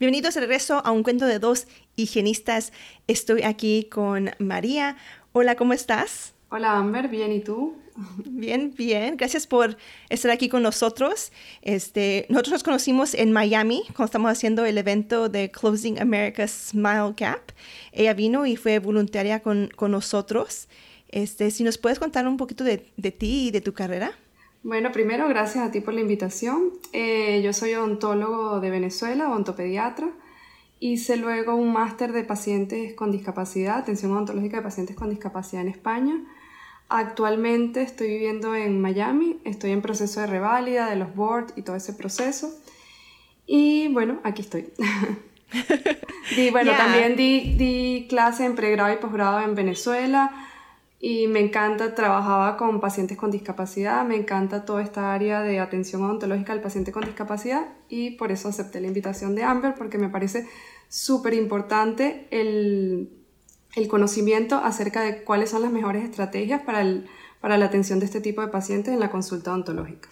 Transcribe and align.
Bienvenidos 0.00 0.34
de 0.34 0.42
regreso 0.42 0.80
a 0.86 0.92
un 0.92 1.02
cuento 1.02 1.26
de 1.26 1.40
dos 1.40 1.66
higienistas. 1.96 2.72
Estoy 3.08 3.42
aquí 3.42 3.88
con 3.90 4.30
María. 4.38 4.96
Hola, 5.32 5.56
¿cómo 5.56 5.72
estás? 5.72 6.34
Hola 6.50 6.76
Amber, 6.76 7.08
bien, 7.08 7.32
¿y 7.32 7.40
tú? 7.40 7.74
Bien, 8.24 8.72
bien. 8.76 9.16
Gracias 9.16 9.48
por 9.48 9.76
estar 10.08 10.30
aquí 10.30 10.48
con 10.48 10.62
nosotros. 10.62 11.32
Este, 11.62 12.26
nosotros 12.28 12.52
nos 12.52 12.62
conocimos 12.62 13.12
en 13.14 13.32
Miami 13.32 13.82
cuando 13.88 14.04
estamos 14.04 14.30
haciendo 14.30 14.64
el 14.64 14.78
evento 14.78 15.28
de 15.28 15.50
Closing 15.50 16.00
America's 16.00 16.68
Smile 16.70 17.14
Gap. 17.16 17.50
Ella 17.90 18.14
vino 18.14 18.46
y 18.46 18.54
fue 18.54 18.78
voluntaria 18.78 19.40
con, 19.40 19.68
con 19.74 19.90
nosotros. 19.90 20.68
Este, 21.08 21.50
si 21.50 21.64
nos 21.64 21.76
puedes 21.76 21.98
contar 21.98 22.28
un 22.28 22.36
poquito 22.36 22.62
de, 22.62 22.86
de 22.96 23.10
ti 23.10 23.48
y 23.48 23.50
de 23.50 23.62
tu 23.62 23.74
carrera. 23.74 24.12
Bueno, 24.64 24.90
primero, 24.90 25.28
gracias 25.28 25.64
a 25.64 25.70
ti 25.70 25.80
por 25.80 25.94
la 25.94 26.00
invitación. 26.00 26.72
Eh, 26.92 27.40
yo 27.44 27.52
soy 27.52 27.74
odontólogo 27.74 28.58
de 28.60 28.70
Venezuela, 28.70 29.30
odontopediatra. 29.30 30.08
Hice 30.80 31.16
luego 31.16 31.54
un 31.54 31.72
máster 31.72 32.12
de 32.12 32.24
pacientes 32.24 32.94
con 32.94 33.12
discapacidad, 33.12 33.78
atención 33.78 34.12
odontológica 34.12 34.56
de 34.56 34.62
pacientes 34.64 34.96
con 34.96 35.10
discapacidad 35.10 35.62
en 35.62 35.68
España. 35.68 36.14
Actualmente 36.88 37.82
estoy 37.82 38.08
viviendo 38.08 38.54
en 38.54 38.80
Miami, 38.80 39.38
estoy 39.44 39.70
en 39.70 39.82
proceso 39.82 40.20
de 40.20 40.26
reválida 40.26 40.90
de 40.90 40.96
los 40.96 41.14
boards 41.14 41.52
y 41.56 41.62
todo 41.62 41.76
ese 41.76 41.92
proceso. 41.92 42.52
Y 43.46 43.88
bueno, 43.88 44.18
aquí 44.24 44.42
estoy. 44.42 44.70
di, 46.36 46.50
bueno, 46.50 46.72
también 46.76 47.14
di, 47.14 47.54
di 47.56 48.06
clase 48.08 48.44
en 48.44 48.56
pregrado 48.56 48.92
y 48.92 48.96
posgrado 48.96 49.40
en 49.40 49.54
Venezuela 49.54 50.47
y 51.00 51.28
me 51.28 51.40
encanta, 51.40 51.94
trabajaba 51.94 52.56
con 52.56 52.80
pacientes 52.80 53.16
con 53.16 53.30
discapacidad, 53.30 54.04
me 54.04 54.16
encanta 54.16 54.64
toda 54.64 54.82
esta 54.82 55.14
área 55.14 55.42
de 55.42 55.60
atención 55.60 56.02
odontológica 56.02 56.52
al 56.52 56.60
paciente 56.60 56.90
con 56.90 57.04
discapacidad 57.04 57.68
y 57.88 58.12
por 58.12 58.32
eso 58.32 58.48
acepté 58.48 58.80
la 58.80 58.88
invitación 58.88 59.36
de 59.36 59.44
Amber 59.44 59.74
porque 59.78 59.96
me 59.96 60.08
parece 60.08 60.48
súper 60.88 61.34
importante 61.34 62.26
el, 62.30 63.10
el, 63.76 63.88
conocimiento 63.88 64.56
acerca 64.56 65.02
de 65.02 65.22
cuáles 65.22 65.50
son 65.50 65.62
las 65.62 65.70
mejores 65.70 66.02
estrategias 66.02 66.62
para, 66.62 66.80
el, 66.80 67.06
para 67.40 67.58
la 67.58 67.66
atención 67.66 68.00
de 68.00 68.06
este 68.06 68.20
tipo 68.20 68.40
de 68.40 68.48
pacientes 68.48 68.92
en 68.92 68.98
la 68.98 69.10
consulta 69.10 69.52
odontológica. 69.52 70.08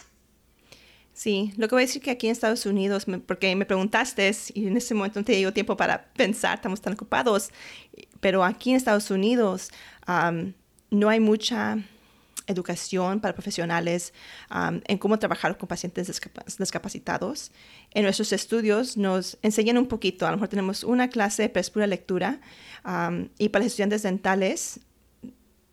Sí, 1.14 1.52
lo 1.56 1.66
que 1.66 1.74
voy 1.74 1.82
a 1.82 1.86
decir 1.86 2.02
que 2.02 2.10
aquí 2.10 2.26
en 2.26 2.32
Estados 2.32 2.66
Unidos, 2.66 3.06
porque 3.26 3.56
me 3.56 3.64
preguntaste 3.64 4.30
y 4.52 4.66
en 4.66 4.76
ese 4.76 4.92
momento 4.92 5.18
no 5.18 5.24
te 5.24 5.32
dio 5.32 5.50
tiempo 5.52 5.74
para 5.74 6.12
pensar, 6.12 6.56
estamos 6.56 6.82
tan 6.82 6.92
ocupados, 6.92 7.50
pero 8.20 8.44
aquí 8.44 8.70
en 8.70 8.76
Estados 8.76 9.10
Unidos 9.10 9.70
no 10.90 11.08
hay 11.08 11.20
mucha 11.20 11.78
educación 12.46 13.20
para 13.20 13.34
profesionales 13.34 14.12
en 14.86 14.98
cómo 14.98 15.18
trabajar 15.18 15.58
con 15.58 15.68
pacientes 15.68 16.20
discapacitados. 16.58 17.50
En 17.92 18.04
nuestros 18.04 18.32
estudios 18.32 18.96
nos 18.96 19.36
enseñan 19.42 19.78
un 19.78 19.86
poquito, 19.86 20.26
a 20.26 20.30
lo 20.30 20.36
mejor 20.36 20.48
tenemos 20.48 20.84
una 20.84 21.08
clase, 21.08 21.48
pero 21.48 21.60
es 21.60 21.70
pura 21.70 21.86
lectura, 21.86 22.40
y 23.38 23.48
para 23.48 23.64
los 23.64 23.72
estudiantes 23.72 24.02
dentales, 24.02 24.80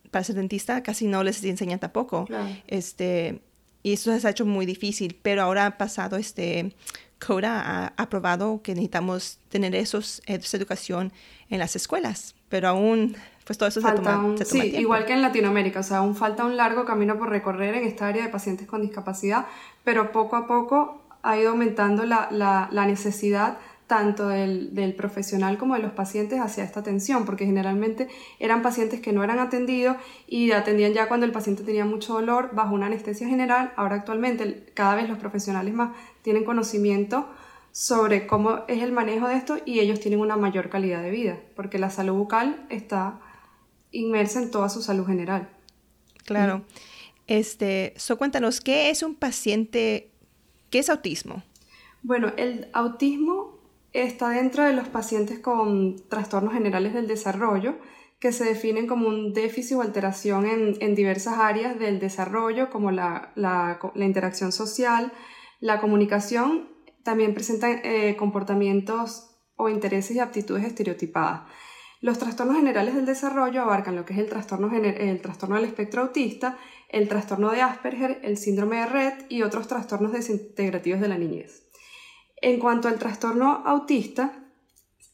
para 0.09 0.23
ser 0.23 0.35
dentista, 0.35 0.81
casi 0.81 1.07
no 1.07 1.23
les 1.23 1.43
enseñan 1.43 1.79
tampoco. 1.79 2.27
Este, 2.67 3.41
y 3.83 3.93
eso 3.93 4.17
se 4.17 4.27
ha 4.27 4.31
hecho 4.31 4.45
muy 4.45 4.65
difícil, 4.65 5.19
pero 5.21 5.43
ahora 5.43 5.67
ha 5.67 5.77
pasado 5.77 6.17
este... 6.17 6.75
CODA 7.25 7.61
ha 7.61 7.93
aprobado 7.95 8.61
que 8.61 8.73
necesitamos 8.73 9.39
tener 9.47 9.75
esos, 9.75 10.21
esa 10.25 10.57
educación 10.57 11.13
en 11.49 11.59
las 11.59 11.73
escuelas, 11.77 12.35
pero 12.49 12.67
aún 12.67 13.15
pues 13.45 13.57
todo 13.57 13.67
eso 13.67 13.81
se 13.81 13.91
toma, 13.91 14.35
sí, 14.45 14.73
igual 14.77 15.05
que 15.05 15.13
en 15.13 15.21
Latinoamérica, 15.21 15.81
o 15.81 15.83
sea, 15.83 15.97
aún 15.97 16.15
falta 16.15 16.45
un 16.45 16.55
largo 16.55 16.85
camino 16.85 17.17
por 17.17 17.29
recorrer 17.29 17.75
en 17.75 17.83
esta 17.83 18.07
área 18.07 18.23
de 18.23 18.29
pacientes 18.29 18.67
con 18.67 18.81
discapacidad, 18.81 19.47
pero 19.83 20.11
poco 20.11 20.35
a 20.35 20.47
poco 20.47 21.01
ha 21.23 21.37
ido 21.37 21.51
aumentando 21.51 22.05
la, 22.05 22.29
la, 22.31 22.69
la 22.71 22.85
necesidad 22.85 23.57
tanto 23.87 24.29
del, 24.29 24.73
del, 24.73 24.95
profesional 24.95 25.57
como 25.57 25.75
de 25.75 25.81
los 25.81 25.91
pacientes 25.91 26.39
hacia 26.39 26.63
esta 26.63 26.79
atención, 26.79 27.25
porque 27.25 27.45
generalmente 27.45 28.07
eran 28.39 28.61
pacientes 28.61 29.01
que 29.01 29.11
no 29.11 29.23
eran 29.23 29.39
atendidos 29.39 29.97
y 30.25 30.51
atendían 30.51 30.93
ya 30.93 31.07
cuando 31.07 31.25
el 31.25 31.31
paciente 31.31 31.63
tenía 31.63 31.85
mucho 31.85 32.13
dolor 32.13 32.51
bajo 32.53 32.73
una 32.73 32.85
anestesia 32.87 33.27
general. 33.27 33.73
Ahora 33.75 33.97
actualmente 33.97 34.71
cada 34.73 34.95
vez 34.95 35.09
los 35.09 35.17
profesionales 35.17 35.73
más 35.73 35.91
tienen 36.21 36.45
conocimiento 36.45 37.27
sobre 37.71 38.25
cómo 38.25 38.61
es 38.67 38.81
el 38.81 38.93
manejo 38.93 39.27
de 39.27 39.35
esto 39.35 39.57
y 39.65 39.79
ellos 39.79 39.99
tienen 39.99 40.21
una 40.21 40.37
mayor 40.37 40.69
calidad 40.69 41.01
de 41.01 41.11
vida, 41.11 41.37
porque 41.55 41.77
la 41.77 41.89
salud 41.89 42.13
bucal 42.13 42.65
está 42.69 43.19
inmersa 43.93 44.41
en 44.41 44.51
toda 44.51 44.67
su 44.67 44.81
salud 44.81 45.05
general. 45.05 45.49
Claro. 46.25 46.65
Este, 47.27 47.93
so 47.95 48.17
cuéntanos, 48.17 48.59
¿qué 48.59 48.89
es 48.89 49.01
un 49.01 49.15
paciente, 49.15 50.11
qué 50.69 50.79
es 50.79 50.89
autismo? 50.89 51.43
Bueno, 52.01 52.33
el 52.35 52.67
autismo 52.73 53.59
está 53.93 54.29
dentro 54.29 54.63
de 54.63 54.73
los 54.73 54.89
pacientes 54.89 55.39
con 55.39 55.95
trastornos 56.09 56.53
generales 56.53 56.93
del 56.93 57.07
desarrollo, 57.07 57.77
que 58.19 58.31
se 58.31 58.45
definen 58.45 58.87
como 58.87 59.07
un 59.07 59.33
déficit 59.33 59.77
o 59.77 59.81
alteración 59.81 60.45
en, 60.45 60.95
diversas 60.95 61.37
áreas 61.37 61.77
del 61.77 61.99
desarrollo, 61.99 62.69
como 62.69 62.91
la, 62.91 63.31
la, 63.35 63.79
interacción 63.95 64.51
social, 64.51 65.11
la 65.59 65.79
comunicación, 65.79 66.69
también 67.03 67.33
presentan 67.33 67.81
eh, 67.83 68.15
comportamientos 68.17 69.29
o 69.55 69.69
intereses 69.69 70.15
y 70.15 70.19
aptitudes 70.19 70.63
estereotipadas. 70.63 71.41
Los 72.03 72.19
trastornos 72.19 72.57
generales 72.57 72.95
del 72.95 73.05
desarrollo 73.05 73.61
abarcan 73.61 73.95
lo 73.95 74.03
que 74.03 74.11
es 74.11 74.19
el 74.19 74.27
trastorno, 74.27 74.69
el 74.75 75.21
trastorno 75.21 75.55
del 75.55 75.63
espectro 75.63 76.01
autista, 76.01 76.57
el 76.89 77.07
trastorno 77.07 77.49
de 77.51 77.61
Asperger, 77.61 78.19
el 78.23 78.37
síndrome 78.37 78.75
de 78.75 78.87
Rett 78.87 79.25
y 79.31 79.41
otros 79.41 79.69
trastornos 79.69 80.11
desintegrativos 80.11 80.99
de 80.99 81.07
la 81.07 81.17
niñez. 81.17 81.63
En 82.41 82.59
cuanto 82.59 82.89
al 82.89 82.99
trastorno 82.99 83.63
autista, 83.65 84.33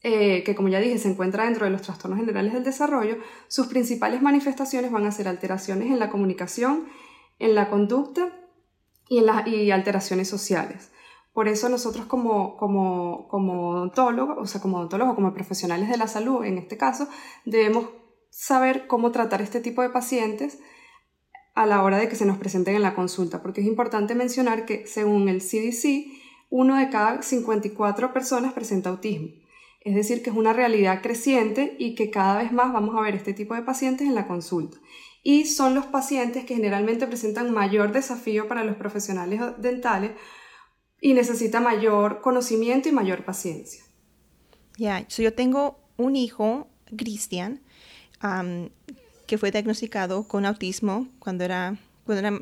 eh, 0.02 0.42
que 0.42 0.56
como 0.56 0.66
ya 0.66 0.80
dije 0.80 0.98
se 0.98 1.08
encuentra 1.08 1.44
dentro 1.44 1.64
de 1.64 1.70
los 1.70 1.82
trastornos 1.82 2.18
generales 2.18 2.54
del 2.54 2.64
desarrollo, 2.64 3.18
sus 3.46 3.68
principales 3.68 4.20
manifestaciones 4.20 4.90
van 4.90 5.06
a 5.06 5.12
ser 5.12 5.28
alteraciones 5.28 5.92
en 5.92 6.00
la 6.00 6.10
comunicación, 6.10 6.88
en 7.38 7.54
la 7.54 7.70
conducta 7.70 8.36
y, 9.08 9.18
en 9.18 9.46
y 9.46 9.70
alteraciones 9.70 10.28
sociales. 10.28 10.90
Por 11.32 11.48
eso 11.48 11.68
nosotros 11.68 12.06
como, 12.06 12.56
como, 12.56 13.28
como 13.28 13.70
odontólogos, 13.70 14.38
o 14.38 14.46
sea, 14.46 14.60
como 14.60 14.78
odontólogos, 14.78 15.14
como 15.14 15.32
profesionales 15.32 15.88
de 15.88 15.96
la 15.96 16.08
salud 16.08 16.44
en 16.44 16.58
este 16.58 16.76
caso, 16.76 17.08
debemos 17.44 17.86
saber 18.30 18.86
cómo 18.86 19.12
tratar 19.12 19.42
este 19.42 19.60
tipo 19.60 19.82
de 19.82 19.90
pacientes 19.90 20.58
a 21.54 21.66
la 21.66 21.82
hora 21.82 21.98
de 21.98 22.08
que 22.08 22.16
se 22.16 22.26
nos 22.26 22.38
presenten 22.38 22.76
en 22.76 22.82
la 22.82 22.94
consulta, 22.94 23.42
porque 23.42 23.60
es 23.60 23.66
importante 23.66 24.14
mencionar 24.14 24.64
que 24.64 24.86
según 24.86 25.28
el 25.28 25.40
CDC, 25.40 26.06
uno 26.48 26.76
de 26.76 26.90
cada 26.90 27.22
54 27.22 28.12
personas 28.12 28.52
presenta 28.52 28.90
autismo. 28.90 29.28
Es 29.82 29.94
decir, 29.94 30.22
que 30.22 30.30
es 30.30 30.36
una 30.36 30.52
realidad 30.52 31.00
creciente 31.00 31.76
y 31.78 31.94
que 31.94 32.10
cada 32.10 32.42
vez 32.42 32.52
más 32.52 32.72
vamos 32.72 32.96
a 32.96 33.00
ver 33.00 33.14
este 33.14 33.32
tipo 33.32 33.54
de 33.54 33.62
pacientes 33.62 34.06
en 34.06 34.14
la 34.14 34.26
consulta. 34.26 34.76
Y 35.22 35.46
son 35.46 35.74
los 35.74 35.86
pacientes 35.86 36.44
que 36.44 36.54
generalmente 36.54 37.06
presentan 37.06 37.52
mayor 37.52 37.92
desafío 37.92 38.48
para 38.48 38.64
los 38.64 38.76
profesionales 38.76 39.40
dentales 39.58 40.12
y 41.00 41.14
necesita 41.14 41.60
mayor 41.60 42.20
conocimiento 42.20 42.88
y 42.88 42.92
mayor 42.92 43.24
paciencia. 43.24 43.82
Ya, 44.76 45.06
yo 45.08 45.32
tengo 45.32 45.78
un 45.96 46.16
hijo, 46.16 46.68
Cristian, 46.96 47.60
que 49.26 49.38
fue 49.38 49.50
diagnosticado 49.50 50.26
con 50.26 50.46
autismo 50.46 51.08
cuando 51.18 51.44
era, 51.44 51.76
cuando 52.04 52.26
era 52.26 52.38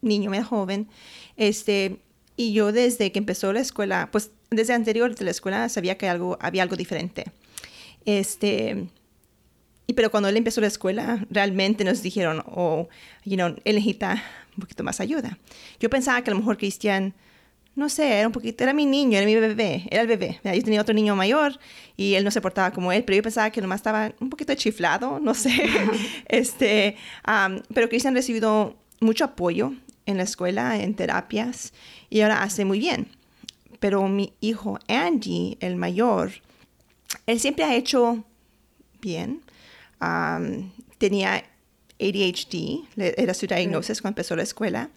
niño, 0.00 0.32
era 0.34 0.44
joven. 0.44 0.88
Este, 1.36 1.98
y 2.36 2.52
yo 2.52 2.72
desde 2.72 3.12
que 3.12 3.18
empezó 3.18 3.52
la 3.52 3.60
escuela, 3.60 4.08
pues 4.10 4.30
desde 4.50 4.72
anterior 4.72 5.14
de 5.14 5.24
la 5.24 5.30
escuela 5.30 5.68
sabía 5.68 5.96
que 5.96 6.08
algo, 6.08 6.38
había 6.40 6.62
algo 6.62 6.76
diferente. 6.76 7.24
Este, 8.04 8.88
y 9.86 9.92
pero 9.92 10.10
cuando 10.10 10.28
él 10.28 10.36
empezó 10.36 10.60
la 10.60 10.66
escuela, 10.66 11.26
realmente 11.30 11.84
nos 11.84 12.02
dijeron, 12.02 12.42
oh, 12.46 12.88
you 13.24 13.36
know, 13.36 13.48
él 13.64 13.76
necesita 13.76 14.22
un 14.56 14.60
poquito 14.60 14.84
más 14.84 15.00
ayuda. 15.00 15.38
Yo 15.80 15.90
pensaba 15.90 16.22
que 16.22 16.30
a 16.30 16.34
lo 16.34 16.40
mejor 16.40 16.56
Cristian 16.56 17.14
no 17.76 17.88
sé, 17.88 18.18
era 18.18 18.28
un 18.28 18.32
poquito, 18.32 18.62
era 18.62 18.72
mi 18.72 18.86
niño, 18.86 19.16
era 19.18 19.26
mi 19.26 19.34
bebé, 19.34 19.86
era 19.90 20.02
el 20.02 20.08
bebé. 20.08 20.40
Yo 20.44 20.62
tenía 20.62 20.80
otro 20.80 20.94
niño 20.94 21.16
mayor 21.16 21.58
y 21.96 22.14
él 22.14 22.24
no 22.24 22.30
se 22.30 22.40
portaba 22.40 22.70
como 22.70 22.92
él, 22.92 23.04
pero 23.04 23.16
yo 23.16 23.22
pensaba 23.22 23.50
que 23.50 23.60
nomás 23.60 23.80
estaba 23.80 24.12
un 24.20 24.30
poquito 24.30 24.54
chiflado, 24.54 25.18
no 25.18 25.34
sé. 25.34 25.50
este, 26.28 26.96
pero 27.72 27.88
Cristian 27.88 28.14
ha 28.14 28.18
recibido 28.18 28.76
mucho 29.00 29.24
apoyo 29.24 29.72
en 30.06 30.18
la 30.18 30.22
escuela, 30.22 30.80
en 30.80 30.94
terapias, 30.94 31.72
y 32.10 32.20
ahora 32.20 32.42
hace 32.42 32.64
muy 32.64 32.78
bien. 32.78 33.08
pero 33.80 34.08
mi 34.08 34.32
hijo 34.40 34.78
Andy, 34.88 35.58
el 35.60 35.76
mayor, 35.76 36.32
él 37.26 37.40
siempre 37.40 37.64
ha 37.64 37.74
hecho 37.74 38.24
bien. 39.00 39.42
tenía 40.98 41.44
ADHD, 42.00 42.84
era 42.96 43.34
su 43.34 43.46
diagnosis 43.46 44.00
cuando 44.00 44.12
empezó 44.14 44.36
la 44.36 44.42
escuela. 44.44 44.90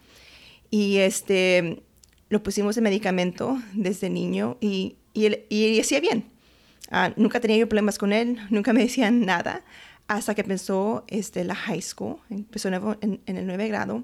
Y 0.69 0.97
este, 0.97 1.81
lo 2.29 2.44
pusimos 2.44 2.75
de 2.75 2.81
medicamento 2.81 3.57
desde 3.74 4.09
niño 4.09 4.57
y, 4.59 4.97
y, 5.13 5.25
él, 5.25 5.45
y 5.50 5.79
hacía 5.79 6.00
bien. 6.00 6.25
Ah, 6.91 7.13
nunca 7.15 7.39
tenía 7.39 7.57
yo 7.57 7.68
problemas 7.68 7.97
con 7.97 8.13
él, 8.13 8.38
nunca 8.50 8.74
me 8.74 8.81
decían 8.81 9.25
nada, 9.25 9.63
hasta 10.07 10.35
que 10.35 10.41
empezó 10.41 11.03
este, 11.07 11.44
la 11.44 11.56
high 11.56 11.81
school, 11.81 12.18
empezó 12.29 12.69
en, 12.69 13.21
en 13.25 13.38
el 13.38 13.45
9 13.45 13.68
grado 13.68 14.03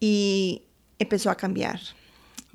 y 0.00 0.62
empezó 0.98 1.30
a 1.30 1.36
cambiar. 1.36 1.80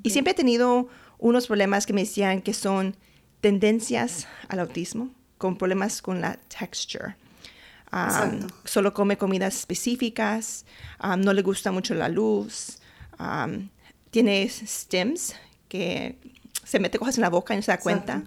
Y 0.02 0.10
siempre 0.10 0.32
he 0.32 0.34
tenido 0.34 0.88
unos 1.18 1.46
problemas 1.46 1.86
que 1.86 1.92
me 1.92 2.02
decían 2.02 2.42
que 2.42 2.52
son 2.52 2.96
tendencias 3.40 4.26
al 4.48 4.60
autismo, 4.60 5.10
con 5.38 5.56
problemas 5.56 6.02
con 6.02 6.20
la 6.20 6.38
texture. 6.48 7.16
Um, 7.92 8.48
solo 8.64 8.92
come 8.92 9.16
comidas 9.16 9.56
específicas, 9.56 10.66
um, 11.02 11.20
no 11.20 11.32
le 11.32 11.42
gusta 11.42 11.70
mucho 11.70 11.94
la 11.94 12.08
luz, 12.08 12.78
um, 13.18 13.68
tiene 14.10 14.48
stems 14.48 15.34
que 15.68 16.18
se 16.64 16.78
mete 16.78 16.98
cosas 16.98 17.18
en 17.18 17.22
la 17.22 17.30
boca 17.30 17.54
y 17.54 17.56
no 17.56 17.62
se 17.62 17.72
da 17.72 17.78
cuenta. 17.78 18.22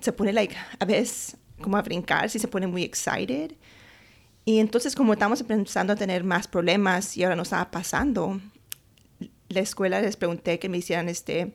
se 0.00 0.12
pone 0.12 0.32
like, 0.32 0.54
a 0.78 0.84
veces 0.84 1.36
como 1.60 1.76
a 1.76 1.82
brincar 1.82 2.30
si 2.30 2.38
se 2.38 2.48
pone 2.48 2.66
muy 2.66 2.82
excited. 2.82 3.52
Y 4.44 4.58
entonces 4.58 4.94
como 4.94 5.12
estamos 5.12 5.40
empezando 5.40 5.92
a 5.92 5.96
tener 5.96 6.24
más 6.24 6.48
problemas 6.48 7.16
y 7.16 7.24
ahora 7.24 7.36
nos 7.36 7.48
estaba 7.48 7.70
pasando, 7.70 8.40
la 9.48 9.60
escuela 9.60 10.00
les 10.00 10.16
pregunté 10.16 10.58
que 10.58 10.68
me 10.68 10.78
hicieran 10.78 11.08
este 11.08 11.54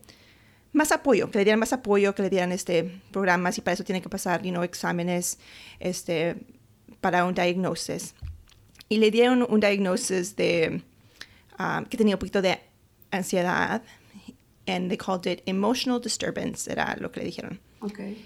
más 0.73 0.91
apoyo, 0.91 1.31
que 1.31 1.39
le 1.39 1.45
dieran 1.45 1.59
más 1.59 1.73
apoyo, 1.73 2.13
que 2.13 2.21
le 2.21 2.29
dieran 2.29 2.51
este 2.51 3.01
programas 3.11 3.57
y 3.57 3.61
para 3.61 3.73
eso 3.73 3.83
tienen 3.83 4.03
que 4.03 4.09
pasar, 4.09 4.43
you 4.43 4.51
know, 4.51 4.63
exámenes 4.63 5.39
este 5.79 6.35
para 7.01 7.25
un 7.25 7.33
diagnosis. 7.33 8.13
Y 8.89 8.97
le 8.97 9.09
dieron 9.09 9.45
un 9.49 9.59
diagnosis 9.59 10.35
de 10.35 10.83
um, 11.57 11.85
que 11.85 11.97
tenía 11.97 12.15
un 12.15 12.19
poquito 12.19 12.41
de 12.41 12.59
ansiedad 13.15 13.81
and 14.67 14.89
they 14.89 14.97
called 14.97 15.25
it 15.27 15.41
emotional 15.45 15.99
disturbance, 15.99 16.67
era 16.67 16.95
lo 16.99 17.11
que 17.11 17.21
le 17.21 17.25
dijeron. 17.27 17.59
Okay. 17.81 18.17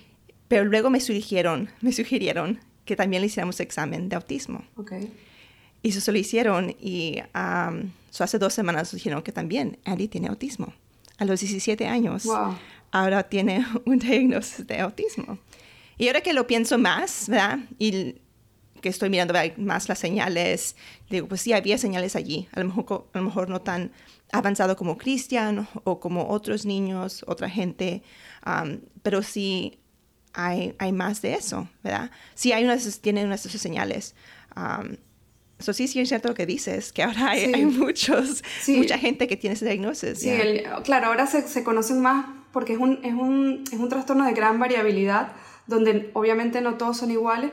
Pero 0.48 0.66
luego 0.66 0.90
me 0.90 1.00
sugirieron, 1.00 1.70
me 1.82 1.92
sugirieron 1.92 2.60
que 2.86 2.96
también 2.96 3.22
le 3.22 3.28
hiciéramos 3.28 3.60
examen 3.60 4.10
de 4.10 4.16
autismo. 4.16 4.64
Okay. 4.78 5.12
Y 5.82 5.90
eso 5.90 6.02
se 6.02 6.12
lo 6.12 6.18
hicieron 6.18 6.76
y 6.80 7.22
um, 7.36 7.92
hace 8.20 8.40
dos 8.40 8.54
semanas 8.54 8.92
dijeron 8.92 9.22
que 9.22 9.32
también 9.32 9.78
Andy 9.86 10.08
tiene 10.08 10.28
autismo. 10.28 10.74
A 11.18 11.26
los 11.26 11.40
17 11.42 11.86
años. 11.88 12.26
Wow. 12.26 12.58
Ahora 12.92 13.24
tiene 13.24 13.66
un 13.86 14.00
diagnóstico 14.00 14.74
de 14.74 14.80
autismo. 14.80 15.38
Y 15.98 16.08
ahora 16.08 16.22
que 16.22 16.34
lo 16.34 16.48
pienso 16.48 16.78
más, 16.78 17.28
¿verdad? 17.28 17.60
Y 17.78 18.16
que 18.82 18.90
estoy 18.90 19.10
mirando 19.10 19.34
más 19.58 19.90
las 19.90 20.00
señales, 20.00 20.76
digo, 21.10 21.28
pues 21.28 21.42
sí, 21.42 21.52
había 21.52 21.78
señales 21.78 22.16
allí. 22.16 22.48
A 22.54 22.62
lo 22.62 22.68
mejor, 22.68 23.08
a 23.14 23.18
lo 23.20 23.26
mejor 23.26 23.50
no 23.50 23.62
tan 23.62 23.92
avanzado 24.32 24.76
como 24.76 24.98
Cristian 24.98 25.68
o 25.84 26.00
como 26.00 26.30
otros 26.30 26.66
niños, 26.66 27.24
otra 27.28 27.50
gente, 27.50 28.04
um, 28.46 28.80
pero 29.02 29.24
sí 29.24 29.80
hay, 30.34 30.76
hay 30.78 30.92
más 30.92 31.22
de 31.22 31.34
eso, 31.34 31.68
¿verdad? 31.84 32.12
Sí, 32.36 32.52
hay 32.52 32.64
unas, 32.64 33.00
tienen 33.00 33.28
unas 33.28 33.44
de 33.44 33.50
señales. 33.50 34.16
eso 35.58 35.74
sí, 35.74 35.88
sí 35.88 36.00
es 36.00 36.10
cierto 36.10 36.30
lo 36.30 36.36
que 36.36 36.46
dices, 36.46 36.94
que 36.94 37.04
ahora 37.04 37.32
hay, 37.32 37.66
muchos, 37.66 38.44
mucha 38.68 38.98
gente 38.98 39.28
que 39.28 39.38
tiene 39.38 39.56
ese 39.56 39.66
diagnóstico. 39.66 40.16
Sí, 40.16 40.30
claro, 40.84 41.08
ahora 41.08 41.28
se, 41.28 41.48
se, 41.48 41.64
conocen 41.64 42.02
más 42.02 42.26
porque 42.52 42.74
es 42.74 42.80
un, 42.80 43.00
es, 43.04 43.14
un, 43.14 43.64
es 43.72 43.80
un 43.80 43.90
trastorno 43.90 44.26
de 44.26 44.34
gran 44.34 44.60
variabilidad, 44.60 45.34
donde 45.68 46.12
obviamente 46.14 46.62
no 46.62 46.76
todos 46.76 46.98
son 46.98 47.12
iguales. 47.12 47.52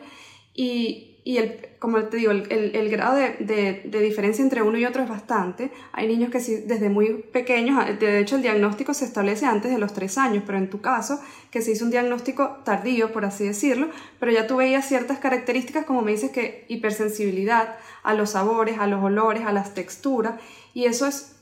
Y, 0.54 1.15
y 1.26 1.38
el, 1.38 1.70
como 1.80 2.04
te 2.04 2.18
digo, 2.18 2.30
el, 2.30 2.46
el, 2.48 2.88
grado 2.88 3.16
de, 3.16 3.82
de, 3.84 4.00
diferencia 4.00 4.44
entre 4.44 4.62
uno 4.62 4.78
y 4.78 4.84
otro 4.84 5.02
es 5.02 5.08
bastante. 5.08 5.72
Hay 5.90 6.06
niños 6.06 6.30
que 6.30 6.38
sí, 6.38 6.62
desde 6.64 6.88
muy 6.88 7.14
pequeños, 7.14 7.84
de 7.98 8.20
hecho 8.20 8.36
el 8.36 8.42
diagnóstico 8.42 8.94
se 8.94 9.06
establece 9.06 9.44
antes 9.44 9.72
de 9.72 9.78
los 9.78 9.92
tres 9.92 10.18
años, 10.18 10.44
pero 10.46 10.56
en 10.56 10.70
tu 10.70 10.80
caso, 10.80 11.20
que 11.50 11.62
se 11.62 11.72
hizo 11.72 11.84
un 11.84 11.90
diagnóstico 11.90 12.58
tardío, 12.64 13.12
por 13.12 13.24
así 13.24 13.44
decirlo, 13.44 13.88
pero 14.20 14.30
ya 14.30 14.46
tú 14.46 14.54
veías 14.54 14.86
ciertas 14.86 15.18
características, 15.18 15.84
como 15.84 16.02
me 16.02 16.12
dices, 16.12 16.30
que 16.30 16.64
hipersensibilidad 16.68 17.76
a 18.04 18.14
los 18.14 18.30
sabores, 18.30 18.78
a 18.78 18.86
los 18.86 19.02
olores, 19.02 19.44
a 19.46 19.52
las 19.52 19.74
texturas, 19.74 20.40
y 20.74 20.84
eso 20.84 21.08
es, 21.08 21.34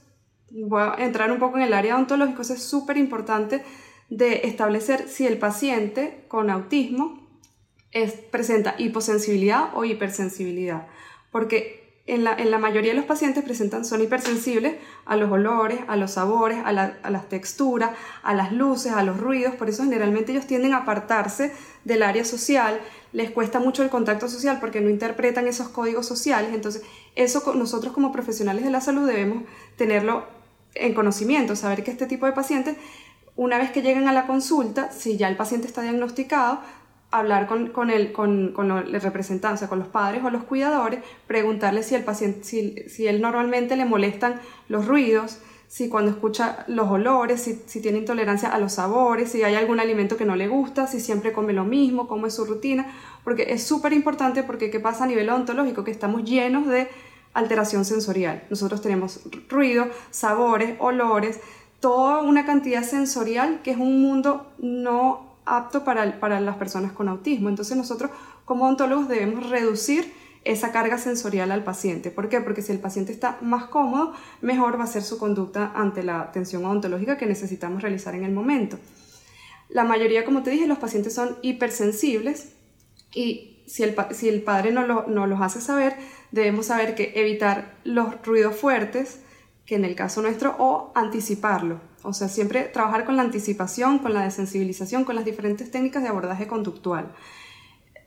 voy 0.50 0.80
a 0.80 1.04
entrar 1.04 1.30
un 1.30 1.38
poco 1.38 1.58
en 1.58 1.64
el 1.64 1.74
área 1.74 1.96
odontológica, 1.96 2.40
eso 2.40 2.54
es 2.54 2.62
súper 2.62 2.96
importante 2.96 3.62
de 4.08 4.46
establecer 4.46 5.10
si 5.10 5.26
el 5.26 5.36
paciente 5.36 6.24
con 6.28 6.48
autismo 6.48 7.23
presenta 8.30 8.74
hiposensibilidad 8.78 9.70
o 9.74 9.84
hipersensibilidad, 9.84 10.86
porque 11.30 11.84
en 12.06 12.22
la, 12.22 12.34
en 12.34 12.50
la, 12.50 12.58
mayoría 12.58 12.90
de 12.92 12.98
los 12.98 13.06
pacientes 13.06 13.42
presentan, 13.42 13.84
son 13.86 14.02
hipersensibles 14.02 14.74
a 15.06 15.16
los 15.16 15.30
olores, 15.32 15.78
a 15.88 15.96
los 15.96 16.12
sabores, 16.12 16.58
a, 16.62 16.72
las 16.72 17.28
texturas, 17.30 17.92
a 18.22 18.34
las 18.34 18.52
luces, 18.52 18.92
a 18.92 19.02
los 19.02 19.18
ruidos, 19.18 19.54
por 19.54 19.70
eso 19.70 19.84
generalmente 19.84 20.32
ellos 20.32 20.46
tienden 20.46 20.74
a 20.74 20.78
apartarse 20.78 21.52
del 21.84 22.02
área 22.02 22.26
social, 22.26 22.78
les 23.12 23.30
cuesta 23.30 23.58
mucho 23.58 23.82
el 23.82 23.88
contacto 23.88 24.28
social 24.28 24.58
porque 24.60 24.82
no 24.82 24.90
interpretan 24.90 25.48
esos 25.48 25.68
códigos 25.68 26.06
sociales, 26.06 26.50
entonces 26.52 26.82
eso 27.14 27.54
nosotros 27.54 27.94
como 27.94 28.12
profesionales 28.12 28.64
de 28.64 28.70
la 28.70 28.82
salud 28.82 29.08
debemos 29.08 29.44
tenerlo 29.76 30.26
en 30.74 30.92
conocimiento, 30.92 31.56
saber 31.56 31.84
que 31.84 31.90
este 31.90 32.06
tipo 32.06 32.26
de 32.26 32.32
pacientes, 32.32 32.76
una 33.34 33.56
vez 33.56 33.70
que 33.70 33.80
llegan 33.80 34.08
a 34.08 34.12
la 34.12 34.26
consulta, 34.26 34.92
si 34.92 35.16
ya 35.16 35.28
el 35.28 35.36
paciente 35.36 35.68
está 35.68 35.80
diagnosticado, 35.80 36.60
hablar 37.18 37.46
con, 37.46 37.68
con, 37.68 37.90
el, 37.90 38.12
con, 38.12 38.52
con 38.52 38.70
el 38.70 39.00
representante, 39.00 39.54
o 39.54 39.58
sea, 39.58 39.68
con 39.68 39.78
los 39.78 39.88
padres 39.88 40.22
o 40.24 40.30
los 40.30 40.44
cuidadores, 40.44 41.00
preguntarle 41.26 41.82
si 41.82 41.94
el 41.94 42.04
paciente, 42.04 42.44
si, 42.44 42.76
si 42.88 43.06
él 43.06 43.20
normalmente 43.20 43.76
le 43.76 43.84
molestan 43.84 44.40
los 44.68 44.86
ruidos, 44.86 45.38
si 45.68 45.88
cuando 45.88 46.10
escucha 46.10 46.64
los 46.68 46.88
olores, 46.88 47.40
si, 47.40 47.62
si, 47.66 47.80
tiene 47.80 47.98
intolerancia 47.98 48.50
a 48.50 48.58
los 48.58 48.74
sabores, 48.74 49.30
si 49.30 49.42
hay 49.42 49.54
algún 49.54 49.80
alimento 49.80 50.16
que 50.16 50.24
no 50.24 50.36
le 50.36 50.48
gusta, 50.48 50.86
si 50.86 51.00
siempre 51.00 51.32
come 51.32 51.52
lo 51.52 51.64
mismo, 51.64 52.06
cómo 52.06 52.26
es 52.26 52.34
su 52.34 52.44
rutina, 52.44 52.86
porque 53.24 53.46
es 53.48 53.64
súper 53.64 53.92
importante 53.92 54.42
porque 54.42 54.70
qué 54.70 54.80
pasa 54.80 55.04
a 55.04 55.06
nivel 55.06 55.28
odontológico, 55.30 55.82
que 55.84 55.90
estamos 55.90 56.24
llenos 56.24 56.66
de 56.66 56.88
alteración 57.32 57.84
sensorial. 57.84 58.44
Nosotros 58.50 58.82
tenemos 58.82 59.20
ruido, 59.48 59.88
sabores, 60.10 60.76
olores, 60.78 61.40
toda 61.80 62.22
una 62.22 62.46
cantidad 62.46 62.82
sensorial 62.82 63.60
que 63.62 63.72
es 63.72 63.76
un 63.76 64.00
mundo 64.00 64.52
no 64.58 65.23
apto 65.46 65.84
para, 65.84 66.20
para 66.20 66.40
las 66.40 66.56
personas 66.56 66.92
con 66.92 67.08
autismo. 67.08 67.48
Entonces 67.48 67.76
nosotros 67.76 68.10
como 68.44 68.64
odontólogos 68.64 69.08
debemos 69.08 69.50
reducir 69.50 70.12
esa 70.44 70.72
carga 70.72 70.98
sensorial 70.98 71.50
al 71.52 71.64
paciente. 71.64 72.10
¿Por 72.10 72.28
qué? 72.28 72.40
Porque 72.40 72.62
si 72.62 72.72
el 72.72 72.78
paciente 72.78 73.12
está 73.12 73.38
más 73.40 73.64
cómodo, 73.64 74.12
mejor 74.42 74.78
va 74.78 74.84
a 74.84 74.88
ser 74.88 75.02
su 75.02 75.18
conducta 75.18 75.72
ante 75.74 76.02
la 76.02 76.20
atención 76.20 76.64
odontológica 76.64 77.16
que 77.16 77.26
necesitamos 77.26 77.82
realizar 77.82 78.14
en 78.14 78.24
el 78.24 78.32
momento. 78.32 78.78
La 79.70 79.84
mayoría, 79.84 80.24
como 80.24 80.42
te 80.42 80.50
dije, 80.50 80.66
los 80.66 80.78
pacientes 80.78 81.14
son 81.14 81.38
hipersensibles 81.42 82.52
y 83.14 83.62
si 83.66 83.82
el, 83.82 83.96
si 84.12 84.28
el 84.28 84.42
padre 84.42 84.70
no, 84.72 84.86
lo, 84.86 85.06
no 85.06 85.26
los 85.26 85.40
hace 85.40 85.60
saber, 85.60 85.96
debemos 86.30 86.66
saber 86.66 86.94
que 86.94 87.12
evitar 87.14 87.76
los 87.84 88.22
ruidos 88.24 88.56
fuertes, 88.56 89.20
que 89.64 89.76
en 89.76 89.86
el 89.86 89.94
caso 89.94 90.20
nuestro, 90.20 90.54
o 90.58 90.92
anticiparlo. 90.94 91.80
O 92.04 92.12
sea, 92.12 92.28
siempre 92.28 92.64
trabajar 92.64 93.06
con 93.06 93.16
la 93.16 93.22
anticipación, 93.22 93.98
con 93.98 94.12
la 94.12 94.22
desensibilización, 94.22 95.04
con 95.04 95.16
las 95.16 95.24
diferentes 95.24 95.70
técnicas 95.70 96.02
de 96.02 96.10
abordaje 96.10 96.46
conductual. 96.46 97.10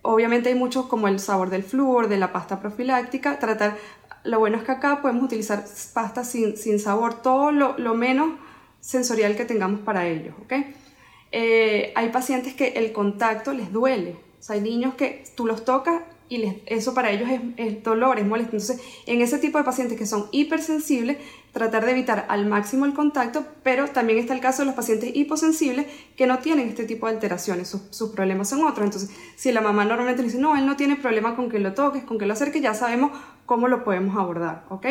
Obviamente 0.03 0.49
hay 0.49 0.55
muchos 0.55 0.85
como 0.85 1.07
el 1.07 1.19
sabor 1.19 1.49
del 1.49 1.63
flúor, 1.63 2.07
de 2.07 2.17
la 2.17 2.31
pasta 2.31 2.59
profiláctica, 2.59 3.39
tratar, 3.39 3.75
lo 4.23 4.39
bueno 4.39 4.57
es 4.57 4.63
que 4.63 4.71
acá 4.71 5.01
podemos 5.01 5.23
utilizar 5.23 5.65
pasta 5.93 6.23
sin, 6.23 6.79
sabor, 6.79 7.21
todo 7.21 7.51
lo, 7.51 7.95
menos 7.95 8.39
sensorial 8.79 9.35
que 9.35 9.45
tengamos 9.45 9.79
para 9.81 10.07
ellos, 10.07 10.35
¿ok? 10.43 10.53
Eh, 11.31 11.91
hay 11.95 12.09
pacientes 12.09 12.53
que 12.53 12.67
el 12.69 12.93
contacto 12.93 13.51
les 13.51 13.73
duele, 13.73 14.15
o 14.39 14.43
sea, 14.43 14.55
hay 14.55 14.61
niños 14.61 14.93
que 14.93 15.25
tú 15.35 15.45
los 15.45 15.65
tocas 15.65 16.03
y 16.29 16.61
eso 16.65 16.93
para 16.93 17.11
ellos 17.11 17.29
es, 17.57 17.83
dolor, 17.83 18.19
es 18.19 18.25
molesto. 18.25 18.57
Entonces, 18.57 18.81
en 19.05 19.21
ese 19.21 19.37
tipo 19.37 19.57
de 19.57 19.63
pacientes 19.63 19.97
que 19.97 20.05
son 20.05 20.27
hipersensibles, 20.31 21.17
tratar 21.53 21.85
de 21.85 21.91
evitar 21.91 22.25
al 22.29 22.45
máximo 22.45 22.85
el 22.85 22.93
contacto, 22.93 23.45
pero 23.63 23.87
también 23.87 24.19
está 24.19 24.33
el 24.33 24.41
caso 24.41 24.61
de 24.61 24.67
los 24.67 24.75
pacientes 24.75 25.15
hiposensibles 25.15 25.85
que 26.15 26.27
no 26.27 26.39
tienen 26.39 26.67
este 26.67 26.83
tipo 26.85 27.07
de 27.07 27.13
alteraciones, 27.13 27.69
sus, 27.89 28.09
problemas 28.09 28.49
son 28.49 28.65
otros. 28.65 28.85
Entonces, 28.85 29.09
si 29.35 29.51
la 29.51 29.61
mamá 29.61 29.85
normalmente 29.85 30.21
dice, 30.21 30.37
no, 30.37 30.55
él 30.57 30.65
no 30.65 30.75
tiene 30.75 30.95
problema 30.97 31.35
con 31.35 31.49
que 31.49 31.59
lo 31.59 31.73
toques, 31.73 32.03
con 32.03 32.17
que 32.17 32.25
lo 32.25 32.33
acerques, 32.33 32.61
ya 32.61 32.73
sabemos 32.73 33.11
cómo 33.45 33.67
lo 33.67 33.83
podemos 33.83 34.17
abordar, 34.17 34.65
¿ok? 34.69 34.85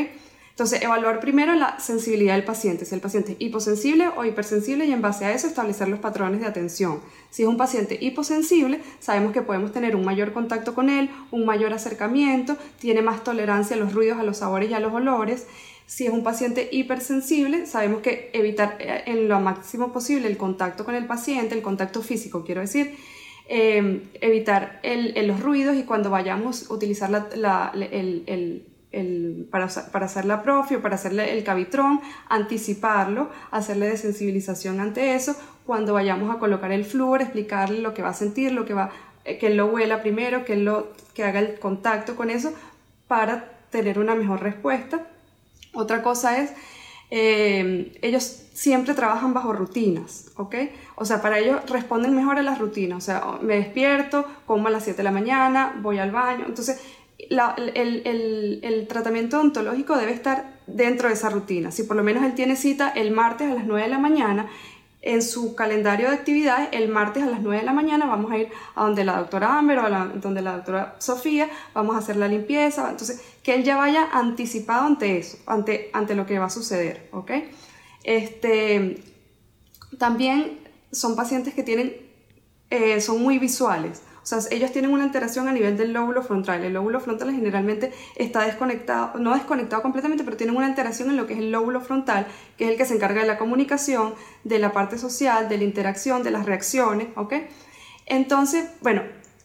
Entonces, 0.56 0.80
evaluar 0.80 1.20
primero 1.20 1.54
la 1.54 1.78
sensibilidad 1.80 2.32
del 2.32 2.44
paciente, 2.44 2.86
si 2.86 2.94
el 2.94 3.02
paciente 3.02 3.32
es 3.32 3.36
hiposensible 3.40 4.08
o 4.16 4.24
hipersensible 4.24 4.86
y 4.86 4.92
en 4.92 5.02
base 5.02 5.26
a 5.26 5.32
eso 5.34 5.46
establecer 5.46 5.86
los 5.86 5.98
patrones 5.98 6.40
de 6.40 6.46
atención. 6.46 7.00
Si 7.28 7.42
es 7.42 7.48
un 7.50 7.58
paciente 7.58 7.98
hiposensible, 8.00 8.80
sabemos 8.98 9.34
que 9.34 9.42
podemos 9.42 9.70
tener 9.70 9.94
un 9.94 10.06
mayor 10.06 10.32
contacto 10.32 10.74
con 10.74 10.88
él, 10.88 11.10
un 11.30 11.44
mayor 11.44 11.74
acercamiento, 11.74 12.56
tiene 12.78 13.02
más 13.02 13.22
tolerancia 13.22 13.76
a 13.76 13.78
los 13.78 13.92
ruidos, 13.92 14.18
a 14.18 14.22
los 14.22 14.38
sabores 14.38 14.70
y 14.70 14.72
a 14.72 14.80
los 14.80 14.94
olores. 14.94 15.46
Si 15.84 16.06
es 16.06 16.10
un 16.10 16.24
paciente 16.24 16.70
hipersensible, 16.72 17.66
sabemos 17.66 18.00
que 18.00 18.30
evitar 18.32 18.78
eh, 18.80 19.02
en 19.04 19.28
lo 19.28 19.38
máximo 19.40 19.92
posible 19.92 20.26
el 20.26 20.38
contacto 20.38 20.86
con 20.86 20.94
el 20.94 21.04
paciente, 21.04 21.54
el 21.54 21.60
contacto 21.60 22.00
físico, 22.00 22.44
quiero 22.46 22.62
decir, 22.62 22.96
eh, 23.46 24.08
evitar 24.22 24.80
los 24.82 25.40
ruidos 25.40 25.76
y 25.76 25.82
cuando 25.82 26.08
vayamos 26.08 26.70
a 26.70 26.72
utilizar 26.72 27.28
el, 27.34 28.64
para, 29.50 29.68
para, 29.92 30.06
hacer 30.06 30.24
la 30.24 30.42
profio, 30.42 30.82
para 30.82 30.94
hacerle 30.94 31.36
el 31.36 31.44
cavitrón, 31.44 32.00
anticiparlo, 32.28 33.30
hacerle 33.50 33.88
desensibilización 33.88 34.80
ante 34.80 35.14
eso, 35.14 35.36
cuando 35.64 35.92
vayamos 35.92 36.34
a 36.34 36.38
colocar 36.38 36.72
el 36.72 36.84
flúor, 36.84 37.22
explicarle 37.22 37.80
lo 37.80 37.92
que 37.92 38.02
va 38.02 38.10
a 38.10 38.14
sentir, 38.14 38.52
lo 38.52 38.64
que 38.64 38.74
va, 38.74 38.90
eh, 39.24 39.38
que 39.38 39.48
él 39.48 39.56
lo 39.56 39.66
huela 39.66 40.02
primero, 40.02 40.44
que 40.44 40.56
lo, 40.56 40.92
que 41.14 41.24
haga 41.24 41.40
el 41.40 41.58
contacto 41.58 42.16
con 42.16 42.30
eso 42.30 42.52
para 43.08 43.58
tener 43.70 43.98
una 43.98 44.14
mejor 44.14 44.42
respuesta. 44.42 45.06
Otra 45.74 46.02
cosa 46.02 46.38
es, 46.38 46.52
eh, 47.10 47.92
ellos 48.02 48.22
siempre 48.52 48.94
trabajan 48.94 49.34
bajo 49.34 49.52
rutinas, 49.52 50.30
¿ok? 50.36 50.54
O 50.94 51.04
sea, 51.04 51.20
para 51.20 51.38
ellos 51.38 51.68
responden 51.68 52.16
mejor 52.16 52.38
a 52.38 52.42
las 52.42 52.58
rutinas, 52.58 52.98
o 52.98 53.00
sea, 53.00 53.22
me 53.42 53.56
despierto, 53.56 54.24
como 54.46 54.68
a 54.68 54.70
las 54.70 54.84
7 54.84 54.96
de 54.96 55.04
la 55.04 55.10
mañana, 55.10 55.78
voy 55.82 55.98
al 55.98 56.10
baño, 56.10 56.46
entonces 56.46 56.80
el, 57.30 58.86
tratamiento 58.88 59.38
odontológico 59.38 59.96
debe 59.96 60.12
estar 60.12 60.56
dentro 60.66 61.08
de 61.08 61.14
esa 61.14 61.30
rutina. 61.30 61.70
Si 61.70 61.82
por 61.84 61.96
lo 61.96 62.02
menos 62.02 62.24
él 62.24 62.34
tiene 62.34 62.56
cita 62.56 62.88
el 62.90 63.10
martes 63.10 63.50
a 63.50 63.54
las 63.54 63.66
9 63.66 63.82
de 63.82 63.88
la 63.88 63.98
mañana, 63.98 64.48
en 65.02 65.22
su 65.22 65.54
calendario 65.54 66.08
de 66.08 66.16
actividades, 66.16 66.68
el 66.72 66.88
martes 66.88 67.22
a 67.22 67.26
las 67.26 67.40
9 67.40 67.60
de 67.60 67.64
la 67.64 67.72
mañana 67.72 68.06
vamos 68.06 68.32
a 68.32 68.38
ir 68.38 68.48
a 68.74 68.84
donde 68.84 69.04
la 69.04 69.18
doctora 69.18 69.56
Amber 69.56 69.78
o 69.78 69.86
a 69.86 70.06
donde 70.14 70.42
la 70.42 70.56
doctora 70.56 70.96
Sofía, 70.98 71.48
vamos 71.74 71.94
a 71.94 72.00
hacer 72.00 72.16
la 72.16 72.26
limpieza, 72.26 72.90
entonces 72.90 73.22
que 73.44 73.54
él 73.54 73.62
ya 73.62 73.76
vaya 73.76 74.08
anticipado 74.12 74.84
ante 74.84 75.18
eso, 75.18 75.38
ante, 75.46 75.90
ante 75.92 76.16
lo 76.16 76.26
que 76.26 76.40
va 76.40 76.46
a 76.46 76.50
suceder. 76.50 77.08
Este, 78.02 79.00
también 79.96 80.58
son 80.90 81.14
pacientes 81.14 81.54
que 81.54 81.62
tienen, 81.62 81.96
eh, 82.70 83.00
son 83.00 83.22
muy 83.22 83.38
visuales, 83.38 84.02
o 84.26 84.28
sea, 84.28 84.40
ellos 84.50 84.72
tienen 84.72 84.90
una 84.90 85.04
alteración 85.04 85.46
a 85.46 85.52
nivel 85.52 85.76
del 85.76 85.92
lóbulo 85.92 86.20
frontal. 86.20 86.64
El 86.64 86.72
lóbulo 86.72 86.98
frontal 86.98 87.32
generalmente 87.32 87.92
está 88.16 88.44
desconectado, 88.44 89.20
no 89.20 89.32
desconectado 89.32 89.82
completamente, 89.82 90.24
pero 90.24 90.36
tienen 90.36 90.56
una 90.56 90.66
alteración 90.66 91.10
en 91.10 91.16
lo 91.16 91.28
que 91.28 91.34
es 91.34 91.38
el 91.38 91.52
lóbulo 91.52 91.80
frontal, 91.80 92.26
que 92.58 92.64
es 92.64 92.70
el 92.72 92.76
que 92.76 92.86
se 92.86 92.94
encarga 92.94 93.20
de 93.20 93.28
la 93.28 93.38
comunicación, 93.38 94.14
de 94.42 94.58
la 94.58 94.72
parte 94.72 94.98
social, 94.98 95.48
de 95.48 95.58
la 95.58 95.62
interacción, 95.62 96.24
de 96.24 96.32
las 96.32 96.44
reacciones, 96.44 97.06
¿ok? 97.14 97.34
Entonces, 98.06 98.68
bueno, 98.80 99.02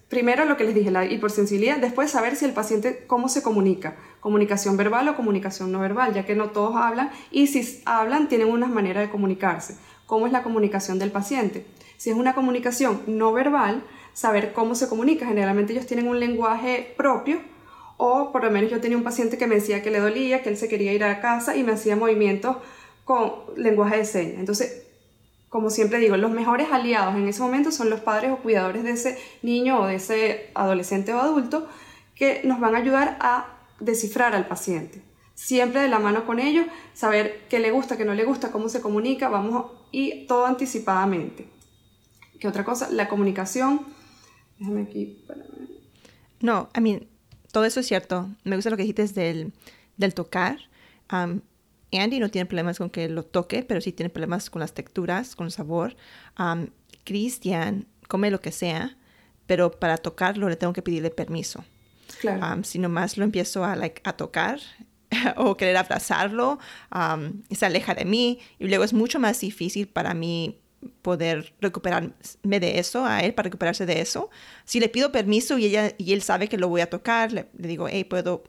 primero 0.09 0.45
lo 0.45 0.57
que 0.57 0.63
les 0.63 0.73
dije, 0.73 0.89
la 0.89 1.05
hipersensibilidad, 1.05 1.77
después 1.77 2.09
saber 2.09 2.35
si 2.35 2.45
el 2.45 2.53
paciente, 2.53 3.03
cómo 3.05 3.29
se 3.29 3.43
comunica, 3.43 3.97
comunicación 4.19 4.77
verbal 4.77 5.07
o 5.09 5.15
comunicación 5.15 5.71
no 5.71 5.79
verbal, 5.79 6.15
ya 6.15 6.25
que 6.25 6.33
no 6.33 6.49
todos 6.49 6.75
hablan 6.75 7.11
y 7.29 7.45
si 7.45 7.83
hablan 7.85 8.29
tienen 8.29 8.49
una 8.49 8.65
manera 8.65 9.01
de 9.01 9.11
comunicarse. 9.11 9.77
¿Cómo 10.07 10.25
es 10.25 10.31
la 10.31 10.41
comunicación 10.41 10.97
del 10.97 11.11
paciente? 11.11 11.67
Si 11.97 12.09
es 12.09 12.15
una 12.15 12.33
comunicación 12.33 13.03
no 13.05 13.31
verbal, 13.31 13.83
saber 14.13 14.53
cómo 14.53 14.75
se 14.75 14.87
comunica. 14.87 15.25
Generalmente 15.25 15.73
ellos 15.73 15.85
tienen 15.85 16.07
un 16.07 16.19
lenguaje 16.19 16.93
propio 16.97 17.41
o 18.03 18.31
por 18.31 18.43
lo 18.43 18.49
menos 18.49 18.71
yo 18.71 18.81
tenía 18.81 18.97
un 18.97 19.03
paciente 19.03 19.37
que 19.37 19.45
me 19.45 19.55
decía 19.55 19.83
que 19.83 19.91
le 19.91 19.99
dolía, 19.99 20.41
que 20.41 20.49
él 20.49 20.57
se 20.57 20.67
quería 20.67 20.91
ir 20.91 21.03
a 21.03 21.21
casa 21.21 21.55
y 21.55 21.63
me 21.63 21.73
hacía 21.73 21.95
movimientos 21.95 22.57
con 23.05 23.31
lenguaje 23.55 23.97
de 23.97 24.05
señas. 24.05 24.39
Entonces, 24.39 24.87
como 25.49 25.69
siempre 25.69 25.99
digo, 25.99 26.17
los 26.17 26.31
mejores 26.31 26.71
aliados 26.71 27.13
en 27.13 27.27
ese 27.27 27.41
momento 27.41 27.71
son 27.71 27.91
los 27.91 27.99
padres 27.99 28.31
o 28.31 28.37
cuidadores 28.37 28.83
de 28.83 28.91
ese 28.91 29.19
niño 29.43 29.81
o 29.81 29.85
de 29.85 29.95
ese 29.95 30.49
adolescente 30.55 31.13
o 31.13 31.19
adulto 31.19 31.67
que 32.15 32.41
nos 32.43 32.59
van 32.59 32.73
a 32.73 32.79
ayudar 32.79 33.17
a 33.19 33.59
descifrar 33.79 34.33
al 34.33 34.47
paciente. 34.47 35.03
Siempre 35.35 35.81
de 35.81 35.87
la 35.87 35.99
mano 35.99 36.25
con 36.25 36.39
ellos, 36.39 36.65
saber 36.93 37.41
qué 37.49 37.59
le 37.59 37.69
gusta, 37.69 37.97
qué 37.97 38.05
no 38.05 38.13
le 38.13 38.23
gusta, 38.23 38.51
cómo 38.51 38.69
se 38.69 38.81
comunica, 38.81 39.29
vamos 39.29 39.73
y 39.91 40.25
todo 40.25 40.45
anticipadamente. 40.45 41.47
¿Qué 42.39 42.47
otra 42.47 42.63
cosa? 42.63 42.89
La 42.89 43.09
comunicación 43.09 43.85
Déjame 44.61 44.83
aquí. 44.83 45.17
No, 46.39 46.69
I 46.77 46.81
mean, 46.81 47.07
todo 47.51 47.65
eso 47.65 47.79
es 47.79 47.87
cierto. 47.87 48.29
Me 48.43 48.55
gusta 48.55 48.69
lo 48.69 48.77
que 48.77 48.83
dijiste 48.83 49.07
del, 49.07 49.53
del 49.97 50.13
tocar. 50.13 50.59
Um, 51.11 51.41
Andy 51.91 52.19
no 52.19 52.29
tiene 52.29 52.45
problemas 52.45 52.77
con 52.77 52.91
que 52.91 53.09
lo 53.09 53.23
toque, 53.23 53.63
pero 53.63 53.81
sí 53.81 53.91
tiene 53.91 54.11
problemas 54.11 54.51
con 54.51 54.59
las 54.59 54.73
texturas, 54.73 55.35
con 55.35 55.47
el 55.47 55.51
sabor. 55.51 55.95
Um, 56.37 56.67
Christian 57.05 57.87
come 58.07 58.29
lo 58.29 58.39
que 58.39 58.51
sea, 58.51 58.95
pero 59.47 59.71
para 59.71 59.97
tocarlo 59.97 60.47
le 60.47 60.57
tengo 60.57 60.73
que 60.73 60.83
pedirle 60.83 61.09
permiso. 61.09 61.65
Claro. 62.19 62.45
Um, 62.45 62.63
si 62.63 62.77
nomás 62.77 63.17
lo 63.17 63.23
empiezo 63.23 63.65
a, 63.65 63.75
like, 63.75 63.99
a 64.03 64.13
tocar 64.13 64.59
o 65.37 65.57
querer 65.57 65.77
abrazarlo, 65.77 66.59
um, 66.93 67.41
se 67.49 67.65
aleja 67.65 67.95
de 67.95 68.05
mí 68.05 68.37
y 68.59 68.67
luego 68.67 68.83
es 68.83 68.93
mucho 68.93 69.19
más 69.19 69.39
difícil 69.39 69.87
para 69.87 70.13
mí 70.13 70.60
poder 71.01 71.53
recuperarme 71.61 72.13
de 72.59 72.79
eso, 72.79 73.05
a 73.05 73.21
él 73.21 73.33
para 73.33 73.47
recuperarse 73.47 73.85
de 73.85 74.01
eso. 74.01 74.29
Si 74.65 74.79
le 74.79 74.89
pido 74.89 75.11
permiso 75.11 75.57
y, 75.57 75.65
ella, 75.65 75.93
y 75.97 76.13
él 76.13 76.21
sabe 76.21 76.47
que 76.47 76.57
lo 76.57 76.69
voy 76.69 76.81
a 76.81 76.89
tocar, 76.89 77.31
le, 77.31 77.47
digo, 77.53 77.87
hey, 77.87 78.03
puedo, 78.03 78.43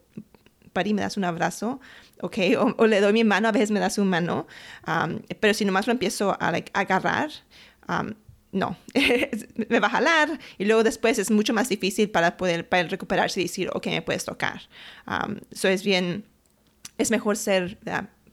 Pari, 0.73 0.93
me 0.93 1.01
das 1.01 1.17
un 1.17 1.23
abrazo, 1.23 1.79
ok, 2.21 2.37
o, 2.77 2.87
le 2.87 3.01
doy 3.01 3.13
mi 3.13 3.23
mano, 3.23 3.47
a 3.47 3.51
veces 3.51 3.71
me 3.71 3.79
das 3.79 3.95
su 3.95 4.05
mano, 4.05 4.47
um, 4.87 5.19
pero 5.39 5.53
si 5.53 5.65
nomás 5.65 5.87
lo 5.87 5.93
empiezo 5.93 6.31
a 6.39 6.53
agarrar, 6.73 7.29
um, 7.87 8.13
no, 8.51 8.77
me 9.69 9.79
va 9.79 9.87
a 9.87 9.91
jalar 9.91 10.39
y 10.59 10.65
luego 10.65 10.83
después 10.83 11.17
es 11.17 11.31
mucho 11.31 11.53
más 11.53 11.69
difícil 11.69 12.11
para 12.11 12.37
poder 12.37 12.69
para 12.69 12.83
recuperarse 12.83 13.39
y 13.41 13.43
decir, 13.45 13.69
ok, 13.73 13.87
me 13.87 14.01
puedes 14.03 14.25
tocar. 14.25 14.61
Eso 15.51 15.67
um, 15.67 15.73
es 15.73 15.83
bien, 15.83 16.23
es 16.99 17.09
mejor 17.09 17.35
ser 17.35 17.79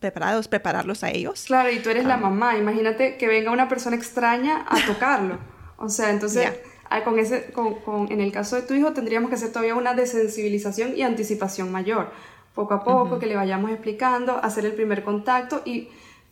preparados, 0.00 0.49
prepararlos 0.49 1.04
a 1.04 1.11
ellos. 1.11 1.45
Claro, 1.47 1.71
y 1.71 1.78
tú 1.78 1.90
eres 1.90 2.04
la 2.04 2.14
ah. 2.14 2.19
mamá, 2.19 2.57
imagínate 2.57 3.16
que 3.16 3.28
venga 3.28 3.52
una 3.52 3.69
persona 3.69 3.97
extraña 3.97 4.66
a 4.69 4.87
tocarlo. 4.87 5.38
O 5.76 5.88
sea, 5.88 6.11
entonces, 6.11 6.50
ah, 6.88 7.04
con 7.04 7.19
ese, 7.19 7.52
con, 7.52 8.11
en 8.11 8.21
el 8.21 8.33
caso 8.33 8.57
de 8.57 8.62
tu 8.62 8.75
hijo 8.75 8.92
tendríamos 8.92 9.28
que 9.28 9.37
hacer 9.37 9.50
todavía 9.50 9.75
una 9.75 9.95
desensibilización 9.95 10.97
y 10.97 11.02
anticipación 11.02 11.71
mayor. 11.71 12.11
Poco 12.54 12.75
a 12.75 12.83
poco, 12.83 13.19
que 13.19 13.26
le 13.26 13.37
vayamos 13.37 13.71
explicando, 13.71 14.42
hacer 14.42 14.64
el 14.66 14.73
primer 14.73 15.04
contacto 15.04 15.62
y 15.64 15.88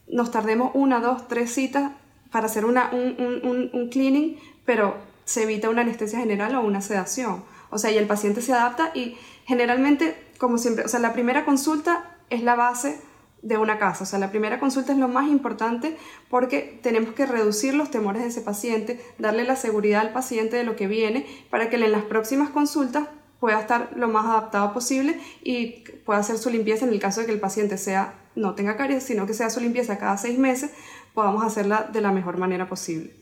nos 0.09 0.31
tardemos 0.31 0.73
una, 0.75 1.01
dos, 1.01 1.29
tres 1.29 1.53
citas 1.53 1.93
para 2.33 2.47
hacer 2.47 2.65
una, 2.65 2.91
un, 2.93 3.41
un, 3.45 3.71
un 3.73 3.89
cleaning, 3.89 4.39
pero 4.65 4.97
se 5.25 5.45
evita 5.45 5.71
una 5.71 5.83
anestesia 5.83 6.19
general 6.19 6.55
o 6.57 6.61
una 6.61 6.81
sedación. 6.81 7.45
O 7.71 7.79
sea, 7.79 7.91
y 7.91 7.99
el 7.99 8.07
paciente 8.07 8.41
se 8.41 8.53
adapta 8.53 8.91
y 8.95 9.17
generalmente, 9.47 10.17
como 10.39 10.59
siempre, 10.59 10.85
o 10.85 10.89
sea, 10.89 11.01
la 11.01 11.13
primera 11.13 11.45
consulta 11.45 12.17
es 12.31 12.43
la 12.43 12.55
base 12.55 12.99
de 13.43 13.57
una 13.57 13.79
casa. 13.79 14.05
O 14.05 14.07
sea, 14.07 14.19
la 14.19 14.31
primera 14.31 14.59
consulta 14.59 14.93
es 14.93 14.99
lo 14.99 15.09
más 15.09 15.29
importante 15.29 15.97
porque 16.29 16.79
tenemos 16.83 17.15
que 17.15 17.27
reducir 17.27 17.75
los 17.75 17.91
temores 17.91 18.23
de 18.23 18.29
ese 18.29 18.41
paciente, 18.41 19.01
darle 19.19 19.45
la 19.45 19.57
seguridad 19.57 20.01
al 20.01 20.13
paciente 20.13 20.57
de 20.57 20.65
lo 20.65 20.77
que 20.77 20.87
viene 20.87 21.27
para 21.51 21.71
que 21.71 21.77
en 21.77 21.93
las 21.93 22.03
próximas 22.03 22.51
consultas 22.51 23.09
pueda 23.41 23.61
estar 23.61 23.91
lo 23.97 24.09
más 24.09 24.27
adaptado 24.27 24.73
posible 24.73 25.21
y 25.43 25.85
pueda 26.05 26.19
hacer 26.19 26.39
su 26.39 26.51
limpieza 26.51 26.85
en 26.85 26.93
el 26.93 26.99
caso 26.99 27.21
de 27.21 27.27
que 27.27 27.33
el 27.33 27.41
paciente 27.41 27.79
sea 27.79 28.15
no 28.35 28.55
tenga 28.55 28.77
caries, 28.77 29.03
sino 29.03 29.27
que 29.27 29.35
sea 29.35 29.51
su 29.51 29.61
limpieza 29.61 29.99
cada 29.99 30.17
seis 30.17 30.39
meses, 30.39 30.71
podamos 31.13 31.45
hacerla 31.45 31.89
de 31.93 32.01
la 32.01 32.13
mejor 32.13 32.39
manera 32.39 32.69
posible. 32.69 33.13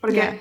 Porque 0.00 0.38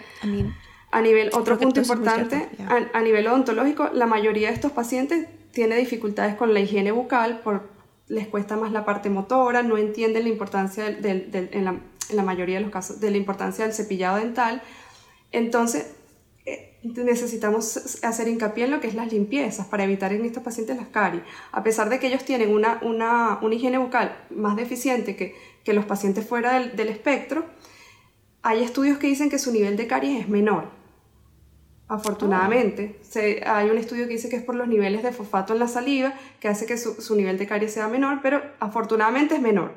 a 0.91 1.01
nivel, 1.01 1.31
otro 1.33 1.57
punto 1.57 1.81
importante, 1.81 2.47
a, 2.67 2.97
a 2.97 3.01
nivel 3.01 3.27
odontológico, 3.27 3.89
la 3.91 4.05
mayoría 4.05 4.49
de 4.49 4.53
estos 4.53 4.71
pacientes 4.71 5.27
tiene 5.51 5.75
dificultades 5.77 6.35
con 6.35 6.53
la 6.53 6.59
higiene 6.59 6.91
bucal 6.91 7.39
por 7.39 7.69
les 8.07 8.27
cuesta 8.27 8.55
más 8.55 8.71
la 8.71 8.85
parte 8.85 9.09
motora, 9.09 9.63
no 9.63 9.77
entienden 9.77 10.23
la 10.23 10.29
importancia 10.29 10.89
del, 10.89 11.29
la, 12.09 12.23
mayoría 12.23 12.55
de 12.55 12.61
los 12.61 12.71
casos 12.71 12.99
de 12.99 13.11
la 13.11 13.17
importancia 13.17 13.65
del 13.65 13.73
cepillado 13.73 14.17
dental. 14.17 14.61
Entonces, 15.31 15.87
eh, 16.45 16.77
necesitamos 16.83 18.01
hacer 18.03 18.27
hincapié 18.29 18.65
en 18.65 18.71
lo 18.71 18.79
que 18.79 18.87
es 18.87 18.95
las 18.95 19.11
limpiezas 19.11 19.67
para 19.67 19.83
evitar 19.83 20.13
en 20.13 20.25
estos 20.25 20.41
pacientes 20.41 20.77
las 20.77 20.87
caries. 20.87 21.23
A 21.51 21.63
pesar 21.63 21.89
de 21.89 21.99
que 21.99 22.07
ellos 22.07 22.23
tienen 22.23 22.53
una, 22.53 22.79
una, 22.81 23.39
una 23.41 23.55
higiene 23.55 23.77
bucal 23.77 24.17
más 24.29 24.55
deficiente 24.55 25.17
que, 25.17 25.35
que 25.65 25.73
los 25.73 25.85
pacientes 25.85 26.25
fuera 26.25 26.53
del, 26.59 26.77
del 26.77 26.87
espectro, 26.87 27.45
hay 28.41 28.63
estudios 28.63 28.97
que 28.97 29.07
dicen 29.07 29.29
que 29.29 29.39
su 29.39 29.51
nivel 29.51 29.75
de 29.75 29.87
caries 29.87 30.21
es 30.21 30.29
menor. 30.29 30.76
Afortunadamente, 31.89 32.99
hay 33.45 33.69
un 33.69 33.77
estudio 33.77 34.07
que 34.07 34.13
dice 34.13 34.27
que 34.27 34.35
es 34.35 34.43
por 34.43 34.55
los 34.55 34.67
niveles 34.67 35.03
de 35.03 35.13
fosfato 35.13 35.53
en 35.53 35.59
la 35.59 35.69
saliva 35.69 36.13
que 36.41 36.49
hace 36.49 36.65
que 36.65 36.77
su, 36.77 37.15
nivel 37.15 37.37
de 37.37 37.47
caries 37.47 37.73
sea 37.73 37.87
menor, 37.87 38.19
pero 38.21 38.41
afortunadamente 38.59 39.35
es 39.35 39.41
menor. 39.41 39.73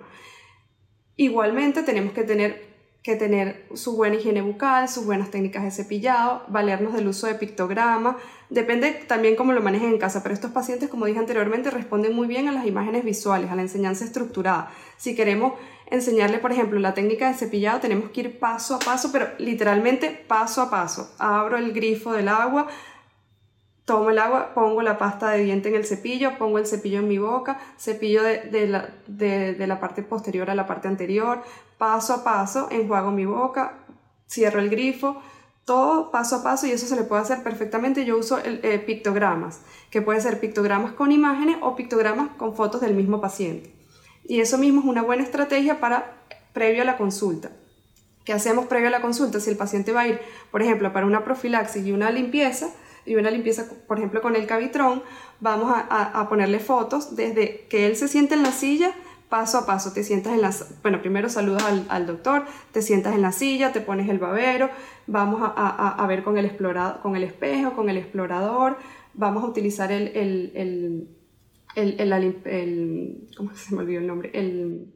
Igualmente 1.15 1.85
tenemos 1.85 2.13
que 2.13 2.25
tener, 2.25 2.65
que 3.05 3.15
tener 3.15 3.65
su 3.75 3.97
buena 3.97 4.17
higiene 4.17 4.43
bucal, 4.43 4.89
sus 4.89 5.05
buenas 5.05 5.31
técnicas 5.31 5.63
de 5.63 5.71
cepillado, 5.71 6.43
valernos 6.49 6.95
del 6.95 7.07
uso 7.07 7.29
de 7.29 7.37
pictograma, 7.37 8.17
depende 8.49 8.91
también 8.91 9.37
cómo 9.37 9.53
lo 9.53 9.61
manejen 9.61 9.91
en 9.91 9.99
casa, 9.99 10.25
pero 10.25 10.35
estos 10.35 10.51
pacientes, 10.51 10.89
como 10.89 11.07
dije 11.07 11.21
anteriormente, 11.21 11.71
responden 11.71 12.13
muy 12.13 12.27
bien 12.27 12.49
a 12.49 12.53
las 12.53 12.67
imágenes 12.67 13.05
visuales, 13.05 13.53
a 13.53 13.55
la 13.55 13.63
enseñanza 13.63 14.05
estructurada. 14.05 14.73
Si 14.97 15.15
queremos 15.15 15.53
enseñarle, 15.91 16.39
por 16.39 16.53
ejemplo, 16.53 16.79
la 16.79 16.95
técnica 16.95 17.29
de 17.29 17.35
cepillado, 17.35 17.81
tenemos 17.81 18.11
que 18.11 18.21
ir 18.21 18.39
paso 18.39 18.77
a 18.77 18.79
paso, 18.79 19.11
pero 19.13 19.29
literalmente 19.39 20.11
paso 20.11 20.63
a 20.63 20.71
paso. 20.71 21.13
Abro 21.19 21.57
el 21.57 21.73
grifo 21.73 22.13
del 22.13 22.29
agua, 22.29 22.69
tomo 23.85 24.11
el 24.11 24.19
agua, 24.19 24.55
pongo 24.55 24.83
la 24.83 24.99
pasta 24.99 25.31
de 25.31 25.43
diente 25.43 25.69
en 25.69 25.75
el 25.75 25.85
cepillo, 25.85 26.39
pongo 26.39 26.59
el 26.59 26.67
cepillo 26.67 27.01
en 27.01 27.09
mi 27.09 27.19
boca, 27.19 27.59
cepillo 27.77 28.23
de, 28.23 28.69
la, 28.69 28.91
de, 29.09 29.67
la, 29.67 29.81
parte 29.81 30.03
posterior 30.03 30.49
a 30.49 30.55
la 30.55 30.67
parte 30.67 30.87
anterior, 30.87 31.43
paso 31.77 32.15
a 32.15 32.23
paso, 32.23 32.69
enjuago 32.71 33.11
mi 33.11 33.27
boca, 33.27 33.79
cierro 34.29 34.61
el 34.61 34.71
grifo, 34.71 35.21
todo 35.65 36.13
paso 36.13 36.37
a 36.37 36.43
paso 36.45 36.69
y 36.69 36.71
eso 36.71 36.87
se 36.87 36.95
le 36.95 37.03
puede 37.03 37.23
hacer 37.23 37.43
perfectamente. 37.43 38.05
Yo 38.05 38.17
uso 38.17 38.39
eh, 38.45 38.79
pictogramas, 38.79 39.61
que 39.91 40.03
puede 40.03 40.21
ser 40.21 40.39
pictogramas 40.39 40.93
con 40.93 41.11
imágenes 41.11 41.57
o 41.61 41.75
pictogramas 41.75 42.31
con 42.37 42.55
fotos 42.55 42.81
del 42.81 42.95
mismo 42.95 43.21
paciente. 43.21 43.80
Y 44.31 44.41
eso 44.41 44.59
mismo 44.59 44.79
es 44.79 44.87
una 44.87 45.03
buena 45.03 45.25
estrategia 45.25 45.81
para 45.81 46.23
previo 46.53 46.83
a 46.83 46.85
la 46.85 46.97
consulta. 46.97 47.51
¿Qué 48.25 48.33
hacemos 48.33 48.67
previo 48.67 48.87
a 48.87 48.93
la 48.93 49.01
consulta? 49.01 49.41
Si 49.41 49.51
el 49.51 49.57
paciente 49.57 49.91
va 49.91 50.03
a 50.03 50.07
ir, 50.07 50.21
por 50.53 50.63
ejemplo, 50.63 50.93
para 50.93 51.05
una 51.05 51.25
profilaxis 51.25 51.85
y 51.85 51.91
una 51.91 52.13
limpieza, 52.13 52.69
y 53.05 53.17
una 53.17 53.33
limpieza, 53.33 53.65
por 53.89 53.99
ejemplo, 53.99 54.23
con 54.23 54.37
el 54.37 54.47
cavitrón, 54.47 55.03
vamos 55.41 55.75
a, 55.75 56.29
ponerle 56.29 56.61
fotos 56.61 57.17
desde 57.17 57.67
que 57.69 57.89
él 57.89 57.97
se 57.97 58.07
siente 58.07 58.35
en 58.35 58.45
la 58.45 58.53
silla, 58.53 58.93
paso 59.29 59.59
a 59.59 59.67
paso, 59.67 59.93
te 59.93 60.05
sientas 60.05 60.33
en 60.35 60.43
la, 60.43 60.55
bueno, 60.83 61.01
primero 61.01 61.29
saludas 61.29 61.65
al, 61.89 62.07
doctor, 62.07 62.45
te 62.71 62.83
sientas 62.83 63.17
en 63.17 63.23
la 63.23 63.33
silla, 63.33 63.73
te 63.73 63.81
pones 63.81 64.09
el 64.09 64.21
babero, 64.21 64.71
vamos 65.09 65.41
a, 65.43 66.07
ver 66.07 66.23
con 66.23 66.39
el, 66.39 66.45
explorado, 66.45 67.03
con 67.03 67.17
el 67.17 67.25
espejo, 67.25 67.73
con 67.73 67.91
el 67.91 67.97
explorador, 67.97 68.77
vamos 69.13 69.43
a 69.43 69.49
utilizar 69.49 69.91
el, 69.91 71.09
el 71.75 73.29
¿cómo 73.37 73.55
se 73.55 73.75
me 73.75 73.83
olvidó 73.83 74.01
el 74.01 74.07
nombre? 74.07 74.31
El, 74.35 74.93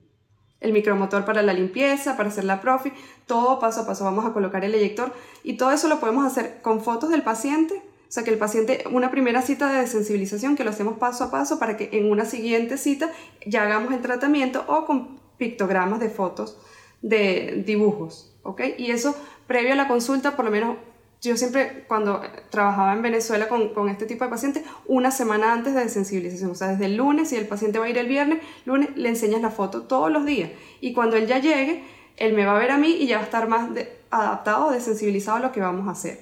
el 0.64 0.72
micromotor 0.72 1.24
para 1.24 1.42
la 1.42 1.52
limpieza, 1.52 2.16
para 2.16 2.30
hacer 2.30 2.44
la 2.44 2.60
profi, 2.60 2.90
todo 3.26 3.58
paso 3.58 3.82
a 3.82 3.86
paso 3.86 4.04
vamos 4.04 4.24
a 4.24 4.32
colocar 4.32 4.64
el 4.64 4.74
eyector 4.74 5.12
y 5.42 5.56
todo 5.56 5.70
eso 5.72 5.88
lo 5.88 6.00
podemos 6.00 6.24
hacer 6.24 6.60
con 6.62 6.80
fotos 6.80 7.10
del 7.10 7.22
paciente, 7.22 7.74
o 7.74 8.12
sea 8.14 8.24
que 8.24 8.30
el 8.30 8.38
paciente, 8.38 8.84
una 8.90 9.10
primera 9.10 9.42
cita 9.42 9.70
de 9.70 9.80
desensibilización 9.80 10.56
que 10.56 10.64
lo 10.64 10.70
hacemos 10.70 10.98
paso 10.98 11.24
a 11.24 11.30
paso 11.30 11.58
para 11.58 11.76
que 11.76 11.90
en 11.92 12.10
una 12.10 12.24
siguiente 12.24 12.78
cita 12.78 13.10
ya 13.46 13.62
hagamos 13.62 13.92
el 13.92 14.00
tratamiento 14.00 14.64
o 14.66 14.86
con 14.86 15.20
pictogramas 15.36 16.00
de 16.00 16.08
fotos 16.08 16.56
de 17.02 17.62
dibujos, 17.66 18.34
¿ok? 18.42 18.62
Y 18.78 18.90
eso 18.90 19.14
previo 19.46 19.74
a 19.74 19.76
la 19.76 19.86
consulta, 19.86 20.34
por 20.34 20.46
lo 20.46 20.50
menos 20.50 20.78
yo 21.24 21.36
siempre 21.38 21.84
cuando 21.88 22.20
trabajaba 22.50 22.92
en 22.92 23.00
Venezuela 23.00 23.48
con, 23.48 23.88
este 23.88 24.04
tipo 24.04 24.24
de 24.24 24.30
pacientes, 24.30 24.62
una 24.86 25.10
semana 25.10 25.52
antes 25.52 25.74
de 25.74 25.80
desensibilización, 25.80 26.50
o 26.50 26.54
sea, 26.54 26.68
desde 26.68 26.84
el 26.84 26.96
lunes, 26.96 27.30
si 27.30 27.36
el 27.36 27.46
paciente 27.46 27.78
va 27.78 27.86
a 27.86 27.88
ir 27.88 27.96
el 27.96 28.08
viernes, 28.08 28.42
lunes 28.66 28.90
le 28.94 29.08
enseñas 29.08 29.40
la 29.40 29.50
foto 29.50 29.82
todos 29.82 30.12
los 30.12 30.26
días. 30.26 30.50
Y 30.82 30.92
cuando 30.92 31.16
él 31.16 31.26
ya 31.26 31.38
llegue, 31.38 31.82
él 32.18 32.34
me 32.34 32.44
va 32.44 32.56
a 32.56 32.58
ver 32.58 32.70
a 32.70 32.76
mí 32.76 32.96
y 33.00 33.06
ya 33.06 33.16
va 33.16 33.22
a 33.22 33.24
estar 33.24 33.48
más 33.48 33.70
adaptado 34.10 34.66
o 34.66 34.70
desensibilizado 34.70 35.38
a 35.38 35.40
lo 35.40 35.52
que 35.52 35.60
vamos 35.60 35.88
a 35.88 35.92
hacer. 35.92 36.20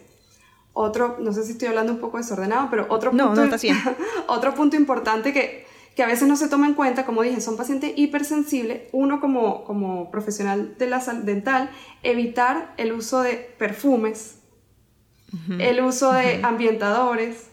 Otro, 0.73 1.16
no 1.18 1.32
sé 1.32 1.44
si 1.44 1.52
estoy 1.52 1.68
hablando 1.68 1.92
un 1.92 1.99
poco 1.99 2.18
desordenado, 2.18 2.68
pero 2.71 2.87
otro 2.88 3.11
punto, 3.11 3.35
otro 4.28 4.54
punto 4.54 4.76
importante 4.76 5.32
que, 5.32 5.66
que 5.97 6.02
a 6.04 6.06
veces 6.06 6.28
no 6.28 6.37
se 6.37 6.49
toma 6.49 6.68
en 6.68 6.75
cuenta, 6.75 7.04
como 7.04 7.23
dije, 7.23 7.40
son 7.40 7.56
pacientes 7.56 7.92
hipersensibles, 7.97 8.82
uno 8.92 9.21
como, 9.21 9.64
como 9.64 10.12
profesional 10.12 10.76
de 10.78 10.87
la 10.87 11.00
salud 11.00 11.25
dental, 11.25 11.71
evitar 12.04 12.73
el 12.78 12.92
uso 12.92 13.21
de 13.21 13.35
perfumes, 13.59 14.41
el 15.58 15.82
uso 15.82 16.12
de 16.12 16.40
ambientadores, 16.42 17.48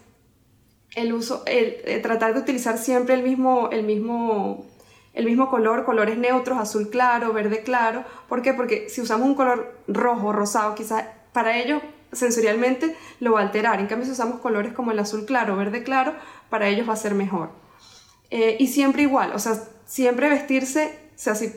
el 0.94 1.12
uso, 1.12 1.42
el, 1.46 1.76
eh, 1.84 2.00
tratar 2.02 2.34
de 2.34 2.40
utilizar 2.40 2.78
siempre 2.78 3.14
el 3.14 3.22
mismo, 3.22 3.68
el 3.70 3.84
mismo, 3.84 4.66
el 5.14 5.24
mismo 5.24 5.48
color, 5.48 5.84
colores 5.84 6.18
neutros, 6.18 6.58
azul 6.58 6.90
claro, 6.90 7.32
verde 7.32 7.62
claro. 7.62 8.04
¿Por 8.28 8.42
qué? 8.42 8.54
Porque 8.54 8.88
si 8.88 9.00
usamos 9.00 9.26
un 9.26 9.34
color 9.34 9.78
rojo, 9.88 10.32
rosado, 10.32 10.74
quizás 10.74 11.04
para 11.32 11.58
ellos 11.58 11.82
sensorialmente 12.12 12.96
lo 13.20 13.32
va 13.32 13.40
a 13.40 13.42
alterar. 13.44 13.80
En 13.80 13.86
cambio, 13.86 14.06
si 14.06 14.12
usamos 14.12 14.40
colores 14.40 14.72
como 14.72 14.90
el 14.90 14.98
azul 14.98 15.24
claro, 15.24 15.56
verde 15.56 15.82
claro, 15.82 16.14
para 16.48 16.68
ellos 16.68 16.88
va 16.88 16.94
a 16.94 16.96
ser 16.96 17.14
mejor. 17.14 17.50
Eh, 18.30 18.56
y 18.60 18.68
siempre 18.68 19.02
igual, 19.02 19.32
o 19.32 19.38
sea, 19.38 19.54
siempre 19.86 20.28
vestirse 20.28 20.99
sea, 21.22 21.34
si, 21.34 21.52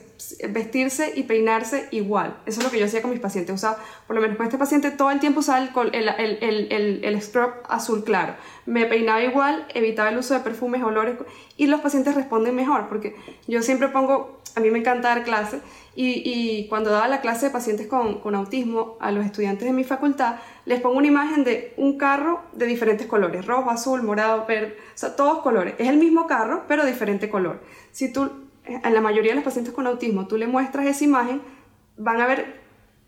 vestirse 0.50 1.13
y 1.15 1.24
peinarse 1.24 1.88
igual. 1.91 2.36
Eso 2.46 2.60
es 2.60 2.65
lo 2.65 2.70
que 2.70 2.79
yo 2.79 2.86
hacía 2.86 3.01
con 3.01 3.12
mis 3.12 3.22
pacientes. 3.22 3.55
Usaba, 3.55 3.77
por 4.05 4.13
lo 4.13 4.22
menos 4.22 4.36
con 4.36 4.45
este 4.45 4.58
paciente, 4.58 4.91
todo 4.91 5.10
el 5.10 5.21
tiempo 5.21 5.39
usaba 5.39 5.60
el, 5.60 5.69
el, 6.10 6.38
el, 6.41 7.06
el, 7.06 7.21
scrub 7.21 7.54
azul 7.69 8.04
claro. 8.04 8.36
Me 8.65 8.86
peinaba 8.86 9.23
igual, 9.23 9.65
evitaba 9.73 10.10
el 10.10 10.17
uso 10.17 10.34
de 10.34 10.41
perfumes, 10.41 10.84
olores, 10.84 11.15
y 11.56 11.67
los 11.67 11.80
pacientes 11.80 12.13
responden 12.13 12.56
mejor, 12.56 12.89
porque 12.89 13.15
yo 13.47 13.62
siempre 13.62 13.88
pongo, 13.88 14.41
a 14.56 14.60
mí 14.60 14.69
me 14.69 14.80
encanta 14.80 15.08
dar 15.10 15.23
clase, 15.23 15.62
y, 15.95 16.21
y 16.26 16.67
cuando 16.67 16.89
daba 16.89 17.08
la 17.08 17.21
clase 17.21 17.45
de 17.45 17.52
pacientes 17.52 17.88
con, 17.88 18.19
con 18.19 18.36
autismo 18.36 18.97
a 18.99 19.12
los 19.12 19.26
estudiantes 19.26 19.65
de 19.65 19.71
mi 19.71 19.86
facultad, 19.86 20.38
les 20.65 20.82
pongo 20.82 20.97
una 20.97 21.08
imagen 21.08 21.45
de 21.45 21.73
un 21.78 21.97
carro 21.97 22.41
de 22.52 22.65
diferentes 22.65 23.08
colores, 23.08 23.45
rojo, 23.45 23.69
azul, 23.69 24.02
morado, 24.04 24.45
verde, 24.45 24.76
o 24.78 24.97
sea, 24.97 25.15
todos 25.15 25.41
colores. 25.41 25.76
Es 25.78 25.88
el 25.88 25.97
mismo 25.97 26.28
carro, 26.28 26.63
pero 26.67 26.86
diferente 26.86 27.30
color. 27.30 27.62
Si 27.91 28.12
tú 28.12 28.42
en 28.65 28.93
la 28.93 29.02
mayoría 29.02 29.32
de 29.32 29.36
los 29.36 29.43
pacientes 29.43 29.73
con 29.73 29.88
autismo, 29.88 30.28
tú 30.28 30.38
le 30.38 30.47
muestras 30.47 30.86
esa 30.86 31.04
imagen, 31.04 31.41
van 31.97 32.21
a 32.21 32.28
ver 32.28 32.62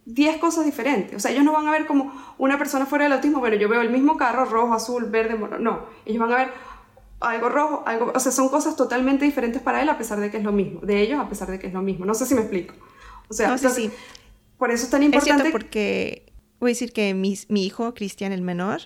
10 0.05 0.37
cosas 0.37 0.65
diferentes. 0.65 1.15
O 1.15 1.19
sea, 1.19 1.31
ellos 1.31 1.43
no 1.43 1.51
van 1.51 1.67
a 1.67 1.71
ver 1.71 1.85
como 1.85 2.13
una 2.37 2.57
persona 2.57 2.85
fuera 2.85 3.05
del 3.05 3.13
autismo, 3.13 3.39
bueno, 3.39 3.55
yo 3.55 3.69
veo 3.69 3.81
el 3.81 3.89
mismo 3.89 4.17
carro, 4.17 4.45
rojo, 4.45 4.73
azul, 4.73 5.05
verde, 5.05 5.35
morado. 5.35 5.61
No, 5.61 5.85
ellos 6.05 6.19
van 6.19 6.33
a 6.33 6.37
ver 6.37 6.49
algo 7.19 7.49
rojo, 7.49 7.83
algo, 7.85 8.11
o 8.13 8.19
sea, 8.19 8.31
son 8.31 8.49
cosas 8.49 8.75
totalmente 8.75 9.25
diferentes 9.25 9.61
para 9.61 9.81
él 9.81 9.89
a 9.89 9.97
pesar 9.97 10.19
de 10.19 10.29
que 10.29 10.37
es 10.37 10.43
lo 10.43 10.51
mismo, 10.51 10.81
de 10.81 11.01
ellos 11.01 11.19
a 11.19 11.27
pesar 11.27 11.49
de 11.49 11.59
que 11.59 11.67
es 11.67 11.73
lo 11.73 11.81
mismo. 11.81 12.05
No 12.05 12.13
sé 12.13 12.25
si 12.25 12.35
me 12.35 12.41
explico. 12.41 12.75
O 13.29 13.33
sea, 13.33 13.49
no, 13.49 13.57
sí, 13.57 13.89
por 14.57 14.71
eso 14.71 14.85
es 14.85 14.89
tan 14.89 15.03
importante. 15.03 15.47
Es 15.47 15.51
porque 15.51 16.31
voy 16.59 16.69
a 16.69 16.71
decir 16.71 16.93
que 16.93 17.13
mi, 17.13 17.37
mi 17.49 17.65
hijo, 17.65 17.93
Cristian, 17.93 18.31
el 18.31 18.41
menor, 18.41 18.81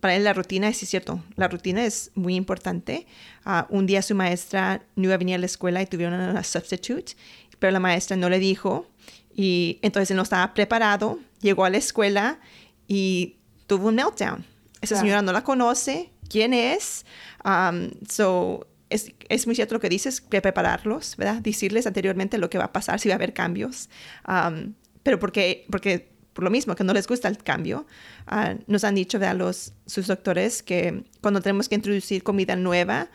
para 0.00 0.14
él 0.14 0.24
la 0.24 0.32
rutina, 0.32 0.68
es 0.68 0.78
cierto, 0.78 1.22
la 1.36 1.48
rutina 1.48 1.84
es 1.84 2.10
muy 2.14 2.34
importante. 2.34 3.06
Ah, 3.44 3.66
un 3.70 3.86
día 3.86 4.02
su 4.02 4.14
maestra 4.14 4.82
no 4.96 5.04
iba 5.04 5.14
a 5.14 5.18
venir 5.18 5.34
a 5.36 5.38
la 5.38 5.46
escuela 5.46 5.82
y 5.82 5.86
tuvieron 5.86 6.14
una 6.14 6.44
substitute, 6.44 7.14
pero 7.58 7.70
la 7.72 7.80
maestra 7.80 8.16
no 8.16 8.28
le 8.28 8.38
dijo 8.38 8.86
y 9.34 9.78
entonces 9.82 10.10
él 10.10 10.16
no 10.16 10.22
estaba 10.22 10.54
preparado, 10.54 11.18
llegó 11.40 11.64
a 11.64 11.70
la 11.70 11.78
escuela 11.78 12.38
y 12.86 13.36
tuvo 13.66 13.88
un 13.88 13.96
meltdown. 13.96 14.44
Esa 14.80 14.96
señora 14.96 15.22
no 15.22 15.32
la 15.32 15.42
conoce, 15.42 16.10
quién 16.28 16.54
es, 16.54 17.04
um, 17.44 17.90
so 18.08 18.68
es, 18.90 19.12
es, 19.28 19.46
muy 19.46 19.56
cierto 19.56 19.74
lo 19.74 19.80
que 19.80 19.88
dices, 19.88 20.20
que 20.20 20.40
prepararlos, 20.40 21.16
¿verdad? 21.16 21.42
Decirles 21.42 21.86
anteriormente 21.86 22.38
lo 22.38 22.48
que 22.48 22.58
va 22.58 22.64
a 22.64 22.72
pasar, 22.72 23.00
si 23.00 23.08
va 23.08 23.14
a 23.14 23.16
haber 23.16 23.32
cambios. 23.34 23.90
Um, 24.26 24.74
pero 25.02 25.18
porque, 25.18 25.66
porque 25.70 26.10
por 26.38 26.44
lo 26.44 26.50
mismo, 26.50 26.76
que 26.76 26.84
no 26.84 26.92
les 26.92 27.08
gusta 27.08 27.26
el 27.26 27.38
cambio. 27.38 27.84
Ah, 28.28 28.54
nos 28.68 28.84
han 28.84 28.94
dicho 28.94 29.18
de 29.18 29.34
los, 29.34 29.72
sus 29.86 30.06
doctores 30.06 30.62
que 30.62 31.02
cuando 31.20 31.40
tenemos 31.40 31.68
que 31.68 31.74
introducir 31.74 32.22
comida 32.22 32.54
nueva, 32.54 33.08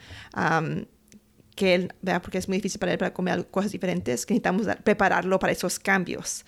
que 1.55 1.73
él, 1.73 1.93
porque 2.21 2.39
es 2.39 2.49
muy 2.49 2.57
difícil 2.57 2.79
para 2.81 2.91
él 2.91 2.97
para 2.97 3.13
comer 3.13 3.47
cosas 3.47 3.71
diferentes, 3.71 4.25
que 4.25 4.33
necesitamos 4.33 4.67
prepararlo 4.83 5.39
para 5.39 5.53
esos 5.53 5.79
cambios, 5.79 6.43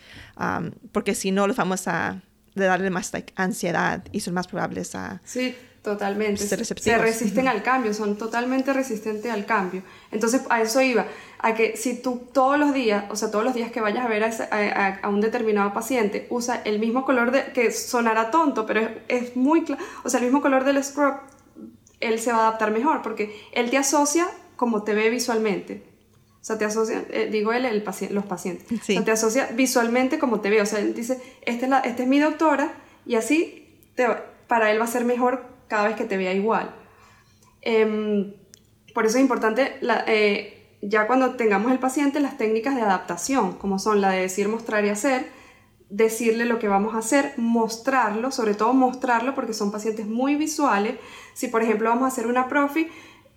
porque 0.92 1.16
si 1.16 1.32
no, 1.32 1.48
los 1.48 1.56
vamos 1.56 1.88
a 1.88 2.22
darle 2.56 2.90
más 2.90 3.10
ansiedad 3.38 4.04
y 4.12 4.20
son 4.20 4.34
más 4.34 4.46
probables 4.46 4.96
a... 4.96 5.22
Sí 5.24 5.56
Totalmente. 5.86 6.48
Se 6.48 6.98
resisten 6.98 7.48
al 7.48 7.62
cambio, 7.62 7.94
son 7.94 8.18
totalmente 8.18 8.74
resistentes 8.74 9.32
al 9.32 9.46
cambio. 9.46 9.84
Entonces, 10.12 10.42
a 10.50 10.60
eso 10.60 10.82
iba, 10.82 11.06
a 11.38 11.54
que 11.54 11.78
si 11.78 12.02
tú 12.02 12.24
todos 12.34 12.58
los 12.58 12.74
días, 12.74 13.06
o 13.12 13.16
sea, 13.16 13.30
todos 13.30 13.46
los 13.46 13.54
días 13.54 13.72
que 13.72 13.82
vayas 13.82 14.04
a 14.04 14.08
ver 14.08 14.24
a, 14.24 15.08
un 15.08 15.22
determinado 15.22 15.74
paciente, 15.74 16.26
usa 16.32 16.60
el 16.66 16.80
mismo 16.80 17.06
color 17.06 17.30
de, 17.30 17.54
que 17.54 17.70
sonará 17.70 18.32
tonto, 18.32 18.66
pero 18.66 18.90
es, 19.08 19.36
muy 19.36 19.64
claro, 19.64 19.84
o 20.04 20.10
sea, 20.10 20.22
el 20.22 20.26
mismo 20.26 20.42
color 20.42 20.64
del 20.64 20.84
scrub, 20.84 21.18
él 22.00 22.20
se 22.20 22.32
va 22.32 22.40
a 22.40 22.48
adaptar 22.48 22.72
mejor, 22.72 23.04
porque 23.04 23.40
él 23.52 23.70
te 23.70 23.78
asocia 23.78 24.26
como 24.56 24.82
te 24.82 24.96
ve 24.96 25.12
visualmente. 25.12 25.84
O 26.42 26.44
sea, 26.44 26.58
te 26.58 26.66
asocia, 26.66 27.06
eh, 27.12 27.30
digo 27.32 27.54
él, 27.54 27.66
el 27.66 27.84
los 28.10 28.26
pacientes. 28.26 28.66
O 28.72 28.84
sea, 28.84 29.04
te 29.04 29.12
asocia 29.12 29.50
visualmente 29.54 30.18
como 30.18 30.42
te 30.42 30.50
ve. 30.50 30.62
O 30.62 30.66
sea, 30.66 30.80
él 30.80 30.96
dice, 30.96 31.22
esta 31.44 31.66
es, 31.66 31.70
la, 31.70 31.80
esta 31.82 32.02
es 32.02 32.10
mi 32.10 32.20
doctora, 32.20 32.74
y 33.06 33.14
así 33.14 33.62
para 34.48 34.72
él 34.72 34.80
va 34.80 34.86
a 34.86 34.88
ser 34.88 35.06
mejor 35.06 35.54
cada 35.76 35.90
vez 35.90 35.98
que 35.98 36.06
te 36.06 36.16
vea 36.16 36.34
igual. 36.34 36.74
Em, 37.62 38.34
por 38.94 39.06
eso 39.06 39.18
es 39.18 39.22
importante, 39.22 39.78
eh, 40.08 40.78
ya 40.82 41.06
cuando 41.06 41.36
tengamos 41.36 41.70
el 41.74 41.80
paciente, 41.80 42.22
las 42.22 42.38
técnicas 42.38 42.76
de 42.76 42.82
adaptación, 42.82 43.58
como 43.58 43.78
son 43.78 44.00
la 44.00 44.12
de 44.12 44.22
decir, 44.22 44.48
mostrar 44.48 44.86
y 44.86 44.90
hacer, 44.90 45.26
decirle 45.90 46.46
lo 46.46 46.60
que 46.60 46.70
vamos 46.70 46.96
a 46.96 47.00
hacer, 47.00 47.34
mostrarlo, 47.36 48.32
sobre 48.32 48.54
todo 48.54 48.74
mostrarlo 48.74 49.36
porque 49.36 49.54
son 49.54 49.70
pacientes 49.70 50.08
muy 50.08 50.36
visuales. 50.36 50.96
Si 51.34 51.50
por 51.50 51.62
ejemplo 51.62 51.90
vamos 51.90 52.06
a 52.06 52.08
hacer 52.08 52.28
una 52.28 52.48
profi, 52.48 52.88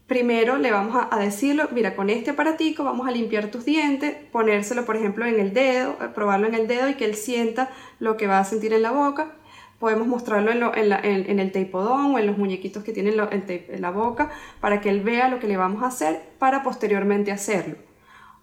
primero 0.07 0.59
le 0.59 0.71
vamos 0.71 0.95
a, 0.95 1.13
a, 1.13 1.19
decirlo, 1.19 1.69
mira, 1.73 1.97
con 1.97 2.09
este 2.09 2.31
aparatico 2.31 2.85
vamos 2.85 3.09
a 3.09 3.11
limpiar 3.11 3.51
tus 3.51 3.65
dientes, 3.65 4.15
ponérselo 4.31 4.85
por 4.85 4.95
ejemplo 4.95 5.27
en 5.27 5.41
el 5.41 5.53
dedo, 5.53 5.97
probarlo 6.15 6.47
en 6.47 6.55
el 6.55 6.69
dedo 6.69 6.89
y 6.89 6.95
que 6.95 7.05
él 7.05 7.17
sienta 7.17 7.69
lo 7.99 8.17
que 8.17 8.29
va 8.29 8.39
a 8.39 8.45
sentir 8.45 8.73
en 8.73 8.83
la 8.83 8.93
boca 8.93 9.38
podemos 9.79 10.09
mostrarlo 10.09 10.51
en, 10.75 11.39
el 11.41 11.53
teipodón 11.53 12.15
o 12.15 12.19
en 12.19 12.27
los 12.27 12.37
muñequitos 12.37 12.83
que 12.83 12.93
tienen 12.93 13.15
en 13.19 13.81
la 13.83 13.91
boca 13.91 14.31
para 14.61 14.81
que 14.81 14.91
él 14.91 15.01
vea 15.01 15.29
lo 15.29 15.39
que 15.39 15.47
le 15.47 15.57
vamos 15.57 15.83
a 15.83 15.87
hacer 15.87 16.23
para 16.39 16.63
posteriormente 16.63 17.31
hacerlo. 17.31 17.77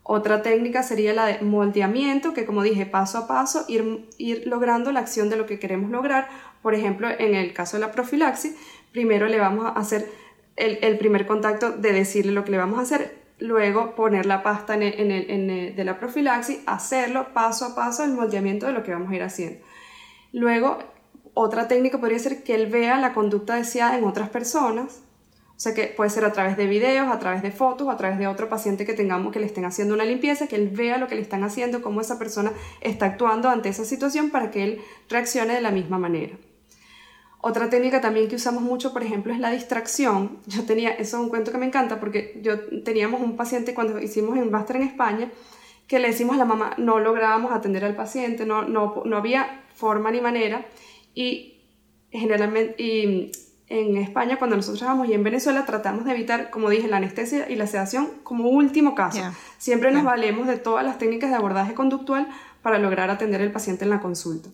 Otra 0.07 0.43
técnica 0.43 0.83
sería 0.83 1.13
la 1.13 1.25
de 1.25 1.41
moldeamiento, 1.41 2.35
que 2.35 2.45
como 2.45 2.61
dije, 2.61 2.85
paso 2.85 3.17
a 3.17 3.27
paso, 3.27 3.65
ir, 3.67 4.43
logrando 4.45 4.91
la 4.91 4.99
acción 4.99 5.31
de 5.31 5.35
lo 5.35 5.47
que 5.47 5.57
queremos 5.57 5.89
lograr 5.89 6.29
Por 6.61 6.75
ejemplo, 6.75 7.07
en 7.09 7.33
el 7.33 7.53
caso 7.53 7.77
de 7.77 7.81
la 7.81 7.91
profilaxis, 7.91 8.55
primero 8.91 9.25
le 9.25 9.39
vamos 9.39 9.65
a 9.65 9.69
hacer 9.69 10.07
el, 10.57 10.97
primer 10.99 11.25
contacto 11.25 11.71
de 11.71 11.91
decirle 11.91 12.33
lo 12.33 12.45
que 12.45 12.51
le 12.51 12.57
vamos 12.57 12.77
a 12.77 12.83
hacer, 12.83 13.17
luego 13.39 13.95
poner 13.95 14.27
la 14.27 14.43
pasta 14.43 14.75
en 14.75 15.75
de 15.75 15.83
la 15.83 15.99
profilaxis, 15.99 16.59
hacerlo 16.67 17.33
paso 17.33 17.65
a 17.65 17.75
paso 17.75 18.03
el 18.03 18.11
moldeamiento 18.11 18.67
de 18.67 18.73
lo 18.73 18.83
que 18.83 18.91
vamos 18.91 19.09
a 19.11 19.15
ir 19.15 19.23
haciendo. 19.23 19.59
Luego, 20.31 20.77
otra 21.35 21.67
técnica 21.67 21.99
podría 21.99 22.17
ser 22.17 22.43
que 22.43 22.55
él 22.55 22.67
vea 22.67 22.97
la 22.97 23.13
conducta 23.13 23.55
deseada 23.55 23.97
en 23.97 24.05
otras 24.05 24.29
personas, 24.29 25.01
o 25.49 25.59
sea 25.59 25.73
que 25.73 25.87
puede 25.87 26.09
ser 26.09 26.25
a 26.25 26.31
través 26.31 26.57
de 26.57 26.65
videos, 26.65 27.09
a 27.09 27.19
través 27.19 27.43
de 27.43 27.51
fotos, 27.51 27.89
a 27.89 27.97
través 27.97 28.17
de 28.17 28.27
otro 28.27 28.49
paciente 28.49 28.85
que 28.85 28.93
tengamos 28.93 29.31
que 29.31 29.39
le 29.39 29.45
estén 29.45 29.65
haciendo 29.65 29.93
una 29.93 30.05
limpieza, 30.05 30.47
que 30.47 30.55
él 30.55 30.69
vea 30.69 30.97
lo 30.97 31.07
que 31.07 31.15
le 31.15 31.21
están 31.21 31.43
haciendo, 31.43 31.81
cómo 31.81 32.01
esa 32.01 32.17
persona 32.17 32.51
está 32.81 33.05
actuando 33.05 33.49
ante 33.49 33.69
esa 33.69 33.85
situación 33.85 34.31
para 34.31 34.49
que 34.49 34.63
él 34.63 34.81
reaccione 35.09 35.53
de 35.53 35.61
la 35.61 35.71
misma 35.71 35.97
manera. 35.97 36.35
Otra 37.41 37.69
técnica 37.69 38.01
también 38.01 38.27
que 38.27 38.37
usamos 38.37 38.63
mucho, 38.63 38.91
por 38.91 39.03
ejemplo, 39.03 39.31
es 39.31 39.39
la 39.39 39.51
distracción. 39.51 40.39
Yo 40.47 40.65
tenía, 40.65 40.91
eso 40.91 41.17
es 41.17 41.23
un 41.23 41.29
cuento 41.29 41.51
que 41.51 41.57
me 41.57 41.67
encanta 41.67 41.99
porque 41.99 42.39
yo 42.41 42.59
teníamos 42.83 43.21
un 43.21 43.37
paciente 43.37 43.73
cuando 43.73 43.99
hicimos 43.99 44.37
un 44.37 44.49
máster 44.49 44.77
en 44.77 44.83
España 44.83 45.29
que 45.87 45.99
le 45.99 46.07
decimos 46.07 46.35
a 46.35 46.39
la 46.39 46.45
mamá, 46.45 46.73
no 46.77 46.99
lográbamos 46.99 47.51
atender 47.51 47.85
al 47.85 47.95
paciente, 47.95 48.45
no, 48.45 48.63
no, 48.63 49.03
no 49.05 49.17
había 49.17 49.63
forma 49.75 50.09
ni 50.09 50.21
manera 50.21 50.65
y 51.15 51.63
generalmente 52.11 52.81
y 52.81 53.31
en 53.67 53.97
España 53.97 54.37
cuando 54.37 54.55
nosotros 54.55 54.83
vamos 54.83 55.07
y 55.07 55.13
en 55.13 55.23
Venezuela 55.23 55.65
tratamos 55.65 56.05
de 56.05 56.11
evitar, 56.11 56.51
como 56.51 56.69
dije, 56.69 56.87
la 56.87 56.97
anestesia 56.97 57.49
y 57.49 57.55
la 57.55 57.65
sedación 57.65 58.09
como 58.23 58.49
último 58.49 58.93
caso. 58.93 59.21
Siempre 59.57 59.91
nos 59.91 60.03
valemos 60.03 60.47
de 60.47 60.57
todas 60.57 60.85
las 60.85 60.99
técnicas 60.99 61.31
de 61.31 61.37
abordaje 61.37 61.73
conductual 61.73 62.27
para 62.61 62.77
lograr 62.77 63.09
atender 63.09 63.41
al 63.41 63.51
paciente 63.51 63.83
en 63.83 63.89
la 63.89 64.01
consulta. 64.01 64.49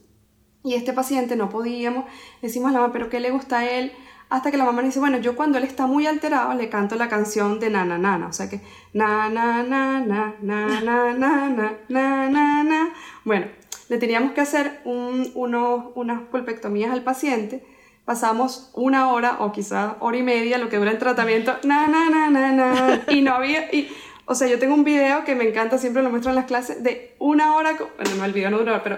Y 0.63 0.75
este 0.75 0.93
paciente 0.93 1.35
no 1.35 1.49
podíamos, 1.49 2.05
decimos 2.41 2.69
a 2.69 2.73
la 2.73 2.79
mamá, 2.79 2.93
pero 2.93 3.09
¿qué 3.09 3.19
le 3.19 3.31
gusta 3.31 3.59
a 3.59 3.69
él? 3.69 3.91
Hasta 4.29 4.49
que 4.49 4.57
la 4.57 4.63
mamá 4.63 4.81
dice, 4.81 4.99
bueno, 4.99 5.17
yo 5.17 5.35
cuando 5.35 5.57
él 5.57 5.65
está 5.65 5.87
muy 5.87 6.07
alterado 6.07 6.53
le 6.53 6.69
canto 6.69 6.95
la 6.95 7.09
canción 7.09 7.59
de 7.59 7.69
na 7.69 7.83
na 7.83 7.97
na, 7.97 8.27
o 8.27 8.31
sea 8.31 8.49
que 8.49 8.61
na 8.93 9.27
na 9.27 9.61
na 9.63 9.99
na 9.99 10.35
na 10.41 10.81
na 10.81 11.11
na 11.11 11.77
na 11.89 12.29
na 12.29 12.63
na. 12.63 12.93
Bueno, 13.25 13.47
le 13.91 13.97
teníamos 13.97 14.31
que 14.31 14.39
hacer 14.39 14.79
un, 14.85 15.33
unas 15.35 16.21
pulpectomías 16.31 16.91
al 16.91 17.03
paciente, 17.03 17.61
pasamos 18.05 18.71
una 18.73 19.11
hora 19.11 19.35
o 19.39 19.51
quizá 19.51 19.97
hora 19.99 20.15
y 20.15 20.23
media, 20.23 20.57
lo 20.59 20.69
que 20.69 20.77
dura 20.77 20.91
el 20.91 20.97
tratamiento, 20.97 21.57
na 21.63 21.87
na 21.87 22.09
na 22.09 22.29
na 22.29 22.53
na, 22.53 23.01
y 23.09 23.19
no 23.19 23.33
había, 23.33 23.63
y, 23.75 23.91
o 24.23 24.33
sea, 24.33 24.47
yo 24.47 24.59
tengo 24.59 24.75
un 24.75 24.85
video 24.85 25.25
que 25.25 25.35
me 25.35 25.43
encanta, 25.43 25.77
siempre 25.77 26.03
lo 26.03 26.09
muestro 26.09 26.29
en 26.31 26.37
las 26.37 26.45
clases, 26.45 26.81
de 26.81 27.17
una 27.19 27.53
hora, 27.53 27.73
bueno, 27.73 28.15
no, 28.15 28.23
el 28.23 28.31
video 28.31 28.49
no 28.49 28.59
duró, 28.59 28.81
pero 28.81 28.97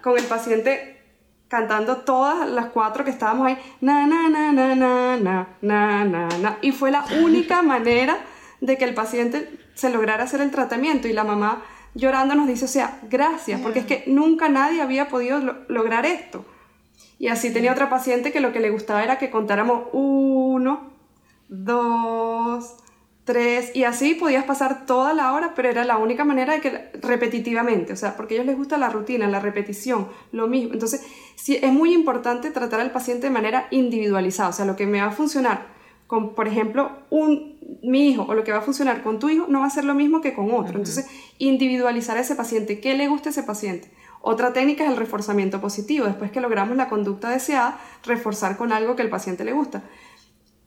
con 0.00 0.16
el 0.16 0.24
paciente 0.24 1.02
cantando 1.48 1.98
todas 1.98 2.48
las 2.48 2.68
cuatro 2.68 3.04
que 3.04 3.10
estábamos 3.10 3.46
ahí, 3.46 3.58
na, 3.82 4.06
na, 4.06 4.30
na, 4.30 4.50
na, 4.50 4.74
na, 4.74 5.16
na, 5.18 5.48
na, 5.60 6.04
na, 6.06 6.28
na. 6.40 6.58
Y 6.62 6.72
fue 6.72 6.90
la 6.90 7.04
única 7.22 7.60
manera 7.60 8.16
de 8.62 8.78
que 8.78 8.84
el 8.86 8.94
paciente 8.94 9.58
se 9.74 9.90
lograra 9.90 10.24
hacer 10.24 10.40
el 10.40 10.50
tratamiento. 10.50 11.06
Y 11.06 11.12
la 11.12 11.24
mamá 11.24 11.62
llorando 11.94 12.34
nos 12.34 12.46
dice, 12.46 12.64
o 12.64 12.68
sea, 12.68 12.98
gracias, 13.08 13.60
porque 13.60 13.80
es 13.80 13.86
que 13.86 14.04
nunca 14.06 14.48
nadie 14.48 14.80
había 14.80 15.08
podido 15.08 15.40
lograr 15.68 16.06
esto. 16.06 16.44
Y 17.18 17.28
así 17.28 17.52
tenía 17.52 17.72
otra 17.72 17.88
paciente 17.88 18.32
que 18.32 18.40
lo 18.40 18.52
que 18.52 18.60
le 18.60 18.70
gustaba 18.70 19.04
era 19.04 19.18
que 19.18 19.30
contáramos 19.30 19.88
uno, 19.92 20.90
dos, 21.48 22.74
tres, 23.24 23.70
y 23.74 23.84
así 23.84 24.14
podías 24.14 24.44
pasar 24.44 24.86
toda 24.86 25.14
la 25.14 25.32
hora, 25.32 25.52
pero 25.54 25.68
era 25.68 25.84
la 25.84 25.98
única 25.98 26.24
manera 26.24 26.54
de 26.54 26.60
que 26.60 26.90
repetitivamente, 27.00 27.92
o 27.92 27.96
sea, 27.96 28.16
porque 28.16 28.34
a 28.34 28.36
ellos 28.36 28.46
les 28.46 28.56
gusta 28.56 28.78
la 28.78 28.88
rutina, 28.88 29.28
la 29.28 29.38
repetición, 29.38 30.08
lo 30.32 30.48
mismo. 30.48 30.72
Entonces, 30.72 31.06
sí, 31.36 31.58
es 31.62 31.72
muy 31.72 31.94
importante 31.94 32.50
tratar 32.50 32.80
al 32.80 32.90
paciente 32.90 33.28
de 33.28 33.32
manera 33.32 33.68
individualizada, 33.70 34.48
o 34.48 34.52
sea, 34.52 34.64
lo 34.64 34.76
que 34.76 34.86
me 34.86 35.00
va 35.00 35.08
a 35.08 35.12
funcionar 35.12 35.66
con, 36.06 36.34
por 36.34 36.48
ejemplo, 36.48 36.90
un, 37.10 37.51
mi 37.82 38.10
hijo 38.10 38.24
o 38.28 38.34
lo 38.34 38.44
que 38.44 38.52
va 38.52 38.58
a 38.58 38.62
funcionar 38.62 39.02
con 39.02 39.18
tu 39.18 39.28
hijo 39.28 39.46
no 39.48 39.60
va 39.60 39.66
a 39.66 39.70
ser 39.70 39.84
lo 39.84 39.94
mismo 39.94 40.20
que 40.20 40.34
con 40.34 40.52
otro. 40.52 40.78
Entonces, 40.78 41.06
individualizar 41.38 42.16
a 42.16 42.20
ese 42.20 42.34
paciente, 42.34 42.80
qué 42.80 42.94
le 42.94 43.08
gusta 43.08 43.28
a 43.28 43.32
ese 43.32 43.42
paciente. 43.42 43.90
Otra 44.20 44.52
técnica 44.52 44.84
es 44.84 44.90
el 44.90 44.96
reforzamiento 44.96 45.60
positivo. 45.60 46.06
Después 46.06 46.30
que 46.30 46.40
logramos 46.40 46.76
la 46.76 46.88
conducta 46.88 47.28
deseada, 47.30 47.78
reforzar 48.04 48.56
con 48.56 48.72
algo 48.72 48.94
que 48.94 49.02
el 49.02 49.10
paciente 49.10 49.44
le 49.44 49.52
gusta. 49.52 49.82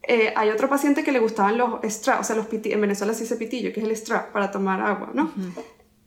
Eh, 0.08 0.34
hay 0.36 0.50
otro 0.50 0.70
paciente 0.70 1.04
que 1.04 1.12
le 1.12 1.20
gustaban 1.20 1.58
los 1.58 1.80
straps, 1.84 2.22
o 2.22 2.24
sea, 2.24 2.36
los 2.36 2.48
en 2.52 2.82
Venezuela 2.82 3.14
se 3.14 3.24
dice 3.24 3.38
pitillo, 3.38 3.74
que 3.74 3.80
es 3.80 3.86
el 3.86 3.96
strap 3.96 4.32
para 4.32 4.52
tomar 4.52 4.80
agua, 4.80 5.12
¿no? 5.14 5.32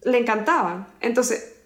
Le 0.04 0.18
encantaban. 0.18 0.86
Entonces, 1.00 1.56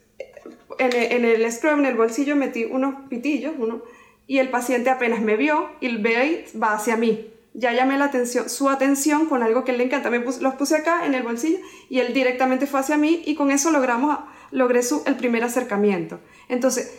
en 0.78 0.92
el, 0.92 1.12
en 1.12 1.24
el 1.24 1.52
strap, 1.52 1.78
en 1.78 1.86
el 1.86 1.96
bolsillo, 1.96 2.36
metí 2.36 2.64
unos 2.64 2.94
pitillos, 3.10 3.52
uno, 3.58 3.82
y 4.26 4.38
el 4.38 4.48
paciente 4.48 4.88
apenas 4.88 5.20
me 5.20 5.36
vio 5.36 5.68
y 5.80 5.94
ve 5.98 6.46
y 6.54 6.58
va 6.58 6.74
hacia 6.74 6.96
mí. 6.96 7.31
Ya 7.54 7.72
llamé 7.72 7.98
la 7.98 8.06
atención, 8.06 8.48
su 8.48 8.70
atención 8.70 9.26
con 9.26 9.42
algo 9.42 9.64
que 9.64 9.72
le 9.72 9.84
encanta. 9.84 10.10
Me 10.10 10.18
los 10.18 10.54
puse 10.54 10.76
acá 10.76 11.04
en 11.04 11.14
el 11.14 11.22
bolsillo 11.22 11.58
y 11.90 11.98
él 11.98 12.14
directamente 12.14 12.66
fue 12.66 12.80
hacia 12.80 12.96
mí 12.96 13.22
y 13.26 13.34
con 13.34 13.50
eso 13.50 13.70
logramos, 13.70 14.18
logré 14.50 14.82
su, 14.82 15.02
el 15.04 15.16
primer 15.16 15.44
acercamiento. 15.44 16.18
Entonces, 16.48 16.94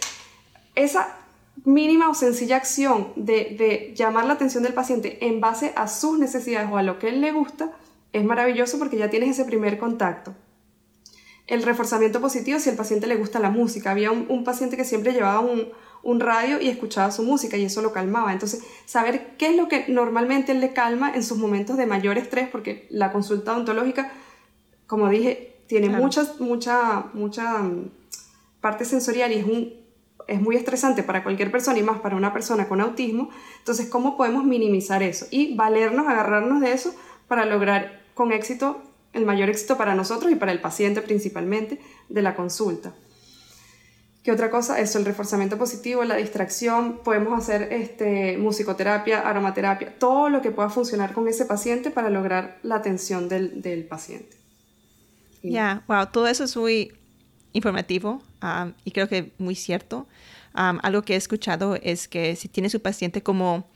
esa 0.75 1.17
mínima 1.65 2.09
o 2.09 2.13
sencilla 2.13 2.57
acción 2.57 3.13
de, 3.15 3.93
llamar 3.95 4.25
la 4.25 4.33
atención 4.33 4.63
del 4.63 4.73
paciente 4.73 5.25
en 5.25 5.39
base 5.39 5.73
a 5.75 5.87
sus 5.87 6.17
necesidades 6.19 6.69
o 6.71 6.77
a 6.77 6.83
lo 6.83 6.99
que 6.99 7.09
él 7.09 7.21
le 7.21 7.31
gusta 7.31 7.71
es 8.11 8.23
maravilloso 8.23 8.79
porque 8.79 8.97
ya 8.97 9.09
tienes 9.09 9.29
ese 9.29 9.45
primer 9.45 9.77
contacto. 9.77 10.35
El 11.47 11.63
reforzamiento 11.63 12.21
positivo 12.21 12.59
si 12.59 12.69
al 12.69 12.75
paciente 12.75 13.07
le 13.07 13.15
gusta 13.15 13.39
la 13.39 13.49
música. 13.49 13.91
Había 13.91 14.11
un, 14.11 14.43
paciente 14.43 14.77
que 14.77 14.85
siempre 14.85 15.13
llevaba 15.13 15.39
un, 15.41 15.69
un, 16.03 16.19
radio 16.19 16.61
y 16.61 16.69
escuchaba 16.69 17.11
su 17.11 17.23
música 17.23 17.57
y 17.57 17.65
eso 17.65 17.81
lo 17.81 17.91
calmaba. 17.91 18.33
Entonces, 18.33 18.63
saber 18.85 19.35
qué 19.37 19.47
es 19.47 19.55
lo 19.55 19.67
que 19.67 19.85
normalmente 19.87 20.51
él 20.51 20.61
le 20.61 20.73
calma 20.73 21.11
en 21.13 21.23
sus 21.23 21.37
momentos 21.37 21.77
de 21.77 21.85
mayor 21.85 22.17
estrés, 22.17 22.49
porque 22.49 22.87
la 22.89 23.11
consulta 23.11 23.53
odontológica, 23.53 24.11
como 24.87 25.09
dije, 25.09 25.55
tiene 25.67 25.89
mucha, 25.89 26.25
mucha, 26.39 27.05
mucha 27.13 27.59
mm, 27.59 27.89
parte 28.61 28.85
sensorial 28.85 29.31
y 29.31 29.35
es 29.35 29.45
un 29.45 29.83
es 30.27 30.41
muy 30.41 30.55
estresante 30.55 31.03
para 31.03 31.23
cualquier 31.23 31.51
persona 31.51 31.79
y 31.79 31.83
más 31.83 31.99
para 31.99 32.15
una 32.15 32.33
persona 32.33 32.67
con 32.67 32.81
autismo. 32.81 33.29
Entonces, 33.59 33.89
¿cómo 33.89 34.17
podemos 34.17 34.45
minimizar 34.45 35.03
eso? 35.03 35.27
Y 35.31 35.55
valernos, 35.55 36.07
agarrarnos 36.07 36.61
de 36.61 36.71
eso 36.71 36.95
para 37.27 37.45
lograr 37.45 38.03
con 38.13 38.31
éxito, 38.31 38.81
el 39.13 39.25
mayor 39.25 39.49
éxito 39.49 39.77
para 39.77 39.95
nosotros 39.95 40.31
y 40.31 40.35
para 40.35 40.51
el 40.51 40.61
paciente 40.61 41.01
principalmente 41.01 41.79
de 42.09 42.21
la 42.21 42.35
consulta. 42.35 42.93
¿Qué 44.23 44.31
otra 44.31 44.49
cosa? 44.49 44.79
Eso, 44.79 44.99
el 44.99 45.05
reforzamiento 45.05 45.57
positivo, 45.57 46.05
la 46.05 46.15
distracción, 46.15 46.99
podemos 47.03 47.37
hacer 47.37 47.73
este, 47.73 48.37
musicoterapia, 48.37 49.19
aromaterapia, 49.19 49.99
todo 49.99 50.29
lo 50.29 50.41
que 50.41 50.49
pueda 50.49 50.69
funcionar 50.69 51.13
con 51.13 51.27
ese 51.27 51.45
paciente 51.45 51.91
para 51.91 52.09
lograr 52.09 52.57
la 52.63 52.75
atención 52.75 53.27
del, 53.27 53.61
del 53.61 53.83
paciente. 53.83 54.37
Ya, 55.43 55.83
wow, 55.87 56.07
todo 56.07 56.27
eso 56.27 56.45
es 56.45 56.55
muy 56.55 56.93
informativo 57.51 58.21
y 58.85 58.91
creo 58.91 59.09
que 59.09 59.33
muy 59.37 59.55
cierto. 59.55 60.07
algo 60.53 61.01
que 61.01 61.15
he 61.15 61.17
escuchado 61.17 61.75
es 61.81 62.07
que 62.07 62.37
si 62.37 62.47
tiene 62.47 62.69
su 62.69 62.81
paciente 62.81 63.21
como, 63.21 63.67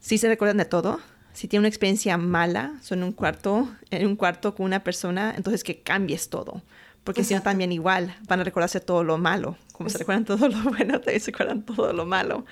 si 0.00 0.16
se 0.16 0.28
recuerdan 0.28 0.56
de 0.56 0.64
todo, 0.64 0.98
si 1.34 1.46
tiene 1.46 1.60
una 1.60 1.68
experiencia 1.68 2.16
mala, 2.16 2.74
son 2.82 3.02
un 3.02 3.12
cuarto, 3.12 3.68
en 3.90 4.06
un 4.06 4.16
cuarto 4.16 4.54
con 4.54 4.66
una 4.66 4.82
persona, 4.82 5.34
entonces 5.36 5.62
que 5.62 5.82
cambies 5.82 6.30
todo. 6.30 6.62
Porque 7.04 7.24
si 7.24 7.34
no, 7.34 7.42
también 7.42 7.72
igual 7.72 8.14
van 8.28 8.40
a 8.40 8.44
recordarse 8.44 8.78
todo 8.80 9.02
lo 9.02 9.18
malo. 9.18 9.56
Como 9.72 9.88
se 9.90 9.98
recuerdan 9.98 10.24
todo 10.24 10.48
lo 10.48 10.62
bueno, 10.62 11.00
también 11.00 11.20
se 11.20 11.32
recuerdan 11.32 11.64
todo 11.64 11.92
lo 11.92 12.06
malo. 12.06 12.44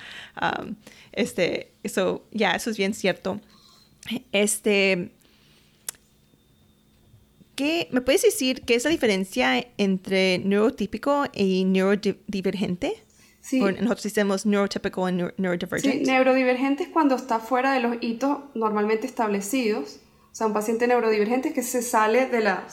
este, 1.13 1.73
eso, 1.83 2.25
ya, 2.33 2.53
eso 2.53 2.71
es 2.71 2.77
bien 2.77 2.95
cierto. 2.95 3.41
Este, 4.33 5.13
¿Me 7.91 8.01
puedes 8.01 8.23
decir 8.23 8.63
qué 8.63 8.75
es 8.75 8.85
la 8.85 8.91
diferencia 8.91 9.67
entre 9.77 10.39
neurotípico 10.39 11.25
y 11.35 11.65
neurodivergente? 11.65 13.03
Sí. 13.43 13.61
nosotros 13.61 14.03
decimos 14.03 14.47
neurotípico 14.47 15.09
y 15.09 15.13
neurodivergente. 15.13 15.99
Sí, 15.99 16.05
neurodivergente 16.05 16.85
es 16.85 16.89
cuando 16.89 17.17
está 17.17 17.39
fuera 17.39 17.73
de 17.73 17.81
los 17.81 17.97
hitos 18.01 18.39
normalmente 18.55 19.07
establecidos. 19.07 20.01
O 20.33 20.35
sea, 20.35 20.47
un 20.47 20.53
paciente 20.53 20.87
neurodivergente 20.87 21.49
es 21.49 21.55
que 21.55 21.63
se 21.63 21.83
sale 21.83 22.27
de 22.27 22.41
la, 22.41 22.67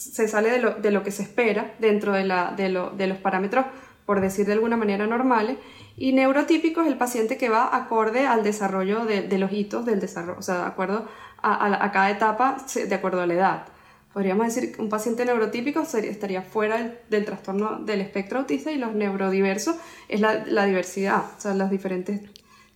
se 0.00 0.28
sale 0.28 0.50
de 0.50 0.58
lo, 0.58 0.74
de 0.74 0.90
lo, 0.90 1.02
que 1.02 1.10
se 1.10 1.22
espera 1.22 1.74
dentro 1.78 2.12
de, 2.12 2.24
la, 2.24 2.52
de, 2.56 2.68
lo, 2.68 2.90
de 2.90 3.06
los 3.06 3.18
parámetros, 3.18 3.66
por 4.06 4.20
decir 4.20 4.46
de 4.46 4.54
alguna 4.54 4.76
manera, 4.76 5.06
normales. 5.06 5.58
Y 5.96 6.12
neurotípico 6.12 6.80
es 6.80 6.88
el 6.88 6.96
paciente 6.96 7.36
que 7.36 7.48
va 7.48 7.76
acorde 7.76 8.26
al 8.26 8.42
desarrollo 8.42 9.04
de, 9.04 9.22
de 9.22 9.38
los 9.38 9.52
hitos 9.52 9.84
del 9.84 10.00
desarrollo, 10.00 10.38
o 10.38 10.42
sea, 10.42 10.56
de 10.58 10.66
acuerdo 10.66 11.06
a, 11.42 11.66
a, 11.66 11.84
a 11.84 11.92
cada 11.92 12.10
etapa, 12.10 12.56
de 12.74 12.94
acuerdo 12.94 13.20
a 13.20 13.26
la 13.26 13.34
edad 13.34 13.66
podríamos 14.12 14.46
decir 14.46 14.74
que 14.74 14.82
un 14.82 14.88
paciente 14.88 15.24
neurotípico 15.24 15.80
estaría 15.80 16.42
fuera 16.42 16.96
del, 17.08 17.24
trastorno 17.24 17.78
del 17.80 18.00
espectro 18.00 18.40
autista 18.40 18.72
y 18.72 18.78
los 18.78 18.94
neurodiversos 18.94 19.76
es 20.08 20.20
la, 20.20 20.66
diversidad, 20.66 21.24
o 21.36 21.40
sea, 21.40 21.54
los 21.54 21.70
diferentes 21.70 22.20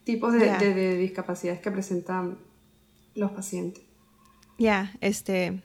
tipos 0.05 0.33
de, 0.33 0.97
discapacidades 0.97 1.61
que 1.61 1.71
presentan 1.71 2.39
los 3.15 3.33
pacientes. 3.33 3.83
Ya, 4.59 4.93
este, 5.01 5.63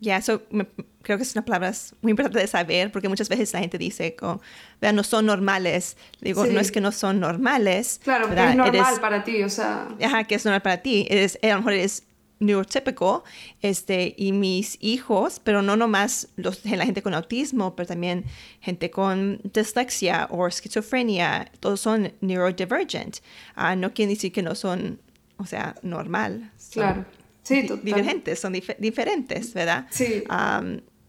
ya, 0.00 0.16
eso 0.16 0.42
me, 0.50 0.66
creo 1.02 1.18
que 1.18 1.22
es 1.22 1.34
una 1.34 1.44
palabra 1.44 1.72
muy 2.02 2.10
importante 2.10 2.38
de 2.38 2.46
saber 2.46 2.90
porque 2.90 3.08
muchas 3.08 3.28
veces 3.28 3.52
la 3.52 3.60
gente 3.60 3.78
dice, 3.78 4.16
como, 4.16 4.40
no 4.80 5.02
son 5.02 5.26
normales. 5.26 5.96
Digo, 6.20 6.46
no 6.46 6.60
es 6.60 6.72
que 6.72 6.80
no 6.80 6.92
son 6.92 7.20
normales. 7.20 8.00
Claro, 8.02 8.28
que 8.28 8.34
es 8.34 8.56
normal 8.56 9.00
para 9.00 9.24
ti, 9.24 9.42
o 9.42 9.48
sea. 9.48 9.88
Ajá, 10.02 10.24
que 10.24 10.34
es 10.34 10.44
normal 10.44 10.62
para 10.62 10.78
ti. 10.78 11.06
Eres, 11.08 11.38
a 11.42 11.48
lo 11.48 11.56
mejor 11.58 11.74
es 11.74 12.04
neurotípico, 12.38 13.22
este, 13.60 14.14
y 14.16 14.32
mis 14.32 14.78
hijos, 14.80 15.40
pero 15.44 15.60
no 15.60 15.76
nomás 15.76 16.28
los, 16.36 16.64
la 16.64 16.86
gente 16.86 17.02
con 17.02 17.12
autismo, 17.12 17.76
pero 17.76 17.88
también 17.88 18.24
gente 18.60 18.90
con 18.90 19.40
dislexia 19.44 20.26
o 20.30 20.46
esquizofrenia, 20.46 21.50
todos 21.60 21.80
son 21.80 22.12
neurodivergent. 22.22 23.18
Uh, 23.56 23.76
no 23.76 23.92
quiere 23.92 24.14
decir 24.14 24.32
que 24.32 24.42
no 24.42 24.54
son, 24.54 24.98
o 25.36 25.44
sea, 25.44 25.74
normal. 25.82 26.50
claro. 26.72 27.04
Sí, 27.42 27.68
divergentes, 27.82 28.38
son 28.38 28.52
diferentes, 28.52 29.54
¿verdad? 29.54 29.86
Sí. 29.90 30.24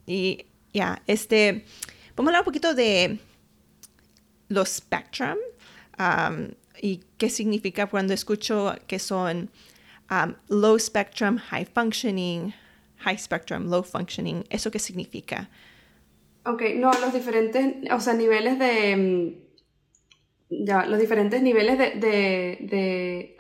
y 0.06 0.46
ya, 0.74 1.02
este, 1.08 1.66
vamos 2.16 2.30
a 2.30 2.30
hablar 2.30 2.42
un 2.42 2.46
poquito 2.46 2.74
de 2.74 3.20
los 4.48 4.70
spectrum 4.70 5.38
y 6.82 7.02
qué 7.18 7.30
significa 7.30 7.86
cuando 7.88 8.14
escucho 8.14 8.76
que 8.88 8.98
son 8.98 9.50
Um, 10.12 10.36
low 10.50 10.78
spectrum, 10.78 11.38
high 11.38 11.64
functioning, 11.64 12.54
high 12.98 13.18
spectrum, 13.18 13.70
low 13.70 13.82
functioning. 13.82 14.44
¿Eso 14.50 14.70
qué 14.70 14.78
significa? 14.78 15.50
Ok, 16.46 16.64
no, 16.76 16.92
los 17.00 17.14
diferentes, 17.14 17.90
o 17.90 18.00
sea, 18.02 18.14
niveles 18.14 18.60
de, 18.60 19.38
ya, 20.50 20.86
los 20.86 21.00
diferentes 21.00 21.42
niveles 21.42 21.78
de, 21.78 21.92
de, 21.92 22.58
de, 22.60 23.38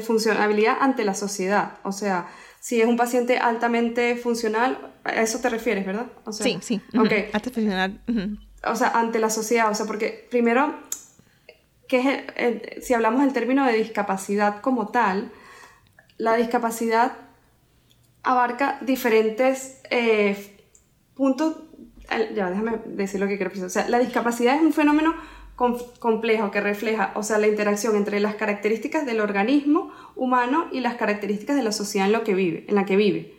funcionabilidad 0.00 0.76
ante 0.80 1.04
la 1.04 1.14
sociedad. 1.14 1.78
O 1.82 1.92
sea, 1.92 2.28
si 2.60 2.80
es 2.80 2.86
un 2.86 2.96
paciente 2.96 3.38
altamente 3.38 4.16
funcional, 4.16 4.92
a 5.04 5.22
eso 5.22 5.40
te 5.40 5.48
refieres, 5.48 5.84
¿verdad? 5.84 6.06
O 6.24 6.32
sea, 6.32 6.44
sí, 6.44 6.58
sí. 6.60 6.80
Ok. 6.96 7.12
funcional. 7.52 8.00
O 8.64 8.76
sea, 8.76 8.88
ante 8.90 9.18
la 9.18 9.30
sociedad, 9.30 9.70
o 9.70 9.74
sea, 9.74 9.86
porque 9.86 10.28
primero, 10.30 10.74
que 11.88 12.24
es 12.36 12.86
si 12.86 12.94
hablamos 12.94 13.22
del 13.22 13.32
término 13.32 13.66
de 13.66 13.72
discapacidad 13.72 14.60
como 14.60 14.88
tal, 14.88 15.32
la 16.18 16.36
discapacidad 16.36 17.12
abarca 18.22 18.78
diferentes 18.80 19.80
eh, 19.90 20.56
puntos. 21.14 21.56
Ya, 22.34 22.50
déjame 22.50 22.78
decir 22.86 23.20
lo 23.20 23.26
que 23.26 23.36
quiero 23.36 23.50
decir. 23.50 23.64
O 23.64 23.70
sea, 23.70 23.88
la 23.88 23.98
discapacidad 23.98 24.54
es 24.54 24.62
un 24.62 24.72
fenómeno 24.72 25.14
complejo 25.56 26.50
que 26.50 26.60
refleja, 26.60 27.12
o 27.14 27.22
sea, 27.22 27.38
la 27.38 27.46
interacción 27.46 27.96
entre 27.96 28.20
las 28.20 28.34
características 28.34 29.06
del 29.06 29.20
organismo 29.20 29.92
humano 30.16 30.66
y 30.72 30.80
las 30.80 30.94
características 30.94 31.56
de 31.56 31.62
la 31.62 31.72
sociedad 31.72 32.06
en, 32.06 32.12
lo 32.12 32.24
que 32.24 32.34
vive, 32.34 32.64
en 32.68 32.74
la 32.74 32.84
que 32.84 32.96
vive. 32.96 33.34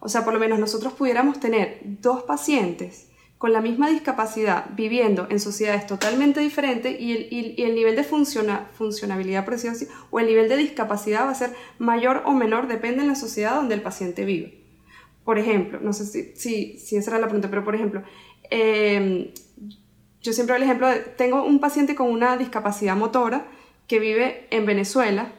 O 0.00 0.08
sea, 0.08 0.24
por 0.24 0.32
lo 0.32 0.40
menos 0.40 0.58
nosotros 0.58 0.92
pudiéramos 0.92 1.40
tener 1.40 1.80
dos 1.82 2.22
pacientes 2.22 3.08
con 3.38 3.52
la 3.52 3.60
misma 3.60 3.88
discapacidad 3.88 4.66
viviendo 4.74 5.28
en 5.30 5.38
sociedades 5.38 5.86
totalmente 5.86 6.40
diferentes 6.40 7.00
y 7.00 7.12
el, 7.62 7.74
nivel 7.74 7.94
de 7.94 8.02
funcionabilidad, 8.02 9.44
por 9.44 9.54
o 10.10 10.20
el 10.20 10.26
nivel 10.26 10.48
de 10.48 10.56
discapacidad 10.56 11.26
va 11.26 11.30
a 11.30 11.34
ser 11.36 11.52
mayor 11.78 12.22
o 12.26 12.32
menor, 12.32 12.66
depende 12.66 13.02
de 13.02 13.08
la 13.08 13.14
sociedad 13.14 13.54
donde 13.54 13.76
el 13.76 13.82
paciente 13.82 14.24
vive. 14.24 14.58
Por 15.24 15.38
ejemplo, 15.38 15.78
no 15.80 15.92
sé 15.92 16.06
si, 16.06 16.32
si, 16.34 16.78
si 16.78 16.96
esa 16.96 17.12
era 17.12 17.20
la 17.20 17.26
pregunta, 17.26 17.48
pero 17.48 17.62
por 17.62 17.76
ejemplo, 17.76 18.02
em, 18.50 19.28
yo 20.22 20.32
siempre 20.32 20.54
doy 20.54 20.62
el 20.62 20.68
ejemplo 20.68 20.88
de, 20.88 21.00
tengo 21.00 21.42
un 21.44 21.60
paciente 21.60 21.94
con 21.94 22.10
una 22.10 22.36
discapacidad 22.36 22.96
motora 22.96 23.46
que 23.86 23.98
vive 23.98 24.46
en 24.50 24.66
Venezuela, 24.66 25.32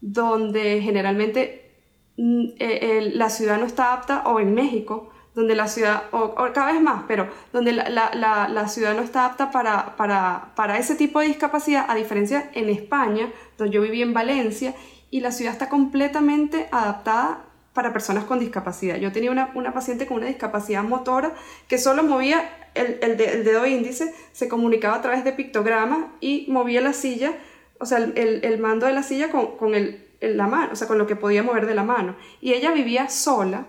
donde 0.00 0.80
generalmente 0.82 1.74
mm, 2.16 2.44
eh, 2.58 3.10
la 3.14 3.30
ciudad 3.30 3.58
no 3.58 3.66
está 3.66 3.92
apta, 3.92 4.22
o 4.26 4.40
en 4.40 4.54
México, 4.54 5.10
donde 5.34 5.54
la 5.54 5.68
ciudad, 5.68 6.04
o, 6.12 6.34
cada 6.54 6.72
vez 6.72 6.80
más, 6.80 7.04
pero 7.06 7.28
donde 7.52 7.72
la, 7.72 8.68
ciudad 8.68 8.94
no 8.94 9.02
está 9.02 9.26
apta 9.26 9.50
para, 9.50 9.94
para, 9.96 10.78
ese 10.78 10.94
tipo 10.94 11.20
de 11.20 11.26
discapacidad, 11.26 11.84
a 11.88 11.94
diferencia 11.94 12.50
en 12.54 12.70
España, 12.70 13.30
donde 13.58 13.74
yo 13.74 13.82
viví 13.82 14.00
en 14.00 14.14
Valencia, 14.14 14.74
y 15.10 15.20
la 15.20 15.32
ciudad 15.32 15.52
está 15.52 15.68
completamente 15.68 16.68
adaptada 16.72 17.45
para 17.76 17.92
personas 17.92 18.24
con 18.24 18.40
discapacidad. 18.40 18.96
Yo 18.96 19.12
tenía 19.12 19.30
una, 19.30 19.72
paciente 19.74 20.06
con 20.06 20.16
una 20.16 20.26
discapacidad 20.26 20.82
motora 20.82 21.32
que 21.68 21.76
solo 21.76 22.02
movía 22.02 22.70
el, 22.74 23.16
dedo 23.18 23.66
índice, 23.66 24.14
se 24.32 24.48
comunicaba 24.48 24.96
a 24.96 25.02
través 25.02 25.22
de 25.24 25.32
pictogramas 25.32 26.06
y 26.20 26.46
movía 26.48 26.80
la 26.80 26.94
silla, 26.94 27.34
o 27.78 27.84
sea, 27.84 27.98
el, 27.98 28.58
mando 28.58 28.86
de 28.86 28.94
la 28.94 29.02
silla 29.02 29.30
con, 29.30 29.58
con 29.58 29.72
la 30.20 30.46
mano, 30.46 30.72
o 30.72 30.76
sea, 30.76 30.88
con 30.88 30.96
lo 30.96 31.06
que 31.06 31.16
podía 31.16 31.42
mover 31.42 31.66
de 31.66 31.74
la 31.74 31.84
mano. 31.84 32.16
Y 32.40 32.54
ella 32.54 32.72
vivía 32.72 33.10
sola, 33.10 33.66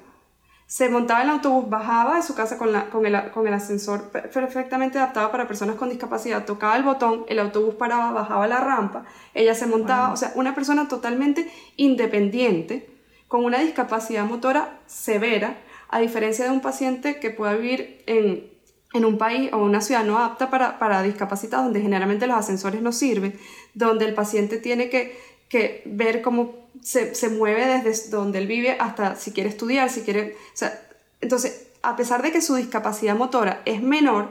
se 0.67 0.87
montaba 0.87 1.21
en 1.21 1.27
el 1.27 1.35
autobús, 1.35 1.69
bajaba 1.69 2.15
de 2.15 2.21
su 2.21 2.33
casa 2.33 2.57
con, 2.57 2.71
la, 2.71 2.89
con, 2.89 3.05
el, 3.05 3.31
con, 3.31 3.45
el, 3.45 3.53
ascensor 3.53 4.09
perfectamente 4.09 4.99
adaptado 4.99 5.31
para 5.31 5.49
personas 5.49 5.75
con 5.75 5.89
discapacidad, 5.89 6.45
tocaba 6.45 6.77
el 6.77 6.83
botón, 6.83 7.25
el 7.27 7.39
autobús 7.39 7.75
paraba, 7.75 8.11
bajaba 8.13 8.47
la 8.47 8.61
rampa, 8.61 9.03
ella 9.33 9.53
se 9.53 9.65
montaba, 9.65 10.13
o 10.13 10.17
sea, 10.17 10.31
una 10.35 10.55
persona 10.55 10.87
totalmente 10.87 11.51
independiente, 11.75 12.96
con 13.27 13.43
una 13.43 13.59
discapacidad 13.59 14.25
motora 14.25 14.79
severa, 14.87 15.57
a 15.89 15.99
diferencia 15.99 16.45
de 16.45 16.51
un 16.51 16.61
paciente 16.61 17.19
que 17.19 17.29
pueda 17.29 17.53
vivir 17.55 18.03
en, 18.07 18.49
en 18.93 19.05
un 19.05 19.17
país 19.17 19.51
o 19.53 19.57
una 19.57 19.81
ciudad 19.81 20.03
no 20.03 20.17
apta 20.19 20.49
para, 20.49 20.79
para 20.79 21.03
discapacitados, 21.03 21.65
donde 21.65 21.81
generalmente 21.81 22.27
los 22.27 22.37
ascensores 22.37 22.81
no 22.81 22.91
sirven, 22.91 23.37
donde 23.73 24.05
el 24.05 24.13
paciente 24.13 24.57
tiene 24.57 24.89
que, 24.89 25.17
que 25.49 25.83
ver 25.85 26.21
cómo 26.21 26.67
se, 26.81 27.15
se, 27.15 27.29
mueve 27.29 27.81
desde 27.83 28.09
donde 28.09 28.39
él 28.39 28.47
vive 28.47 28.77
hasta 28.79 29.15
si 29.15 29.31
quiere 29.31 29.49
estudiar, 29.49 29.89
si 29.89 30.01
quiere... 30.01 30.35
O 30.53 30.57
sea, 30.57 30.81
entonces, 31.21 31.67
a 31.81 31.95
pesar 31.95 32.21
de 32.21 32.31
que 32.31 32.41
su 32.41 32.55
discapacidad 32.55 33.15
motora 33.15 33.61
es 33.65 33.81
menor, 33.81 34.29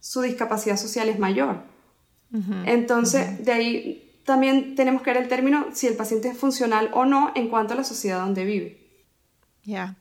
su 0.00 0.20
discapacidad 0.20 0.76
social 0.76 1.08
es 1.08 1.18
mayor. 1.18 1.62
entonces, 2.64 3.44
de 3.44 3.52
ahí 3.52 4.11
también 4.24 4.74
tenemos 4.74 5.02
que 5.02 5.12
ver 5.12 5.22
el 5.22 5.28
término 5.28 5.66
si 5.72 5.86
el 5.86 5.94
paciente 5.94 6.28
es 6.28 6.38
funcional 6.38 6.90
o 6.92 7.04
no 7.04 7.32
en 7.34 7.48
cuanto 7.48 7.74
a 7.74 7.76
la 7.76 7.84
sociedad 7.84 8.20
donde 8.20 8.44
vive. 8.44 8.78
Ya. 9.64 9.96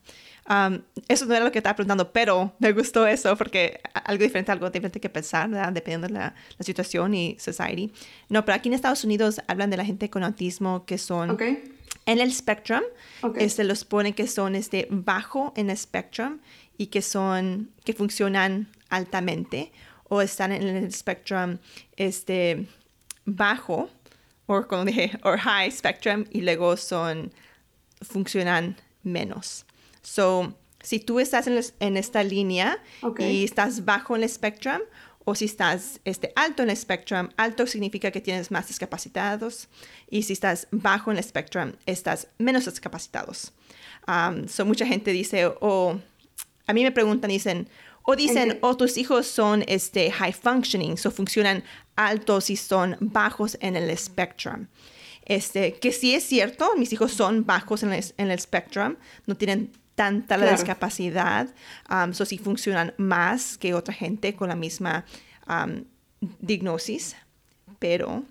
Um, 0.50 0.82
eso 1.08 1.26
no 1.26 1.36
era 1.36 1.46
lo 1.46 1.52
que 1.52 1.60
estaba 1.60 1.76
preguntando, 1.76 2.12
pero 2.12 2.54
me 2.60 2.74
gustó 2.74 3.06
eso 3.06 3.38
porque 3.38 3.80
algo 3.94 4.24
diferente, 4.24 4.52
algo 4.52 4.70
diferente 4.70 5.00
que 5.00 5.10
pensar, 5.10 5.50
dependiendo 5.72 6.08
de 6.08 6.14
la, 6.14 6.36
la, 6.58 6.66
situación 6.66 7.14
y 7.14 7.38
society. 7.40 7.94
No, 8.28 8.44
pero 8.44 8.56
aquí 8.56 8.68
en 8.70 8.74
Estados 8.74 9.04
Unidos 9.04 9.40
hablan 9.48 9.70
de 9.70 9.78
la 9.78 9.86
gente 9.86 10.10
con 10.10 10.24
autismo 10.24 10.86
que 10.86 10.98
son 10.98 11.38
en 12.06 12.20
el 12.20 12.34
spectrum. 12.34 12.82
Este, 13.36 13.64
los 13.64 13.86
ponen 13.86 14.14
que 14.14 14.28
son 14.28 14.56
este, 14.56 14.88
bajo 14.90 15.54
en 15.56 15.70
el 15.70 15.78
spectrum 15.78 16.40
y 16.78 16.88
que 16.88 17.02
son, 17.02 17.70
que 17.86 17.94
funcionan 17.94 18.68
altamente 18.90 19.72
o 20.10 20.22
están 20.22 20.52
en 20.52 20.64
el 20.64 20.92
spectrum 20.94 21.60
este, 21.96 22.68
bajo 23.26 23.90
o 24.52 24.68
como 24.68 24.86
dije, 24.86 25.18
o 25.24 25.38
high 25.38 25.72
spectrum 25.72 26.26
y 26.32 26.42
luego 26.42 26.78
son, 26.78 27.32
funcionan 28.02 28.76
menos. 29.04 29.66
So, 30.02 30.54
si 30.82 31.00
tú 31.00 31.20
estás 31.20 31.48
en, 31.48 31.98
esta 31.98 32.24
línea 32.24 32.82
y 33.20 33.44
estás 33.44 33.86
bajo 33.86 34.16
en 34.16 34.24
el 34.24 34.30
spectrum, 34.30 34.82
o 35.24 35.36
si 35.36 35.46
estás 35.46 36.00
este, 36.04 36.34
alto 36.36 36.64
en 36.64 36.72
el 36.72 36.78
spectrum, 36.78 37.30
alto 37.38 37.68
significa 37.68 38.10
que 38.10 38.22
tienes 38.22 38.50
más 38.50 38.68
discapacitados, 38.68 39.70
y 40.10 40.24
si 40.24 40.34
estás 40.34 40.68
bajo 40.72 41.12
en 41.12 41.18
el 41.18 41.24
spectrum, 41.24 41.74
estás 41.86 42.28
menos 42.40 42.66
discapacitados. 42.66 43.54
Um, 44.08 44.48
so, 44.48 44.66
mucha 44.66 44.86
gente 44.86 45.12
dice, 45.12 45.46
o 45.46 46.00
a 46.66 46.74
mí 46.74 46.84
me 46.84 46.92
preguntan, 46.92 47.30
dicen, 47.30 47.70
o 48.04 48.16
dicen, 48.16 48.58
o 48.62 48.76
tus 48.76 48.98
hijos 48.98 49.28
son 49.28 49.64
este, 49.68 50.12
high 50.12 50.34
functioning, 50.34 50.96
o 51.06 51.12
funcionan 51.12 51.64
altos 51.96 52.50
y 52.50 52.56
son 52.56 52.98
bajos 53.00 53.58
en 53.62 53.76
el 53.76 53.96
spectrum. 53.98 54.68
Este, 55.26 55.74
que 55.74 55.92
sí 55.92 56.16
es 56.16 56.24
cierto, 56.24 56.72
mis 56.78 56.92
hijos 56.94 57.14
son 57.14 57.46
bajos 57.46 57.84
en 57.84 57.94
el, 57.94 58.04
en 58.18 58.32
el 58.32 58.40
spectrum, 58.40 58.96
no 59.28 59.36
tienen 59.36 59.72
tanta 59.96 60.36
la 60.38 60.52
discapacidad, 60.52 61.54
um, 61.90 62.14
so 62.14 62.26
sí 62.26 62.38
funcionan 62.38 62.94
más 62.98 63.58
que 63.58 63.74
otra 63.74 63.94
gente 63.94 64.36
con 64.36 64.50
la 64.50 64.56
misma 64.56 65.06
um, 65.48 65.84
diagnosis, 66.40 67.16
pero 67.78 68.24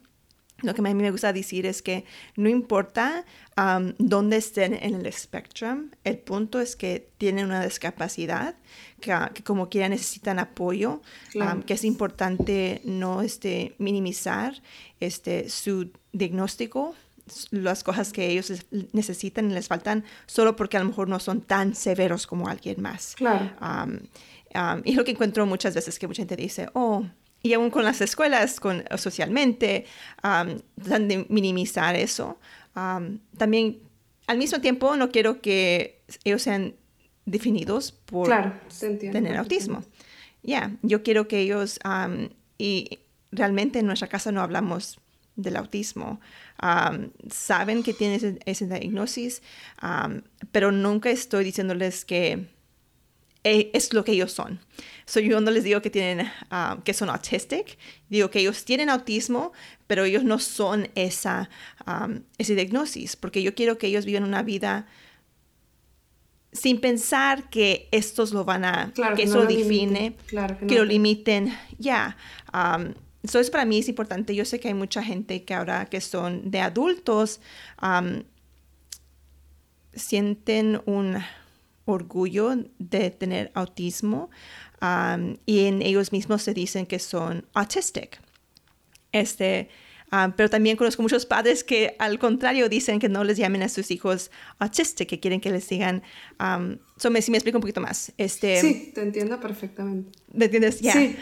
lo 0.62 0.74
que 0.74 0.80
a 0.80 0.84
mí 0.84 0.94
me 0.94 1.10
gusta 1.10 1.32
decir 1.32 1.66
es 1.66 1.82
que 1.82 2.04
no 2.36 2.48
importa 2.48 3.24
um, 3.56 3.92
dónde 3.98 4.36
estén 4.36 4.74
en 4.74 4.94
el 4.94 5.12
spectrum, 5.12 5.90
el 6.04 6.18
punto 6.18 6.60
es 6.60 6.76
que 6.76 7.08
tienen 7.18 7.46
una 7.46 7.64
discapacidad, 7.64 8.54
que, 9.00 9.14
como 9.44 9.68
quiera 9.68 9.88
necesitan 9.88 10.38
apoyo, 10.38 11.00
um, 11.34 11.62
que 11.62 11.74
es 11.74 11.84
importante 11.84 12.80
no 12.84 13.22
este, 13.22 13.74
minimizar 13.78 14.60
este, 15.00 15.48
su 15.48 15.90
diagnóstico 16.12 16.94
las 17.50 17.84
cosas 17.84 18.12
que 18.12 18.28
ellos 18.28 18.52
necesitan 18.92 19.50
y 19.50 19.54
les 19.54 19.68
faltan 19.68 20.04
solo 20.26 20.56
porque 20.56 20.76
a 20.76 20.80
lo 20.80 20.86
mejor 20.86 21.08
no 21.08 21.20
son 21.20 21.40
tan 21.40 21.74
severos 21.74 22.26
como 22.26 22.48
alguien 22.48 22.80
más. 22.82 23.14
Claro. 23.14 23.52
y 24.84 24.94
lo 24.94 25.04
que 25.04 25.12
encuentro 25.12 25.46
muchas 25.46 25.74
veces 25.74 25.98
que 25.98 26.08
mucha 26.08 26.22
gente 26.22 26.36
dice, 26.36 26.68
oh, 26.72 27.04
y 27.42 27.52
aún 27.54 27.70
con 27.70 27.84
las 27.84 28.00
escuelas, 28.00 28.60
con, 28.60 28.84
socialmente, 28.96 29.86
um, 30.22 30.58
de 30.76 31.26
minimizar 31.28 31.96
eso. 31.96 32.38
también, 33.36 33.78
al 34.26 34.38
mismo 34.38 34.60
tiempo, 34.60 34.96
no 34.96 35.10
quiero 35.10 35.40
que 35.40 36.02
ellos 36.24 36.42
sean 36.42 36.74
definidos 37.24 37.92
por 37.92 38.28
tener 39.00 39.36
autismo. 39.36 39.82
Ya, 40.42 40.76
yo 40.82 41.02
quiero 41.02 41.28
que 41.28 41.40
ellos, 41.40 41.78
y 42.58 43.00
realmente 43.32 43.78
en 43.78 43.86
nuestra 43.86 44.08
casa 44.08 44.32
no 44.32 44.42
hablamos 44.42 44.98
del 45.36 45.56
autismo. 45.56 46.20
saben 47.30 47.82
que 47.82 47.94
tienen 47.94 48.38
esa 48.44 48.66
diagnosis, 48.66 49.42
pero 50.52 50.72
nunca 50.72 51.10
estoy 51.10 51.44
diciéndoles 51.44 52.04
que 52.04 52.48
es 53.44 53.92
lo 53.92 54.04
que 54.04 54.12
ellos 54.12 54.32
son. 54.32 54.60
So, 55.06 55.20
yo 55.20 55.40
no 55.40 55.50
les 55.50 55.64
digo 55.64 55.82
que, 55.82 55.90
tienen, 55.90 56.30
que 56.84 56.94
son 56.94 57.10
autistic, 57.10 57.78
digo 58.08 58.30
que 58.30 58.40
ellos 58.40 58.64
tienen 58.64 58.90
autismo, 58.90 59.52
pero 59.86 60.04
ellos 60.04 60.24
no 60.24 60.38
son 60.38 60.88
esa, 60.94 61.50
esa 62.38 62.54
diagnosis, 62.54 63.16
porque 63.16 63.42
yo 63.42 63.54
quiero 63.54 63.78
que 63.78 63.88
ellos 63.88 64.04
vivan 64.04 64.24
una 64.24 64.42
vida 64.42 64.86
sin 66.52 66.80
pensar 66.80 67.48
que 67.48 67.88
estos 67.92 68.32
lo 68.32 68.44
van 68.44 68.64
a, 68.64 68.92
que, 69.16 69.22
eso 69.22 69.36
lo 69.36 69.46
define, 69.46 70.16
que, 70.66 70.76
lo 70.76 70.84
limiten, 70.84 71.56
ya. 71.78 72.16
Eso 73.22 73.38
es 73.38 73.50
para 73.50 73.64
mí 73.64 73.78
es 73.78 73.88
importante. 73.88 74.34
Yo 74.34 74.44
sé 74.44 74.60
que 74.60 74.68
hay 74.68 74.74
mucha 74.74 75.02
gente 75.02 75.44
que 75.44 75.54
ahora 75.54 75.86
que 75.86 76.00
son 76.00 76.50
de 76.50 76.60
adultos 76.60 77.40
sienten 79.94 80.80
un 80.86 81.18
orgullo 81.90 82.54
de 82.78 83.10
tener 83.10 83.50
autismo 83.54 84.30
y 85.46 85.66
en 85.66 85.82
ellos 85.82 86.12
mismos 86.12 86.42
se 86.42 86.54
dicen 86.54 86.86
que 86.86 86.98
son 86.98 87.46
autistic. 87.54 88.20
Este, 89.12 89.68
Ah, 90.12 90.32
pero 90.36 90.50
también 90.50 90.76
conozco 90.76 91.02
muchos 91.02 91.24
padres 91.24 91.62
que 91.62 91.94
al 92.00 92.18
contrario 92.18 92.68
dicen 92.68 92.98
que 92.98 93.08
no 93.08 93.22
les 93.22 93.36
llamen 93.36 93.62
a 93.62 93.68
sus 93.68 93.92
hijos 93.92 94.32
autistic, 94.58 95.08
que 95.08 95.20
quieren 95.20 95.40
que 95.40 95.50
les 95.50 95.68
digan... 95.68 96.02
Um, 96.40 96.78
so 96.96 97.12
me, 97.12 97.22
si 97.22 97.30
me 97.30 97.36
explico 97.36 97.58
un 97.58 97.62
poquito 97.62 97.80
más. 97.80 98.12
Este, 98.18 98.60
sí, 98.60 98.90
te 98.92 99.02
entiendo 99.02 99.38
perfectamente. 99.38 100.18
¿Me 100.32 100.46
entiendes? 100.46 100.78
Sí. 100.78 101.16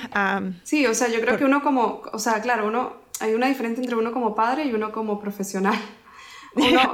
sí, 0.64 0.86
o 0.86 0.94
sea, 0.94 1.08
yo 1.08 1.20
creo 1.20 1.36
que 1.36 1.44
uno 1.44 1.62
como... 1.62 2.02
O 2.12 2.18
sea, 2.18 2.40
claro, 2.40 2.66
uno... 2.66 3.08
Hay 3.20 3.34
una 3.34 3.48
diferencia 3.48 3.82
entre 3.82 3.96
uno 3.96 4.12
como 4.12 4.34
padre 4.34 4.64
y 4.64 4.72
uno 4.72 4.90
como 4.92 5.20
profesional. 5.20 5.78
Uno, 6.54 6.92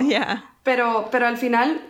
pero, 0.62 1.08
pero 1.12 1.26
al 1.26 1.38
final 1.38 1.80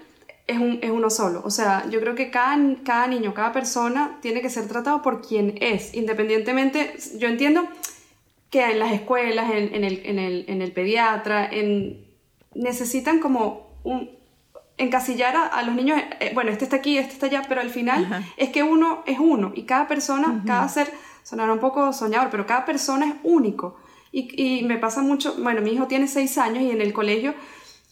es, 0.46 0.58
un, 0.58 0.78
es, 0.82 0.90
uno 0.90 1.10
solo. 1.10 1.42
O 1.44 1.50
sea, 1.50 1.88
yo 1.90 2.00
creo 2.00 2.14
que 2.14 2.30
cada, 2.30 2.56
cada 2.84 3.06
niño, 3.06 3.34
cada 3.34 3.52
persona 3.52 4.18
tiene 4.20 4.42
que 4.42 4.50
ser 4.50 4.68
tratado 4.68 5.02
por 5.02 5.20
quien 5.20 5.56
es, 5.60 5.94
independientemente, 5.94 6.94
yo 7.18 7.28
entiendo 7.28 7.66
que 8.50 8.70
en 8.70 8.78
las 8.78 8.92
escuelas, 8.92 9.50
en, 9.50 9.84
el, 9.84 10.02
en, 10.04 10.18
el, 10.18 10.44
en 10.46 10.62
el, 10.62 10.72
pediatra, 10.72 11.48
en, 11.50 12.06
necesitan 12.54 13.18
como 13.18 13.80
un, 13.82 14.10
encasillar 14.76 15.36
a, 15.36 15.62
los 15.62 15.74
niños, 15.74 16.00
eh, 16.20 16.32
bueno, 16.34 16.50
este 16.50 16.64
está 16.64 16.76
aquí, 16.76 16.98
este 16.98 17.14
está 17.14 17.26
allá, 17.26 17.42
pero 17.48 17.60
al 17.60 17.70
final 17.70 18.24
es 18.36 18.50
que 18.50 18.62
uno 18.62 19.02
es 19.06 19.18
uno 19.18 19.52
y 19.54 19.64
cada 19.64 19.86
persona, 19.86 20.42
cada 20.46 20.68
ser, 20.68 20.92
sonará 21.22 21.52
un 21.52 21.60
poco 21.60 21.92
soñador, 21.92 22.30
pero 22.30 22.46
cada 22.46 22.64
persona 22.64 23.06
es 23.06 23.14
único. 23.22 23.76
Y, 24.12 24.28
y, 24.40 24.62
me 24.62 24.78
pasa 24.78 25.02
mucho, 25.02 25.34
bueno, 25.38 25.60
mi 25.60 25.72
hijo 25.72 25.88
tiene 25.88 26.06
seis 26.06 26.38
años 26.38 26.62
y 26.62 26.70
en 26.70 26.80
el 26.80 26.92
colegio, 26.92 27.34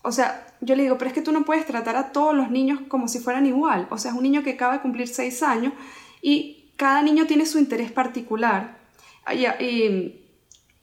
o 0.02 0.12
sea, 0.12 0.46
yo 0.60 0.74
le 0.74 0.82
digo, 0.82 0.98
pero 0.98 1.08
es 1.08 1.14
que 1.14 1.22
tú 1.22 1.32
no 1.32 1.44
puedes 1.44 1.64
tratar 1.66 1.96
a 1.96 2.12
todos 2.12 2.34
los 2.34 2.50
niños 2.50 2.80
como 2.88 3.08
si 3.08 3.20
fueran 3.20 3.46
igual. 3.46 3.86
O 3.90 3.98
sea, 3.98 4.10
es 4.10 4.16
un 4.16 4.24
niño 4.24 4.42
que 4.42 4.50
acaba 4.50 4.74
de 4.74 4.80
cumplir 4.80 5.08
seis 5.08 5.42
años 5.42 5.72
y 6.20 6.72
cada 6.76 7.02
niño 7.02 7.26
tiene 7.26 7.46
su 7.46 7.58
interés 7.58 7.92
particular. 7.92 8.78
Y, 9.32 10.22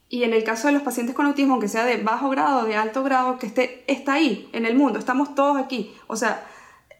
y 0.09 0.23
en 0.23 0.33
el 0.33 0.43
caso 0.43 0.67
de 0.67 0.73
los 0.73 0.81
pacientes 0.81 1.15
con 1.15 1.25
autismo, 1.25 1.53
aunque 1.53 1.67
sea 1.67 1.85
de 1.85 1.97
bajo 1.97 2.29
grado 2.29 2.65
de 2.65 2.75
alto 2.75 3.03
grado, 3.03 3.37
que 3.37 3.47
esté, 3.47 3.83
está 3.87 4.13
ahí, 4.13 4.49
en 4.53 4.65
el 4.65 4.75
mundo, 4.75 4.97
estamos 4.97 5.35
todos 5.35 5.57
aquí. 5.57 5.93
O 6.07 6.15
sea, 6.15 6.45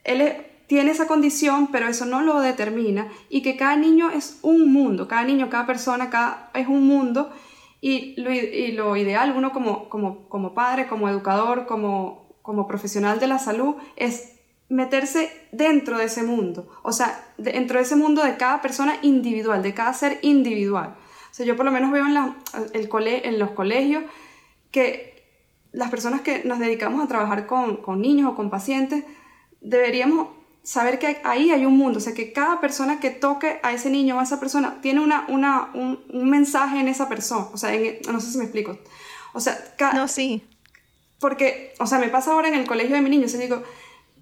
él 0.04 0.46
tiene 0.68 0.92
esa 0.92 1.08
condición, 1.08 1.70
pero 1.72 1.88
eso 1.88 2.06
no 2.06 2.22
lo 2.22 2.40
determina. 2.42 3.08
Y 3.30 3.42
que 3.42 3.58
cada 3.58 3.76
niño 3.76 4.12
es 4.12 4.38
un 4.44 4.72
mundo, 4.72 5.08
cada 5.08 5.24
niño, 5.24 5.50
cada 5.50 5.66
persona, 5.66 6.12
cada, 6.12 6.52
es 6.54 6.68
un 6.68 6.86
mundo. 6.86 7.32
Y 7.82 8.20
lo, 8.22 8.32
y 8.32 8.72
lo 8.74 8.96
ideal, 8.98 9.34
uno 9.36 9.52
como, 9.52 9.90
como, 9.90 10.28
como 10.28 10.54
padre, 10.54 10.88
como 10.88 11.08
educador, 11.08 11.66
como, 11.66 12.36
como 12.42 12.68
profesional 12.68 13.20
de 13.20 13.28
la 13.28 13.40
salud, 13.40 13.76
es 13.96 14.34
meterse 14.70 15.32
dentro 15.52 15.98
de 15.98 16.06
ese 16.06 16.24
mundo. 16.24 16.68
O 16.84 16.92
sea, 16.92 17.34
dentro 17.38 17.78
de 17.78 17.84
ese 17.84 17.96
mundo 17.96 18.24
de 18.24 18.38
cada 18.38 18.62
persona 18.62 18.98
individual, 19.02 19.64
de 19.64 19.74
cada 19.74 19.94
ser 19.94 20.20
individual. 20.22 20.96
O 21.32 21.34
sea, 21.34 21.46
yo 21.46 21.56
por 21.56 21.66
lo 21.66 21.72
menos 21.72 21.92
veo 21.92 22.06
en, 22.06 22.14
la, 22.14 22.36
el 22.74 22.90
cole, 22.90 23.28
en 23.28 23.40
los 23.40 23.52
colegios 23.52 24.04
que 24.72 25.10
las 25.72 25.90
personas 25.90 26.22
que 26.22 26.44
nos 26.44 26.60
dedicamos 26.60 27.04
a 27.04 27.08
trabajar 27.08 27.46
con, 27.46 27.78
con 27.78 28.02
niños 28.02 28.32
o 28.32 28.36
con 28.36 28.50
pacientes, 28.50 29.06
deberíamos 29.62 30.30
saber 30.64 31.00
que 31.00 31.18
ahí 31.24 31.52
hay 31.52 31.66
un 31.66 31.78
mundo, 31.78 31.98
o 31.98 32.02
sea, 32.02 32.14
que 32.14 32.32
cada 32.32 32.62
persona 32.62 33.00
que 33.00 33.10
toque 33.10 33.60
a 33.64 33.74
ese 33.74 33.90
niño 33.90 34.18
o 34.18 34.20
a 34.20 34.24
esa 34.24 34.40
persona 34.40 34.82
tiene 34.82 35.00
una, 35.00 35.26
una, 35.30 35.70
un, 35.74 36.00
un 36.10 36.30
mensaje 36.30 36.80
en 36.80 36.88
esa 36.88 37.10
persona, 37.10 37.48
o 37.54 37.58
sea, 37.58 37.72
no 38.12 38.20
sé 38.20 38.32
si 38.32 38.38
me 38.38 38.44
explico. 38.44 38.78
O 39.34 39.40
sea, 39.40 39.58
no, 39.94 40.08
sí. 40.08 40.44
Porque, 41.20 41.74
o 41.80 41.86
sea, 41.86 42.00
me 42.00 42.10
pasa 42.10 42.32
ahora 42.32 42.48
en 42.48 42.56
el 42.56 42.66
colegio 42.66 42.96
de 42.96 43.02
mi 43.02 43.10
niño, 43.10 43.26
o 43.26 43.30
sea, 43.30 43.40
digo, 43.40 43.62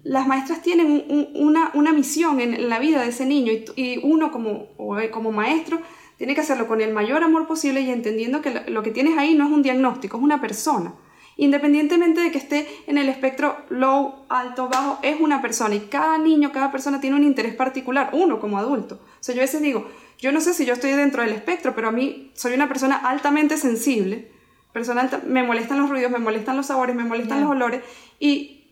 las 0.02 0.26
maestras 0.26 0.62
tienen 0.62 1.30
una, 1.34 1.70
una, 1.74 1.92
misión 1.92 2.40
en, 2.40 2.68
la 2.68 2.78
vida 2.78 3.02
de 3.02 3.08
ese 3.08 3.26
niño 3.26 3.52
y, 3.52 3.64
y 3.76 4.00
uno 4.02 4.30
como, 4.30 4.68
como 5.10 5.32
maestro 5.32 5.80
tiene 6.18 6.34
que 6.34 6.40
hacerlo 6.40 6.66
con 6.66 6.80
el 6.80 6.92
mayor 6.92 7.22
amor 7.22 7.46
posible 7.46 7.80
y 7.80 7.90
entendiendo 7.90 8.42
que 8.42 8.64
lo, 8.68 8.82
que 8.82 8.90
tienes 8.90 9.16
ahí 9.16 9.34
no 9.34 9.46
es 9.46 9.52
un 9.52 9.62
diagnóstico, 9.62 10.16
es 10.16 10.22
una 10.22 10.40
persona. 10.40 10.92
Independientemente 11.40 12.20
de 12.20 12.32
que 12.32 12.38
esté 12.38 12.66
en 12.88 12.98
el 12.98 13.08
espectro 13.08 13.56
low, 13.70 14.26
alto, 14.28 14.68
bajo, 14.68 14.98
es 15.02 15.20
una 15.20 15.40
persona 15.40 15.76
y 15.76 15.80
cada 15.82 16.18
niño, 16.18 16.50
cada 16.50 16.72
persona 16.72 17.00
tiene 17.00 17.14
un 17.14 17.22
interés 17.22 17.54
particular, 17.54 18.10
uno 18.12 18.40
como 18.40 18.58
adulto. 18.58 18.96
O 18.96 19.22
sea, 19.22 19.36
yo 19.36 19.40
a 19.40 19.44
veces 19.44 19.62
digo, 19.62 19.88
yo 20.18 20.32
no 20.32 20.40
sé 20.40 20.52
si 20.52 20.66
yo 20.66 20.72
estoy 20.72 20.90
dentro 20.90 21.22
del 21.22 21.32
espectro, 21.32 21.76
pero 21.76 21.88
a 21.88 21.92
mí 21.92 22.32
soy 22.34 22.54
una 22.54 22.66
persona 22.66 22.96
altamente 22.96 23.56
sensible, 23.56 24.32
persona 24.72 25.08
me 25.28 25.44
molestan 25.44 25.78
los 25.78 25.88
ruidos, 25.88 26.10
me 26.10 26.18
molestan 26.18 26.56
los 26.56 26.66
sabores, 26.66 26.96
me 26.96 27.04
molestan 27.04 27.40
los 27.40 27.50
olores. 27.50 27.82
Y 28.18 28.64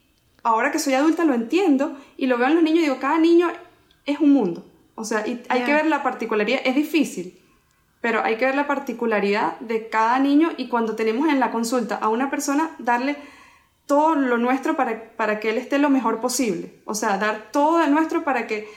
ahora 0.42 0.72
que 0.72 0.80
soy 0.80 0.94
adulta 0.94 1.24
lo 1.24 1.34
entiendo 1.34 1.96
y 2.16 2.26
lo 2.26 2.36
veo 2.36 2.48
en 2.48 2.56
los 2.56 2.64
niños 2.64 2.80
y 2.80 2.82
digo, 2.82 2.98
cada 2.98 3.18
niño 3.18 3.48
es 4.06 4.18
un 4.18 4.32
mundo. 4.32 4.66
O 4.96 5.04
sea, 5.04 5.24
y 5.24 5.40
hay 5.48 5.62
que 5.62 5.72
ver 5.72 5.86
la 5.86 6.02
particularidad, 6.02 6.62
es 6.64 6.74
difícil, 6.74 7.38
pero 8.00 8.22
hay 8.24 8.36
que 8.36 8.46
ver 8.46 8.54
la 8.54 8.66
particularidad 8.66 9.58
de 9.60 9.88
cada 9.88 10.18
niño 10.18 10.50
y 10.56 10.68
cuando 10.68 10.96
tenemos 10.96 11.28
en 11.28 11.40
la 11.40 11.50
consulta 11.50 11.96
a 11.96 12.08
una 12.08 12.30
persona, 12.30 12.70
darle 12.78 13.16
todo 13.86 14.14
lo 14.14 14.38
nuestro 14.38 14.76
para, 14.76 15.10
para 15.16 15.40
que 15.40 15.50
él 15.50 15.58
esté 15.58 15.78
lo 15.78 15.90
mejor 15.90 16.20
posible. 16.20 16.80
O 16.84 16.94
sea, 16.94 17.18
dar 17.18 17.50
todo 17.52 17.78
de 17.78 17.88
nuestro 17.88 18.24
para 18.24 18.46
que 18.46 18.68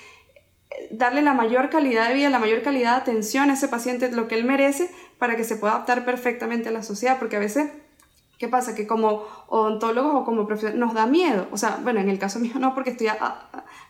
darle 0.92 1.22
la 1.22 1.34
mayor 1.34 1.70
calidad 1.70 2.08
de 2.08 2.14
vida, 2.14 2.30
la 2.30 2.40
mayor 2.40 2.62
calidad 2.62 2.96
de 2.96 3.02
atención 3.02 3.50
a 3.50 3.54
ese 3.54 3.68
paciente, 3.68 4.12
lo 4.12 4.28
que 4.28 4.36
él 4.36 4.46
merece, 4.46 4.90
para 5.18 5.36
que 5.36 5.44
se 5.44 5.58
pueda 5.58 5.74
adaptar 5.74 6.06
perfectamente 6.06 6.70
a 6.70 6.72
la 6.72 6.84
sociedad, 6.84 7.18
porque 7.20 7.36
a 7.36 7.40
veces 7.40 7.70
¿Qué 8.40 8.48
pasa? 8.48 8.74
Que 8.74 8.88
como 8.88 9.26
odontólogos 9.48 10.16
o 10.16 10.24
como 10.24 10.48
profesionales 10.48 10.80
nos 10.80 10.94
da 10.94 11.06
miedo. 11.06 11.50
O 11.52 11.58
sea, 11.58 11.78
bueno, 11.84 12.00
en 12.00 12.08
el 12.08 12.18
caso 12.18 12.40
mío 12.40 12.54
no, 12.58 12.74
porque 12.74 12.92
estoy... 12.92 13.08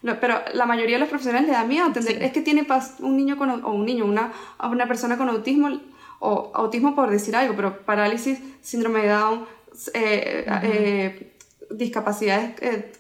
pero 0.02 0.42
la 0.54 0.66
mayoría 0.66 0.96
de 0.96 1.02
los 1.02 1.10
profesionales 1.10 1.48
le 1.48 1.54
da 1.54 1.64
miedo 1.64 1.86
entender. 1.86 2.22
Es 2.24 2.32
que 2.32 2.42
tiene 2.42 2.66
un 3.00 3.18
niño 3.18 3.38
con, 3.38 3.50
o 3.50 3.72
un 3.72 3.86
niño, 3.86 4.06
una, 4.06 4.32
una 4.64 4.88
persona 4.88 5.18
con 5.18 5.30
autismo, 5.30 5.80
o 6.20 6.52
autismo 6.54 6.96
por 6.96 7.10
decir 7.10 7.36
algo, 7.36 7.56
pero 7.56 7.80
parálisis, 7.86 8.40
síndrome 8.62 9.02
de 9.02 9.10
Down, 9.10 9.46
eh, 9.94 10.46
eh, 10.64 11.34
discapacidades 11.70 12.62
eh, 12.62 12.92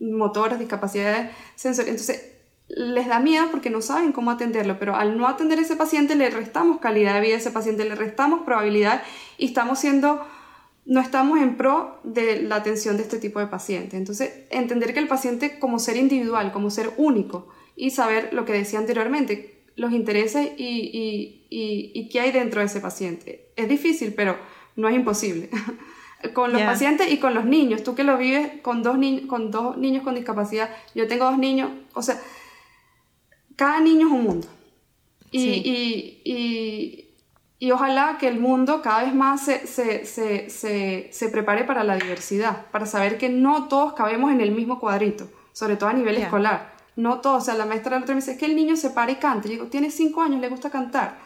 motoras, 0.00 0.58
discapacidades 0.58 1.30
sensoriales. 1.54 2.00
Entonces, 2.00 2.30
les 2.68 3.06
da 3.06 3.20
miedo 3.20 3.46
porque 3.50 3.70
no 3.70 3.82
saben 3.82 4.12
cómo 4.12 4.30
atenderlo, 4.30 4.78
pero 4.78 4.96
al 4.96 5.18
no 5.18 5.28
atender 5.28 5.58
a 5.58 5.62
ese 5.62 5.76
paciente 5.76 6.14
le 6.14 6.30
restamos 6.30 6.78
calidad 6.78 7.14
de 7.14 7.20
vida 7.20 7.34
a 7.34 7.38
ese 7.38 7.50
paciente, 7.50 7.84
le 7.84 7.94
restamos 7.94 8.42
probabilidad 8.42 9.02
y 9.36 9.46
estamos 9.46 9.78
siendo 9.78 10.26
no 10.86 11.00
estamos 11.00 11.38
en 11.38 11.56
pro 11.56 11.98
de 12.04 12.42
la 12.42 12.56
atención 12.56 12.96
de 12.96 13.02
este 13.04 13.18
tipo 13.18 13.40
de 13.40 13.46
pacientes. 13.46 13.94
Entonces, 13.94 14.32
entender 14.50 14.92
que 14.92 15.00
el 15.00 15.08
paciente 15.08 15.58
como 15.58 15.78
ser 15.78 15.96
individual, 15.96 16.52
como 16.52 16.70
ser 16.70 16.92
único, 16.96 17.48
y 17.76 17.90
saber 17.90 18.32
lo 18.32 18.44
que 18.44 18.52
decía 18.52 18.78
anteriormente, 18.78 19.62
los 19.76 19.92
intereses 19.92 20.50
y, 20.56 21.46
y, 21.50 22.08
qué 22.08 22.20
hay 22.20 22.32
dentro 22.32 22.60
de 22.60 22.66
ese 22.66 22.80
paciente. 22.80 23.50
Es 23.56 23.68
difícil, 23.68 24.14
pero 24.14 24.36
no 24.76 24.88
es 24.88 24.94
imposible. 24.94 25.48
con 26.34 26.52
los 26.52 26.62
pacientes 26.62 27.10
y 27.12 27.18
con 27.18 27.34
los 27.34 27.44
niños, 27.44 27.82
tú 27.82 27.94
que 27.94 28.04
lo 28.04 28.16
vives 28.16 28.60
con 28.62 28.82
dos, 28.82 28.96
con 29.26 29.50
dos 29.50 29.76
niños 29.76 30.02
con 30.04 30.14
discapacidad, 30.14 30.70
yo 30.94 31.06
tengo 31.08 31.24
dos 31.24 31.38
niños, 31.38 31.70
o 31.94 32.02
sea, 32.02 32.20
cada 33.56 33.80
niño 33.80 34.06
es 34.06 34.12
un 34.12 34.22
mundo. 34.22 34.46
y, 35.32 37.03
y 37.64 37.72
ojalá 37.72 38.18
que 38.20 38.28
el 38.28 38.38
mundo 38.38 38.82
cada 38.82 39.04
vez 39.04 39.14
más 39.14 39.40
se, 39.40 39.66
se, 39.66 40.04
se, 40.04 41.08
se, 41.10 41.28
prepare 41.30 41.64
para 41.64 41.82
la 41.82 41.96
diversidad, 41.96 42.66
para 42.70 42.84
saber 42.84 43.16
que 43.16 43.30
no 43.30 43.68
todos 43.68 43.94
cabemos 43.94 44.30
en 44.32 44.42
el 44.42 44.50
mismo 44.50 44.78
cuadrito, 44.78 45.30
sobre 45.54 45.76
todo 45.76 45.88
a 45.88 45.94
nivel 45.94 46.18
escolar. 46.18 46.74
No 46.94 47.22
todos, 47.22 47.42
o 47.42 47.46
sea, 47.46 47.54
la 47.54 47.64
maestra 47.64 47.94
del 47.94 48.02
otro 48.02 48.14
me 48.14 48.20
dice, 48.20 48.32
es 48.32 48.38
que 48.38 48.44
el 48.44 48.54
niño 48.54 48.76
se 48.76 48.90
para 48.90 49.12
y 49.12 49.16
canta. 49.16 49.48
Y 49.48 49.52
digo, 49.52 49.68
tiene 49.68 49.90
cinco 49.90 50.20
años, 50.20 50.42
le 50.42 50.50
gusta 50.50 50.68
cantar. 50.68 51.16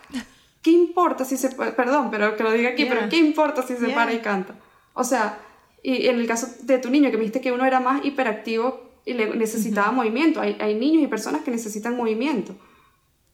¿Qué 0.62 0.70
importa 0.70 1.24
si 1.24 1.36
se, 1.36 1.49
perdón, 1.51 2.09
pero 2.12 2.36
que 2.36 2.45
lo 2.45 2.53
diga 2.53 2.70
aquí, 2.70 2.84
pero 2.84 3.09
¿qué 3.09 3.16
importa 3.16 3.64
si 3.64 3.76
se 3.76 3.89
para 3.89 4.12
y 4.12 4.20
canta? 4.20 4.55
O 4.95 5.03
sea, 5.03 5.41
y 5.82 6.07
en 6.07 6.20
el 6.20 6.28
caso 6.28 6.47
de 6.62 6.78
tu 6.78 6.89
niño, 6.89 7.11
que 7.11 7.16
me 7.16 7.24
dijiste 7.24 7.41
que 7.41 7.51
uno 7.51 7.64
era 7.64 7.80
más 7.80 8.05
hiperactivo 8.05 8.93
y 9.05 9.14
le 9.14 9.34
necesitaba 9.34 9.91
movimiento. 9.91 10.41
Hay, 10.41 10.57
hay, 10.61 10.76
niños 10.76 11.03
y 11.03 11.09
personas 11.09 11.43
que 11.43 11.51
necesitan 11.51 11.97
movimiento. 11.97 12.55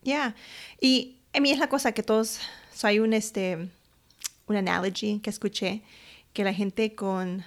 Ya, 0.00 0.34
y 0.80 1.18
a 1.34 1.40
mí 1.40 1.50
es 1.50 1.58
la 1.58 1.68
cosa 1.68 1.92
que 1.92 2.02
todos, 2.02 2.40
hay 2.82 2.98
un, 2.98 3.12
este, 3.12 3.68
una 4.46 4.58
analogy 4.60 5.20
que 5.20 5.30
escuché, 5.30 5.82
que 6.32 6.42
la 6.42 6.52
gente 6.52 6.94
con, 6.94 7.44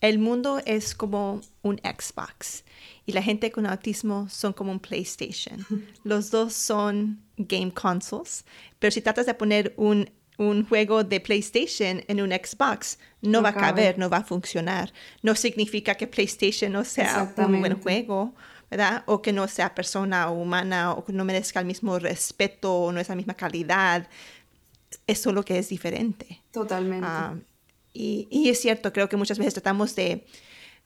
el 0.00 0.18
mundo 0.18 0.60
es 0.64 0.94
como 0.94 1.40
un 1.62 1.78
Xbox 1.78 2.64
y 3.04 3.12
la 3.12 3.22
gente 3.22 3.50
con 3.50 3.66
autismo 3.66 4.28
son 4.28 4.52
como 4.52 4.70
un 4.70 4.80
PlayStation. 4.80 5.66
Los 6.04 6.30
dos 6.30 6.52
son 6.52 7.20
game 7.36 7.72
consoles, 7.72 8.44
pero 8.78 8.90
si 8.90 9.00
tratas 9.00 9.26
de 9.26 9.34
poner 9.34 9.74
un, 9.76 10.08
un 10.36 10.66
juego 10.66 11.02
de 11.02 11.20
PlayStation 11.20 12.02
en 12.06 12.20
un 12.20 12.30
Xbox, 12.30 12.98
no, 13.22 13.42
va 13.42 13.50
a 13.50 13.54
caber, 13.54 13.98
no 13.98 14.08
va 14.08 14.18
a 14.18 14.24
funcionar. 14.24 14.92
No 15.22 15.34
significa 15.34 15.96
que 15.96 16.06
PlayStation 16.06 16.72
no 16.72 16.84
sea 16.84 17.34
un 17.36 17.60
buen 17.60 17.80
juego, 17.80 18.34
¿verdad? 18.70 19.02
O 19.06 19.20
que 19.20 19.32
no 19.32 19.48
sea 19.48 19.74
persona 19.74 20.30
o 20.30 20.40
humana 20.40 20.92
o 20.92 21.04
que 21.04 21.12
no 21.12 21.24
merezca 21.24 21.58
el 21.58 21.66
mismo 21.66 21.98
respeto 21.98 22.72
o 22.72 22.92
no 22.92 23.00
es 23.00 23.08
la 23.08 23.16
misma 23.16 23.34
calidad. 23.34 24.08
Es 25.06 25.20
solo 25.20 25.44
que 25.44 25.58
es 25.58 25.68
diferente. 25.68 26.42
Totalmente. 26.50 27.06
Ah, 27.08 27.34
y, 27.92 28.28
y, 28.30 28.48
es 28.48 28.60
cierto, 28.60 28.92
creo 28.92 29.08
que 29.08 29.16
muchas 29.16 29.38
veces 29.38 29.54
tratamos 29.54 29.94
de 29.96 30.24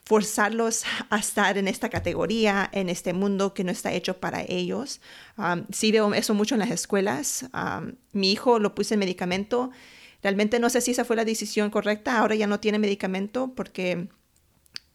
forzarlos 0.04 0.84
a 1.10 1.18
estar 1.18 1.56
en 1.58 1.68
esta 1.68 1.88
categoría, 1.88 2.68
en 2.72 2.88
este 2.88 3.12
mundo 3.12 3.54
que 3.54 3.64
no 3.64 3.70
está 3.70 3.92
hecho 3.92 4.18
para 4.18 4.42
ellos. 4.42 5.00
Um, 5.36 5.64
sí 5.72 5.92
veo 5.92 6.12
eso 6.14 6.34
mucho 6.34 6.54
en 6.54 6.60
las 6.60 6.70
escuelas. 6.70 7.46
Um, 7.54 7.92
mi 8.12 8.32
hijo 8.32 8.58
lo 8.58 8.74
puse 8.74 8.94
en 8.94 9.00
medicamento. 9.00 9.70
Realmente 10.22 10.58
no 10.58 10.70
sé 10.70 10.80
si 10.80 10.90
esa 10.90 11.04
fue 11.04 11.16
la 11.16 11.24
decisión 11.24 11.70
correcta. 11.70 12.18
Ahora 12.18 12.34
ya 12.34 12.46
no 12.46 12.60
tiene 12.60 12.78
medicamento 12.78 13.52
porque 13.54 14.08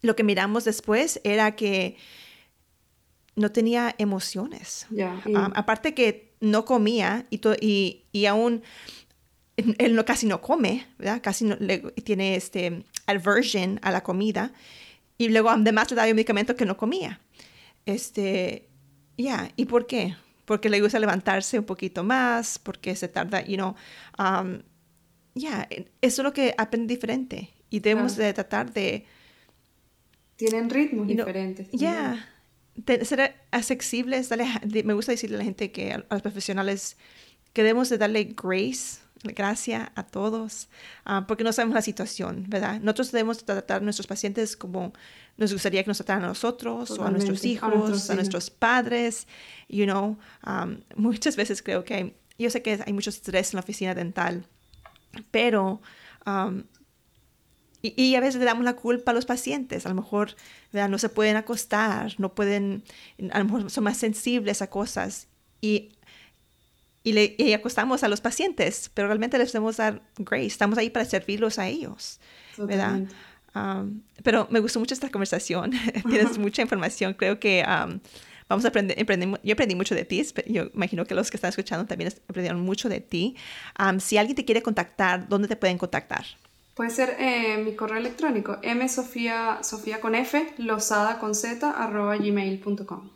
lo 0.01 0.15
que 0.15 0.23
miramos 0.23 0.65
después 0.65 1.21
era 1.23 1.55
que 1.55 1.97
no 3.35 3.51
tenía 3.51 3.95
emociones. 3.97 4.87
Um, 4.91 5.51
aparte 5.55 5.93
que 5.93 6.26
no 6.39 6.65
comía 6.65 7.25
y, 7.29 7.41
y, 7.61 8.03
y 8.11 8.25
aún 8.25 8.63
él 9.77 9.95
no, 9.95 10.05
casi 10.05 10.25
no 10.25 10.41
come, 10.41 10.85
¿verdad? 10.97 11.21
Casi 11.21 11.45
no, 11.45 11.55
le, 11.59 11.79
tiene 12.03 12.35
este 12.35 12.85
aversion 13.05 13.79
a 13.81 13.91
la 13.91 14.03
comida. 14.03 14.53
Y 15.17 15.29
luego 15.29 15.49
además 15.49 15.89
le 15.89 15.95
daba 15.95 16.09
un 16.09 16.15
medicamento 16.15 16.55
que 16.55 16.65
no 16.65 16.77
comía. 16.77 17.19
Este, 17.85 18.69
ya, 19.17 19.51
¿y 19.55 19.65
por 19.65 19.87
qué? 19.87 20.15
Porque 20.45 20.69
le 20.69 20.79
gusta 20.79 20.99
levantarse 20.99 21.57
un 21.57 21.65
poquito 21.65 22.03
más, 22.03 22.59
porque 22.59 22.95
se 22.95 23.07
tarda, 23.07 23.43
you 23.43 23.55
know, 23.55 23.75
um, 24.19 24.61
ya, 25.33 25.67
eso 25.69 26.21
es 26.21 26.23
lo 26.23 26.33
que 26.33 26.53
aprende 26.57 26.93
diferente. 26.93 27.49
Y 27.69 27.79
debemos 27.79 28.15
de 28.15 28.33
tratar 28.33 28.71
de... 28.71 29.05
Tienen 30.35 30.69
ritmos 30.69 31.07
diferentes. 31.07 31.67
Ya, 31.71 32.29
ser 33.03 33.35
accesibles, 33.51 34.29
me 34.83 34.93
gusta 34.93 35.11
decirle 35.11 35.37
a 35.37 35.39
la 35.39 35.45
gente 35.45 35.71
que 35.71 35.93
a, 35.93 36.05
los 36.09 36.21
profesionales 36.21 36.97
que 37.53 37.63
debemos 37.63 37.89
de 37.89 37.97
darle 37.97 38.23
grace 38.25 38.99
gracia 39.23 39.91
a 39.95 40.03
todos, 40.03 40.69
ah, 41.05 41.25
porque 41.27 41.43
no 41.43 41.51
sabemos 41.51 41.75
la 41.75 41.81
situación, 41.81 42.45
¿verdad? 42.47 42.79
Nosotros 42.81 43.11
debemos 43.11 43.43
tratar 43.43 43.81
a 43.81 43.83
nuestros 43.83 44.07
pacientes 44.07 44.55
como 44.55 44.93
nos 45.37 45.53
gustaría 45.53 45.83
que 45.83 45.87
nos 45.87 45.97
trataran 45.97 46.23
a 46.23 46.27
nosotros, 46.27 46.91
o 46.91 47.03
a 47.03 47.11
nuestros 47.11 47.43
hijos, 47.45 48.09
a, 48.09 48.15
nuestros 48.15 48.49
padres, 48.49 49.27
you 49.67 49.85
know. 49.85 50.17
Um, 50.45 50.81
muchas 50.95 51.35
veces 51.35 51.61
creo 51.61 51.83
que, 51.83 52.15
yo 52.37 52.49
sé 52.49 52.61
que 52.61 52.79
hay 52.85 52.93
mucho 52.93 53.09
estrés 53.09 53.53
en 53.53 53.57
la 53.57 53.61
oficina 53.61 53.95
dental, 53.95 54.45
pero... 55.31 55.81
Um, 56.25 56.63
y, 57.81 58.15
a 58.15 58.19
veces 58.19 58.39
le 58.39 58.45
damos 58.45 58.65
la 58.65 58.73
culpa 58.73 59.11
a 59.11 59.13
los 59.13 59.25
pacientes. 59.25 59.85
A 59.85 59.89
lo 59.89 59.95
mejor 59.95 60.35
¿verdad? 60.73 60.89
no 60.89 60.97
se 60.97 61.09
pueden 61.09 61.37
acostar, 61.37 62.13
no 62.17 62.33
pueden, 62.33 62.83
a 63.31 63.39
lo 63.39 63.45
mejor 63.45 63.69
son 63.69 63.83
más 63.83 63.97
sensibles 63.97 64.61
a 64.61 64.69
cosas. 64.69 65.27
Y 65.61 65.91
y, 67.07 67.13
le, 67.13 67.55
acostamos 67.55 68.03
a 68.03 68.09
los 68.09 68.19
pacientes, 68.19 68.91
pero 68.93 69.07
realmente 69.07 69.37
les 69.37 69.53
debemos 69.53 69.77
dar 69.77 70.01
grace, 70.17 70.47
estamos 70.47 70.77
ahí 70.77 70.89
para 70.89 71.05
servirlos 71.05 71.57
a 71.57 71.65
ellos, 71.65 72.19
¿verdad? 72.57 73.03
Um, 73.55 74.01
pero 74.23 74.45
me 74.51 74.59
gustó 74.59 74.81
mucho 74.81 74.93
esta 74.93 75.09
conversación, 75.09 75.71
tienes 76.09 76.37
mucha 76.37 76.61
información, 76.61 77.13
creo 77.13 77.39
que 77.39 77.63
um, 77.65 78.01
vamos 78.49 78.65
a 78.65 78.67
aprender, 78.67 78.97
yo 79.41 79.53
aprendí 79.53 79.75
mucho 79.75 79.95
de 79.95 80.03
ti, 80.03 80.21
yo 80.47 80.69
imagino 80.73 81.05
que 81.05 81.15
los 81.15 81.31
que 81.31 81.37
están 81.37 81.47
escuchando 81.47 81.85
también 81.85 82.11
aprendieron 82.27 82.59
mucho 82.59 82.89
de 82.89 82.99
ti. 82.99 83.37
Um, 83.79 84.01
si 84.01 84.17
alguien 84.17 84.35
te 84.35 84.43
quiere 84.43 84.61
contactar, 84.61 85.29
¿dónde 85.29 85.47
te 85.47 85.55
pueden 85.55 85.77
contactar? 85.77 86.25
Puede 86.77 86.91
ser 86.91 87.15
eh, 87.17 87.57
mi 87.57 87.75
correo 87.75 87.97
electrónico, 87.97 88.59
msofía, 88.61 89.57
sofía 89.63 89.99
con 89.99 90.13
F, 90.13 90.53
losada 90.59 91.17
con 91.17 91.33
Z, 91.33 91.71
arroba 91.71 92.15
gmail.com. 92.17 93.09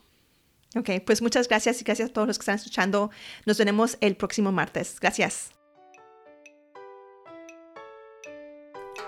Ok, 0.76 0.89
pues 1.05 1.22
muchas 1.22 1.47
gracias 1.47 1.80
y 1.80 1.84
gracias 1.84 2.09
a 2.09 2.14
todos 2.14 2.28
los 2.28 2.39
que 2.39 2.41
están 2.41 2.55
escuchando. 2.55 3.12
Nos 3.45 3.59
veremos 3.59 3.99
el 4.01 4.16
próximo 4.16 4.51
martes. 4.51 4.99
Gracias. 4.99 5.61